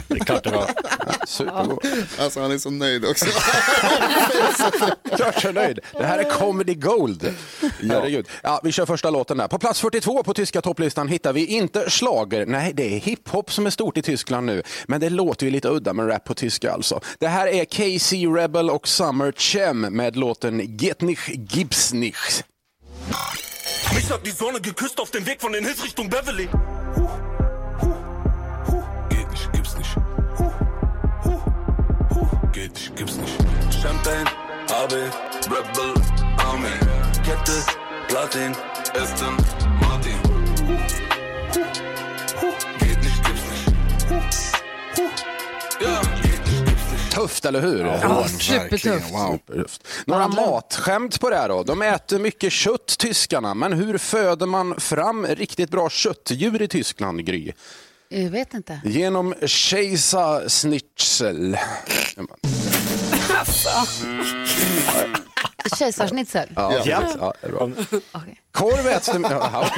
Det 0.08 0.16
är 0.16 0.26
klart 0.26 0.44
det 0.44 0.50
var. 0.50 0.70
Supergod. 1.28 1.86
Alltså 2.20 2.42
han 2.42 2.52
är 2.52 2.58
så 2.58 2.70
nöjd 2.70 3.06
också. 3.06 3.26
Klart 5.16 5.42
så 5.42 5.52
nöjd. 5.52 5.80
Det 5.98 6.06
här 6.06 6.18
är 6.18 6.24
comedy 6.24 6.76
gold. 6.76 7.34
Herregud. 7.82 8.28
Ja, 8.44 8.62
vi 8.64 8.72
kör 8.72 8.86
första 8.86 9.10
låten 9.10 9.38
där. 9.38 9.48
På 9.48 9.60
plats 9.60 9.82
42 9.82 10.24
på 10.24 10.34
tyska 10.34 10.62
topplistan 10.62 11.08
hittar 11.08 11.34
vi 11.34 11.46
inte 11.46 11.90
slager. 11.90 12.46
Nej, 12.46 12.74
det 12.74 12.96
är 12.96 13.00
hiphop 13.00 13.52
som 13.52 13.66
är 13.66 13.70
stort 13.70 13.98
i 13.98 14.02
Tyskland 14.02 14.46
nu. 14.46 14.64
Men 14.88 15.02
det 15.02 15.10
låter 15.10 15.46
ju 15.46 15.52
lite 15.52 15.68
udda 15.70 15.94
med 15.94 16.10
rap 16.10 16.24
på 16.24 16.34
tyska 16.34 16.72
alltså. 16.72 17.02
Det 17.20 17.28
här 17.28 17.48
är 17.48 17.66
KC 17.66 18.26
Rebel 18.28 18.70
och 18.70 18.88
Summer 18.88 19.32
Chem 19.32 19.82
med 19.82 20.16
låten 20.16 20.78
Get 20.78 21.02
nicht 21.02 21.28
gibt's 21.28 21.94
nicht. 21.96 22.44
Mich 23.96 24.12
hat 24.12 24.26
die 24.26 24.32
Sonne 24.32 24.60
geküsst 24.60 25.00
auf 25.00 25.12
dem 25.12 25.26
Weg 25.26 25.44
von 25.44 25.52
den 25.52 25.66
Hills 25.66 25.84
Richtung 25.84 26.10
Beverly. 26.10 26.48
Champagne, 33.84 34.26
AB, 34.70 34.92
Rebel, 34.92 35.94
Army. 36.38 36.70
Kette, 37.26 37.52
Platin, 38.10 38.56
Aston, 39.02 39.36
Martin. 39.82 40.18
Geht 42.80 43.04
nicht, 43.04 43.24
gibt's 43.26 43.46
nicht. 43.52 43.66
Tufft, 47.14 47.46
eller 47.46 47.62
hur? 47.62 47.86
Ja, 47.86 48.28
supertufft. 48.28 49.08
Supertufft. 49.10 49.88
Några 50.06 50.28
matskämt 50.28 51.20
på 51.20 51.30
det 51.30 51.36
här 51.36 51.50
då. 51.50 51.64
De 51.64 51.82
äter 51.82 52.20
mycket 52.20 52.54
kött, 52.54 52.96
tyskarna. 53.00 53.54
Men 53.54 53.74
hur 53.74 53.98
föder 53.98 54.46
man 54.46 54.80
fram 54.80 55.26
riktigt 55.28 55.70
bra 55.70 55.90
köttdjur 55.90 56.62
i 56.62 56.68
Tyskland, 56.68 57.26
Gry? 57.26 57.52
Jag 58.10 58.30
vet 58.30 58.54
inte. 58.54 58.82
Genom 58.86 59.34
kejsarsnitzel. 59.46 61.58
Kejsarsnitzel? 65.78 66.50
Ja, 66.56 66.74
ja. 66.74 67.04
ja 67.20 67.34
det 67.42 67.48
är 67.48 67.52
bra. 67.52 67.70
Korv 68.52 68.88
äts 68.88 69.08
det, 69.08 69.20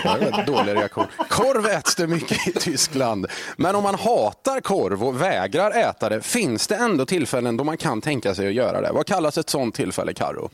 ja, 0.04 0.44
dålig 0.48 0.76
reaktion. 0.76 1.06
Korv 1.30 1.66
äts 1.66 1.96
det 1.96 2.08
mycket 2.08 2.48
i 2.48 2.52
Tyskland. 2.52 3.28
Men 3.58 3.76
om 3.76 3.84
man 3.84 3.96
hatar 3.96 4.62
korv 4.62 5.04
och 5.04 5.22
vägrar 5.22 5.72
äta 5.72 6.10
det, 6.10 6.22
finns 6.22 6.68
det 6.68 6.76
ändå 6.76 7.06
tillfällen 7.06 7.58
då 7.58 7.64
man 7.64 7.78
kan 7.78 8.02
tänka 8.02 8.36
sig 8.36 8.48
att 8.48 8.54
göra 8.54 8.82
det? 8.82 8.92
Vad 8.92 9.08
kallas 9.08 9.38
ett 9.38 9.50
sånt 9.50 9.76
tillfälle, 9.76 10.14
Karo? 10.14 10.50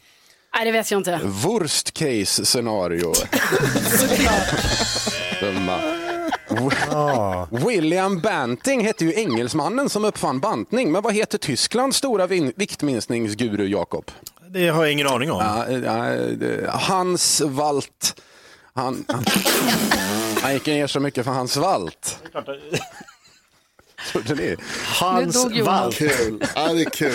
Nej, 0.56 0.66
det 0.66 0.72
vet 0.72 0.92
jag 0.92 1.00
inte. 1.00 1.20
Worst 1.24 1.94
case 1.94 2.46
scenario. 2.46 3.14
Dumma. 5.42 6.07
William 7.50 8.20
Banting 8.20 8.86
hette 8.86 9.06
ju 9.06 9.14
engelsmannen 9.14 9.90
som 9.90 10.06
uppfann 10.06 10.40
bantning. 10.40 10.92
Men 10.92 11.02
vad 11.02 11.14
heter 11.14 11.38
Tysklands 11.38 11.98
stora 11.98 12.28
viktminskningsguru, 12.56 13.68
Jakob? 13.68 14.12
Det 14.50 14.68
har 14.70 14.84
jag 14.84 14.92
ingen 14.94 15.08
aning 15.08 15.32
om. 15.32 15.40
Ja, 15.40 15.70
ja, 15.72 16.04
det- 16.16 16.70
Hans 16.74 17.42
Walt. 17.46 18.22
Han, 18.74 19.06
han, 19.08 19.26
han 20.42 20.54
gick 20.54 20.66
ner 20.66 20.88
så 20.88 21.00
mycket 21.00 21.26
för 21.26 21.32
Hans 21.32 21.58
Walt. 21.58 22.20
Hans. 25.00 25.46
Walt. 25.66 26.00
Ja, 26.56 26.74
det 26.74 26.82
är 26.82 26.90
kul. 26.90 27.14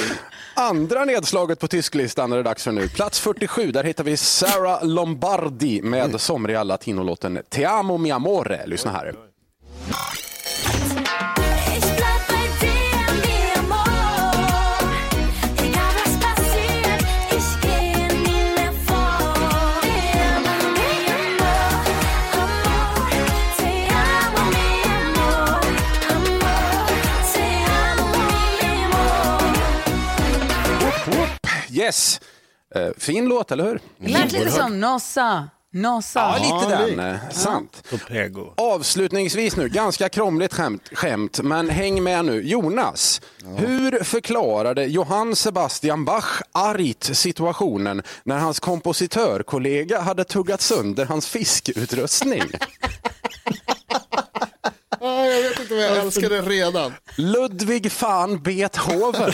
Andra 0.55 1.05
nedslaget 1.05 1.61
på 1.61 1.69
tysklistan 1.69 2.33
är 2.33 2.37
det 2.37 2.43
dags 2.43 2.65
för 2.65 2.73
nu. 2.73 2.89
Plats 2.89 3.21
47, 3.21 3.73
där 3.73 3.85
hittar 3.85 4.05
vi 4.05 4.17
Sarah 4.17 4.85
Lombardi 4.85 5.83
med 5.83 6.21
somriga 6.21 6.63
latinolåten 6.63 7.39
Te 7.49 7.65
amo 7.65 7.99
mi 7.99 8.11
amore. 8.11 8.67
Lyssna 8.67 8.91
här. 8.91 9.15
Yes! 31.83 32.21
Eh, 32.75 32.89
fin 32.99 33.29
låt, 33.29 33.53
eller 33.53 33.65
hur? 33.65 33.81
Det 33.99 34.09
lät 34.09 34.33
lite 34.33 34.51
som 34.51 34.81
Nossa. 34.81 35.49
Nossa. 35.75 36.21
Ja, 36.21 36.37
lite 36.67 36.77
den. 36.97 37.01
eh, 37.01 37.17
Sant. 37.31 37.83
Topego. 37.91 38.53
Avslutningsvis 38.57 39.57
nu, 39.57 39.69
ganska 39.69 40.09
krångligt 40.09 40.55
skämt, 40.55 40.89
skämt, 40.93 41.41
men 41.43 41.69
häng 41.71 42.03
med 42.03 42.25
nu. 42.25 42.43
Jonas, 42.43 43.21
hur 43.57 44.05
förklarade 44.05 44.85
Johann 44.85 45.37
Sebastian 45.37 46.05
Bach 46.05 46.41
argt 46.53 47.17
situationen 47.17 48.03
när 48.25 48.39
hans 48.39 48.61
kompositörkollega 48.61 50.01
hade 50.01 50.25
tuggat 50.25 50.61
sönder 50.61 51.07
hans 51.07 51.27
fiskeutrustning? 51.27 52.43
Ah, 55.05 55.25
jag 55.25 55.43
vet 55.43 55.61
inte 55.61 55.75
vad 55.75 55.85
jag 55.85 55.97
älskar 55.97 56.29
det 56.29 56.41
redan. 56.41 56.93
Ludwig 57.17 57.93
fan 57.93 58.43
Beethoven. 58.43 59.33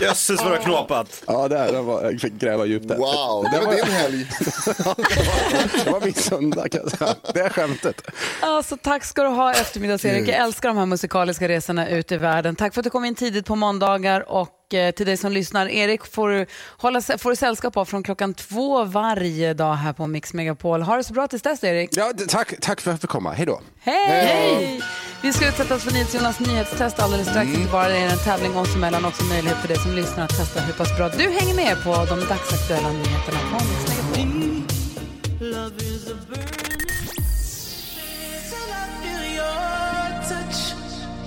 Jösses 0.00 0.40
vad 0.40 0.52
du 0.52 0.56
har 0.56 0.62
knåpat. 0.62 1.22
Ja, 1.26 1.48
det, 1.48 1.58
här, 1.58 1.72
det 1.72 1.82
var, 1.82 2.02
jag 2.02 2.20
fick 2.20 2.32
gräva 2.32 2.66
djupt 2.66 2.88
där. 2.88 2.96
Wow, 2.96 3.46
det 3.52 3.66
var 3.66 3.74
din 3.74 3.84
helg. 3.84 4.26
det 5.84 5.90
var 5.90 6.00
min 6.00 6.14
söndag 6.14 6.68
kan 6.68 6.80
jag 6.82 6.90
säga. 6.90 7.14
Det 7.34 7.40
är 7.40 7.48
skämtet. 7.48 8.02
Alltså, 8.40 8.76
tack 8.76 9.04
ska 9.04 9.22
du 9.22 9.28
ha 9.28 9.52
eftermiddags-Erik. 9.52 10.28
Jag 10.28 10.36
älskar 10.36 10.68
de 10.68 10.78
här 10.78 10.86
musikaliska 10.86 11.48
resorna 11.48 11.88
ut 11.88 12.12
i 12.12 12.16
världen. 12.16 12.56
Tack 12.56 12.74
för 12.74 12.80
att 12.80 12.84
du 12.84 12.90
kom 12.90 13.04
in 13.04 13.14
tidigt 13.14 13.46
på 13.46 13.56
måndagar 13.56 14.30
och 14.30 14.48
eh, 14.74 14.90
till 14.90 15.06
dig 15.06 15.16
som 15.16 15.32
lyssnar. 15.32 15.68
Erik 15.68 16.06
får 16.06 16.28
du, 16.28 16.46
hålla, 16.76 17.00
får 17.00 17.30
du 17.30 17.36
sällskap 17.36 17.76
av 17.76 17.84
från 17.84 18.02
klockan 18.02 18.34
två 18.34 18.84
varje 18.84 19.54
dag 19.54 19.74
här 19.74 19.92
på 19.92 20.06
Mix 20.06 20.34
Megapol. 20.34 20.82
Ha 20.82 20.96
det 20.96 21.04
så 21.04 21.12
bra 21.12 21.28
tills 21.28 21.42
dess 21.42 21.64
Erik. 21.64 21.90
Ja, 21.92 22.12
tack, 22.28 22.54
tack 22.60 22.80
för 22.80 22.90
att 22.90 22.94
jag 22.94 23.00
fick 23.00 23.10
komma. 23.10 23.32
Hej 23.32 23.46
då. 23.46 23.60
Hej! 23.80 24.80
Vi 25.22 25.32
ska 25.32 25.48
utsätta 25.48 25.74
oss 25.74 25.84
för 25.84 25.92
NyhetsJonas 25.92 26.40
nyhetstest 26.40 27.00
alldeles 27.00 27.28
strax. 27.28 27.48
Inte 27.48 27.72
bara 27.72 27.88
det 27.88 27.98
är 27.98 28.12
en 28.12 28.18
tävling 28.18 28.56
oss 28.56 28.76
emellan, 28.76 29.04
också 29.04 29.24
möjlighet 29.24 29.58
för 29.58 29.68
dig 29.68 29.76
som 29.76 29.92
lyssnar 29.92 30.24
att 30.24 30.36
testa 30.36 30.60
hur 30.60 30.72
pass 30.72 30.96
bra 30.96 31.08
du 31.08 31.30
hänger 31.30 31.54
med 31.54 31.84
på 31.84 31.90
de 31.90 32.20
dagsaktuella 32.20 32.88
nyheterna 32.92 33.38
från 33.38 33.89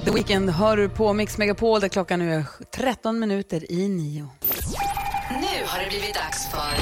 The 0.05 0.11
Weeknd 0.11 0.49
hör 0.49 0.77
du 0.77 0.89
på 0.89 1.13
Mix 1.13 1.37
Megapol 1.37 1.79
där 1.79 1.87
klockan 1.87 2.19
nu 2.19 2.33
är 2.33 2.45
13 2.75 3.19
minuter 3.19 3.71
i 3.71 3.89
nio. 3.89 4.27
Nu 5.29 5.65
har 5.65 5.79
det 5.79 5.89
blivit 5.89 6.13
dags 6.13 6.51
för 6.51 6.77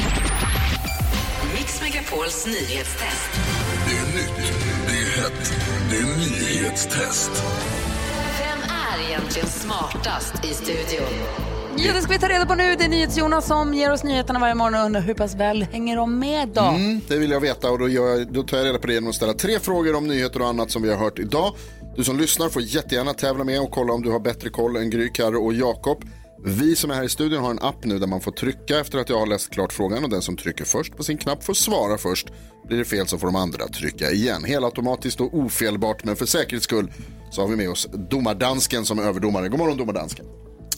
Mix 1.53 1.81
Megapols 1.81 2.45
nyhetstest. 2.45 3.29
Det 3.87 3.97
är 3.97 4.15
nytt, 4.15 4.53
det 4.87 4.93
är 4.93 5.21
hett, 5.21 5.53
det 5.89 5.97
är 5.97 6.17
nyhetstest. 6.17 7.31
Vem 8.39 8.59
är 8.69 9.09
egentligen 9.09 9.47
smartast 9.47 10.45
i 10.45 10.53
studion? 10.53 11.07
Ja, 11.77 11.93
det 11.93 12.01
ska 12.01 12.11
vi 12.11 12.19
ta 12.19 12.29
reda 12.29 12.45
på 12.45 12.55
nu. 12.55 12.75
Det 12.75 12.83
är 12.83 12.89
NyhetsJonas 12.89 13.47
som 13.47 13.73
ger 13.73 13.91
oss 13.91 14.03
nyheterna 14.03 14.39
varje 14.39 14.55
morgon 14.55 14.75
och 14.75 14.85
undrar 14.85 15.01
hur 15.01 15.13
pass 15.13 15.35
väl 15.35 15.63
hänger 15.63 15.97
de 15.97 16.19
med 16.19 16.49
då? 16.49 16.61
Mm, 16.61 17.01
det 17.07 17.17
vill 17.17 17.31
jag 17.31 17.39
veta 17.39 17.71
och 17.71 17.79
då, 17.79 17.89
gör 17.89 18.07
jag, 18.07 18.33
då 18.33 18.43
tar 18.43 18.57
jag 18.57 18.65
reda 18.65 18.79
på 18.79 18.87
det 18.87 18.93
genom 18.93 19.09
att 19.09 19.15
ställa 19.15 19.33
tre 19.33 19.59
frågor 19.59 19.95
om 19.95 20.07
nyheter 20.07 20.41
och 20.41 20.47
annat 20.47 20.71
som 20.71 20.81
vi 20.81 20.89
har 20.89 20.97
hört 20.97 21.19
idag. 21.19 21.53
Du 21.95 22.03
som 22.03 22.17
lyssnar 22.17 22.49
får 22.49 22.61
jättegärna 22.61 23.13
tävla 23.13 23.43
med 23.43 23.61
och 23.61 23.71
kolla 23.71 23.93
om 23.93 24.01
du 24.01 24.11
har 24.11 24.19
bättre 24.19 24.49
koll 24.49 24.75
än 24.75 24.89
Gry, 24.89 25.09
Karro 25.09 25.45
och 25.45 25.53
Jakob. 25.53 26.05
Vi 26.45 26.75
som 26.75 26.91
är 26.91 26.95
här 26.95 27.03
i 27.03 27.09
studion 27.09 27.43
har 27.43 27.51
en 27.51 27.59
app 27.59 27.85
nu 27.85 27.99
där 27.99 28.07
man 28.07 28.21
får 28.21 28.31
trycka 28.31 28.79
efter 28.79 28.97
att 28.97 29.09
jag 29.09 29.19
har 29.19 29.25
läst 29.25 29.49
klart 29.49 29.73
frågan 29.73 30.03
och 30.03 30.09
den 30.09 30.21
som 30.21 30.37
trycker 30.37 30.65
först 30.65 30.97
på 30.97 31.03
sin 31.03 31.17
knapp 31.17 31.43
får 31.43 31.53
svara 31.53 31.97
först. 31.97 32.27
Blir 32.67 32.77
det 32.77 32.85
fel 32.85 33.07
så 33.07 33.17
får 33.17 33.27
de 33.27 33.35
andra 33.35 33.67
trycka 33.67 34.11
igen. 34.11 34.43
Helautomatiskt 34.43 35.21
och 35.21 35.33
ofelbart 35.33 36.03
men 36.03 36.15
för 36.15 36.25
säkerhets 36.25 36.63
skull 36.63 36.91
så 37.31 37.41
har 37.41 37.47
vi 37.47 37.55
med 37.55 37.69
oss 37.69 37.87
domardansken 38.09 38.85
som 38.85 38.99
är 38.99 39.03
överdomare. 39.03 39.49
God 39.49 39.59
morgon 39.59 39.77
domardansken. 39.77 40.25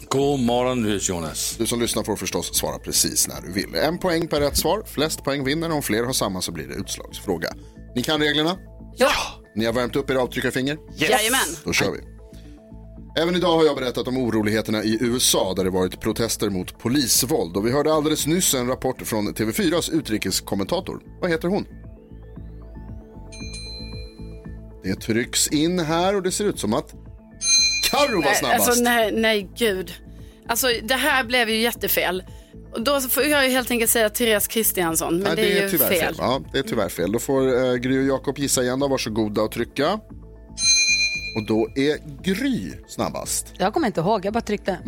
God 0.09 0.39
morgon, 0.39 0.99
Jonas. 1.01 1.55
Du 1.57 1.67
som 1.67 1.79
lyssnar 1.79 2.03
får 2.03 2.15
förstås 2.15 2.55
svara 2.55 2.79
precis 2.79 3.27
när 3.27 3.41
du 3.41 3.51
vill. 3.51 3.75
En 3.75 3.97
poäng 3.97 4.27
per 4.27 4.41
rätt 4.41 4.57
svar. 4.57 4.83
Flest 4.85 5.23
poäng 5.23 5.43
vinner. 5.43 5.71
Om 5.71 5.81
fler 5.81 6.03
har 6.03 6.13
samma 6.13 6.41
så 6.41 6.51
blir 6.51 6.67
det 6.67 6.73
utslagsfråga. 6.73 7.53
Ni 7.95 8.03
kan 8.03 8.19
reglerna? 8.19 8.57
Ja. 8.97 9.42
Ni 9.55 9.65
har 9.65 9.73
värmt 9.73 9.95
upp 9.95 10.09
era 10.09 10.21
avtryckarfinger? 10.21 10.77
Yes. 10.99 11.09
Jajamän. 11.09 11.39
Då 11.63 11.73
kör 11.73 11.91
vi. 11.91 11.99
Även 13.21 13.35
idag 13.35 13.57
har 13.57 13.65
jag 13.65 13.75
berättat 13.75 14.07
om 14.07 14.17
oroligheterna 14.17 14.83
i 14.83 14.97
USA 15.01 15.53
där 15.53 15.63
det 15.63 15.69
varit 15.69 15.99
protester 15.99 16.49
mot 16.49 16.79
polisvåld. 16.79 17.57
Och 17.57 17.67
vi 17.67 17.71
hörde 17.71 17.93
alldeles 17.93 18.27
nyss 18.27 18.53
en 18.53 18.67
rapport 18.67 19.01
från 19.01 19.33
TV4s 19.33 19.93
utrikeskommentator. 19.93 21.01
Vad 21.21 21.29
heter 21.29 21.47
hon? 21.47 21.65
Det 24.83 24.95
trycks 24.95 25.47
in 25.47 25.79
här 25.79 26.15
och 26.15 26.23
det 26.23 26.31
ser 26.31 26.45
ut 26.45 26.59
som 26.59 26.73
att 26.73 26.93
Carro 27.91 28.15
var 28.15 28.21
Nej, 28.21 28.35
snabbast. 28.35 28.67
Alltså, 28.67 28.83
nej, 28.83 29.11
nej, 29.11 29.49
gud. 29.57 29.93
Alltså, 30.47 30.67
det 30.83 30.95
här 30.95 31.23
blev 31.23 31.49
ju 31.49 31.57
jättefel. 31.61 32.23
Då 32.79 33.01
får 33.01 33.23
jag 33.23 33.49
helt 33.49 33.71
enkelt 33.71 33.91
säga 33.91 34.09
Therese 34.09 34.47
Kristiansson, 34.47 35.13
men 35.17 35.23
Nej, 35.23 35.35
det, 35.35 35.59
är 35.59 35.63
ju 35.63 35.69
tyvärr 35.69 35.89
fel. 35.89 36.15
Ja, 36.17 36.41
det 36.53 36.59
är 36.59 36.63
tyvärr 36.63 36.89
fel. 36.89 37.11
Då 37.11 37.19
får 37.19 37.65
eh, 37.65 37.73
Gry 37.75 37.99
och 37.99 38.05
Jakob 38.05 38.39
gissa 38.39 38.63
igen 38.63 38.79
då. 38.79 38.87
Varsågoda 38.87 39.41
och 39.41 39.51
trycka. 39.51 39.99
Och 41.35 41.45
då 41.47 41.69
är 41.75 42.23
Gry 42.23 42.71
snabbast. 42.87 43.47
Jag 43.57 43.73
kommer 43.73 43.87
inte 43.87 44.01
ihåg, 44.01 44.25
jag 44.25 44.33
bara 44.33 44.41
tryckte. 44.41 44.79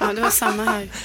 Ja, 0.00 0.12
det 0.12 0.20
var 0.20 0.30
samma 0.30 0.64
här. 0.64 0.88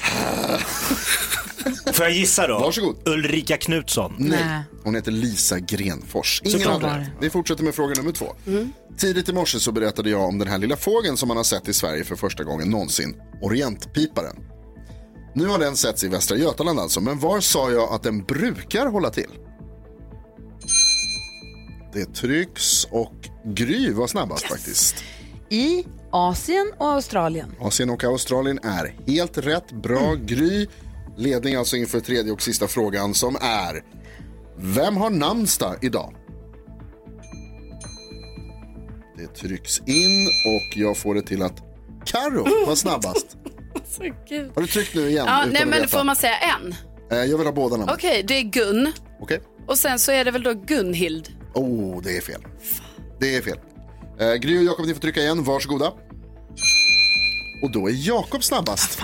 Får 1.94 2.06
jag 2.06 2.14
gissa 2.14 2.48
då? 2.48 2.60
Varsågod. 2.60 2.96
Ulrika 3.06 3.58
Knutsson. 3.58 4.16
Nej. 4.18 4.62
Hon 4.84 4.96
heter 4.96 5.12
Lisa 5.12 5.60
Grenfors. 5.60 6.42
Ingen 6.46 6.70
hade 6.70 6.88
rätt. 6.88 7.08
Vi 7.22 7.30
fortsätter 7.30 7.64
med 7.64 7.76
fråga 7.76 7.94
nummer 7.94 8.12
två. 8.12 8.26
Tidigt 8.98 9.30
i 9.30 9.34
morse 9.34 9.60
så 9.60 9.72
berättade 9.72 10.10
jag 10.10 10.22
om 10.22 10.40
den 10.40 10.48
här 10.48 10.58
lilla 10.58 10.78
fågeln 10.78 11.18
som 11.18 11.28
man 11.28 11.38
har 11.38 11.44
sett 11.44 11.68
i 11.68 11.74
Sverige 11.74 12.04
för 12.04 12.16
första 12.16 12.44
gången 12.44 12.70
någonsin. 12.70 13.16
Orientpiparen. 13.42 14.36
Nu 15.34 15.48
har 15.48 15.60
den 15.60 15.76
setts 15.76 16.04
i 16.04 16.08
Västra 16.08 16.38
Götaland 16.38 16.80
alltså, 16.80 17.02
men 17.02 17.20
var 17.20 17.40
sa 17.40 17.72
jag 17.72 17.94
att 17.94 18.04
den 18.04 18.24
brukar 18.24 18.86
hålla 18.88 19.10
till? 19.10 19.30
Det 21.94 22.06
trycks 22.06 22.84
och 22.92 23.14
Gry 23.46 23.92
var 23.92 24.08
snabbast 24.08 24.46
faktiskt. 24.46 24.96
I 25.50 25.86
Asien 26.12 26.72
och 26.78 26.88
Australien. 26.92 27.56
Asien 27.60 27.90
och 27.90 28.04
Australien 28.04 28.60
är 28.64 28.96
helt 29.08 29.38
rätt. 29.38 29.72
Bra 29.72 30.16
Gry. 30.16 30.68
Ledning 31.18 31.56
alltså 31.56 31.76
inför 31.76 32.00
tredje 32.00 32.32
och 32.32 32.42
sista 32.42 32.68
frågan 32.68 33.14
som 33.14 33.36
är 33.42 33.84
Vem 34.58 34.98
har 34.98 35.10
namnsdag 35.10 35.76
idag? 35.82 36.16
Det 39.18 39.28
trycks 39.28 39.80
in 39.80 40.28
och 40.28 40.78
jag 40.78 40.98
får 40.98 41.16
det 41.16 41.22
till 41.22 41.42
att 41.42 41.62
Karo 42.06 42.66
var 42.68 42.76
snabbast. 42.86 43.38
Så 43.98 44.04
gud. 44.30 44.52
Har 44.56 44.62
du 44.62 44.68
tryckt 44.68 44.96
nu 44.96 45.10
igen? 45.10 45.26
Ja, 45.28 45.46
nej, 45.52 45.66
men 45.66 45.88
får 45.88 46.04
man 46.04 46.16
säga 46.16 46.38
en? 46.38 46.76
Eh, 47.12 47.26
Jag 47.26 47.38
vill 47.38 47.48
ha 47.48 47.54
båda 47.54 47.78
namnen. 47.78 47.96
Okej, 47.96 48.24
det 48.28 48.34
är 48.38 48.42
Gun. 48.44 48.92
Okej. 49.22 49.40
Och 49.68 49.78
sen 49.78 50.00
så 50.00 50.12
är 50.12 50.26
det 50.26 50.32
väl 50.32 50.44
då 50.44 50.54
Gunhild. 50.54 51.30
Oh, 51.54 52.02
det 52.02 52.18
är 52.18 52.22
fel. 52.22 52.42
Det 53.20 53.36
är 53.36 53.42
fel. 53.42 53.58
Eh, 54.20 54.34
Gry 54.34 54.60
och 54.60 54.64
Jakob, 54.64 54.86
ni 54.86 54.94
får 54.94 55.02
trycka 55.02 55.20
igen. 55.22 55.44
Varsågoda. 55.44 55.92
Och 57.64 57.72
då 57.72 57.88
är 57.90 58.08
Jakob 58.08 58.44
snabbast. 58.44 59.02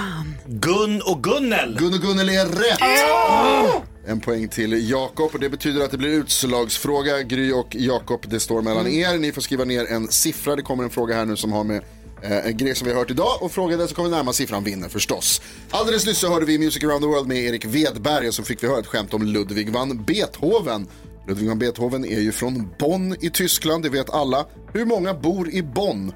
Gun 0.48 1.02
och 1.06 1.24
Gunnel. 1.24 1.76
Gun 1.80 1.94
och 1.94 2.00
Gunnel 2.00 2.30
är 2.30 2.46
rätt. 2.46 3.84
En 4.08 4.20
poäng 4.20 4.48
till 4.48 4.90
Jakob 4.90 5.30
och 5.34 5.40
det 5.40 5.50
betyder 5.50 5.86
att 5.86 5.92
det 5.92 5.98
blir 5.98 6.10
utslagsfråga. 6.10 7.22
Gry 7.22 7.52
och 7.52 7.76
Jakob, 7.76 8.24
det 8.30 8.40
står 8.40 8.62
mellan 8.62 8.88
er. 8.88 9.18
Ni 9.18 9.32
får 9.32 9.42
skriva 9.42 9.64
ner 9.64 9.86
en 9.86 10.08
siffra. 10.08 10.56
Det 10.56 10.62
kommer 10.62 10.84
en 10.84 10.90
fråga 10.90 11.16
här 11.16 11.26
nu 11.26 11.36
som 11.36 11.52
har 11.52 11.64
med 11.64 11.84
en 12.22 12.57
grej 12.57 12.76
som 12.76 12.88
vi 12.88 12.93
har 12.93 12.99
hört 12.99 13.11
idag 13.11 13.38
och 13.41 13.51
fråga 13.51 13.78
den 13.78 13.88
som 13.88 13.95
kommer 13.95 14.09
närmast 14.09 14.38
siffran 14.38 14.63
vinner 14.63 14.89
förstås. 14.89 15.41
Alldeles 15.70 16.05
nyss 16.05 16.17
så 16.17 16.30
hörde 16.30 16.45
vi 16.45 16.59
Music 16.59 16.84
around 16.84 17.01
the 17.01 17.07
world 17.07 17.28
med 17.28 17.38
Erik 17.38 17.65
Wedberg 17.65 18.28
och 18.28 18.34
så 18.34 18.43
fick 18.43 18.63
vi 18.63 18.67
höra 18.67 18.80
ett 18.80 18.88
skämt 18.88 19.13
om 19.13 19.24
Ludwig 19.24 19.70
van 19.70 20.03
Beethoven. 20.03 20.88
Ludwig 21.28 21.47
van 21.47 21.59
Beethoven 21.59 22.05
är 22.05 22.20
ju 22.20 22.32
från 22.32 22.70
Bonn 22.80 23.15
i 23.22 23.30
Tyskland, 23.30 23.84
det 23.84 23.89
vet 23.89 24.09
alla. 24.09 24.45
Hur 24.74 24.86
många 24.86 25.13
bor 25.13 25.49
i 25.49 25.63
Bonn? 25.63 26.13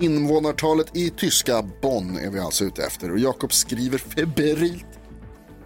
Invånartalet 0.00 0.96
i 0.96 1.10
tyska 1.10 1.62
Bonn 1.82 2.18
är 2.18 2.30
vi 2.30 2.40
alltså 2.40 2.64
ute 2.64 2.82
efter 2.82 3.10
och 3.10 3.18
Jakob 3.18 3.52
skriver 3.52 3.98
febrilt. 3.98 4.86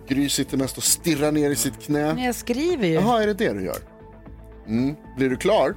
Gry 0.08 0.28
sitter 0.28 0.56
mest 0.56 0.76
och 0.76 0.82
stirrar 0.82 1.32
ner 1.32 1.50
i 1.50 1.56
sitt 1.56 1.82
knä. 1.82 2.14
Men 2.14 2.24
jag 2.24 2.34
skriver 2.34 2.86
ju. 2.86 2.94
Jaha, 2.94 3.22
är 3.22 3.26
det 3.26 3.34
det 3.34 3.52
du 3.52 3.64
gör? 3.64 3.78
Mm. 4.66 4.94
Blir 5.16 5.30
du 5.30 5.36
klar? 5.36 5.74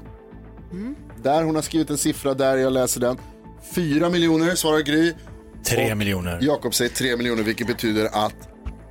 Där 1.24 1.44
hon 1.44 1.56
har 1.56 1.62
skrivit 1.62 1.90
en 1.90 1.98
siffra 1.98 2.34
där, 2.34 2.58
jag 2.58 2.74
läser 2.74 3.00
den. 3.02 3.18
Fyra 3.76 4.10
miljoner 4.10 4.56
svarar 4.56 4.80
Gry. 4.80 5.14
Tre 5.66 5.96
miljoner. 5.96 6.40
Jakob 6.42 6.76
säger 6.76 6.92
tre 6.92 7.18
miljoner 7.18 7.44
vilket 7.44 7.68
betyder 7.68 8.06
att 8.26 8.34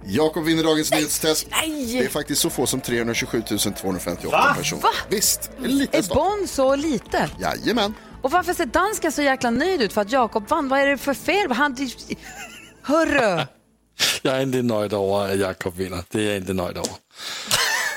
Jakob 0.07 0.45
vinner 0.45 0.62
dagens 0.64 0.91
nyhetstest. 0.93 1.47
Det 1.93 1.99
är 1.99 2.09
faktiskt 2.09 2.41
så 2.43 2.51
få 2.51 2.66
som 2.66 2.81
327 2.81 3.43
258 3.81 4.37
Va? 4.37 4.55
personer. 4.59 4.83
Va? 4.83 4.89
Visst, 5.09 5.51
en 5.64 5.78
liten 5.78 5.99
Är 5.99 6.03
stad. 6.03 6.16
Bonn 6.16 6.49
så 6.49 6.76
lite? 6.76 7.28
Jajamän. 7.41 7.95
Och 8.22 8.31
varför 8.31 8.55
ser 8.55 8.66
dansken 8.66 9.12
så 9.12 9.22
jäkla 9.22 9.51
nöjd 9.51 9.83
ut 9.83 9.93
för 9.93 10.01
att 10.01 10.12
Jakob 10.12 10.49
vann? 10.49 10.68
Vad 10.68 10.81
är 10.81 10.87
det 10.87 10.99
för 10.99 11.14
fel? 11.14 11.53
Han... 11.53 11.76
Hörru! 12.83 13.41
Jag 14.22 14.37
är 14.37 14.43
inte 14.43 14.62
nöjd 14.62 14.93
över 14.93 15.33
att 15.33 15.39
Jakob 15.39 15.74
vinner. 15.76 16.05
Det 16.11 16.20
är 16.20 16.26
jag 16.26 16.37
inte 16.37 16.53
nöjd 16.53 16.76
över. 16.76 16.91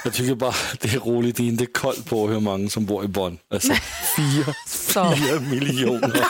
Jag 0.04 0.14
tycker 0.14 0.36
bara 0.36 0.54
det 0.80 0.94
är 0.94 1.00
roligt, 1.00 1.36
det 1.36 1.44
är 1.44 1.48
inte 1.48 1.66
koll 1.66 1.96
på 2.10 2.28
hur 2.28 2.40
många 2.40 2.70
som 2.70 2.86
bor 2.86 3.06
i 3.06 3.08
Bonn. 3.08 3.38
Alltså 3.54 3.74
fyra, 4.18 4.54
fyra 4.68 5.40
miljoner. 5.40 6.26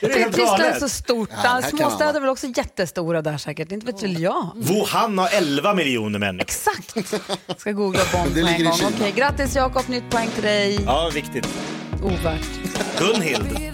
Tyskland 0.00 0.62
är 0.62 0.80
så 0.80 0.88
stort. 0.88 1.28
Ja, 1.44 1.62
Småstäder 1.70 2.14
är 2.14 2.20
väl 2.20 2.28
också 2.28 2.46
jättestora 2.56 3.22
där 3.22 3.38
säkert. 3.38 3.72
Inte 3.72 3.86
vet 3.86 4.02
väl 4.02 4.22
jag. 4.22 4.50
Wuhan 4.56 5.18
har 5.18 5.28
11 5.32 5.74
miljoner 5.74 6.18
människor. 6.18 6.42
Exakt. 6.42 6.94
Ska 7.60 7.72
googla 7.72 8.00
Bonn 8.12 8.32
på 8.32 8.38
en 8.38 8.64
gång. 8.64 8.80
Okej, 8.94 9.12
grattis 9.16 9.56
Jakob, 9.56 9.88
nytt 9.88 10.10
poäng 10.10 10.28
till 10.34 10.42
dig. 10.42 10.80
Ja, 10.86 11.10
viktigt. 11.14 11.48
Ovärt. 12.02 12.48
Gunhild. 12.98 13.73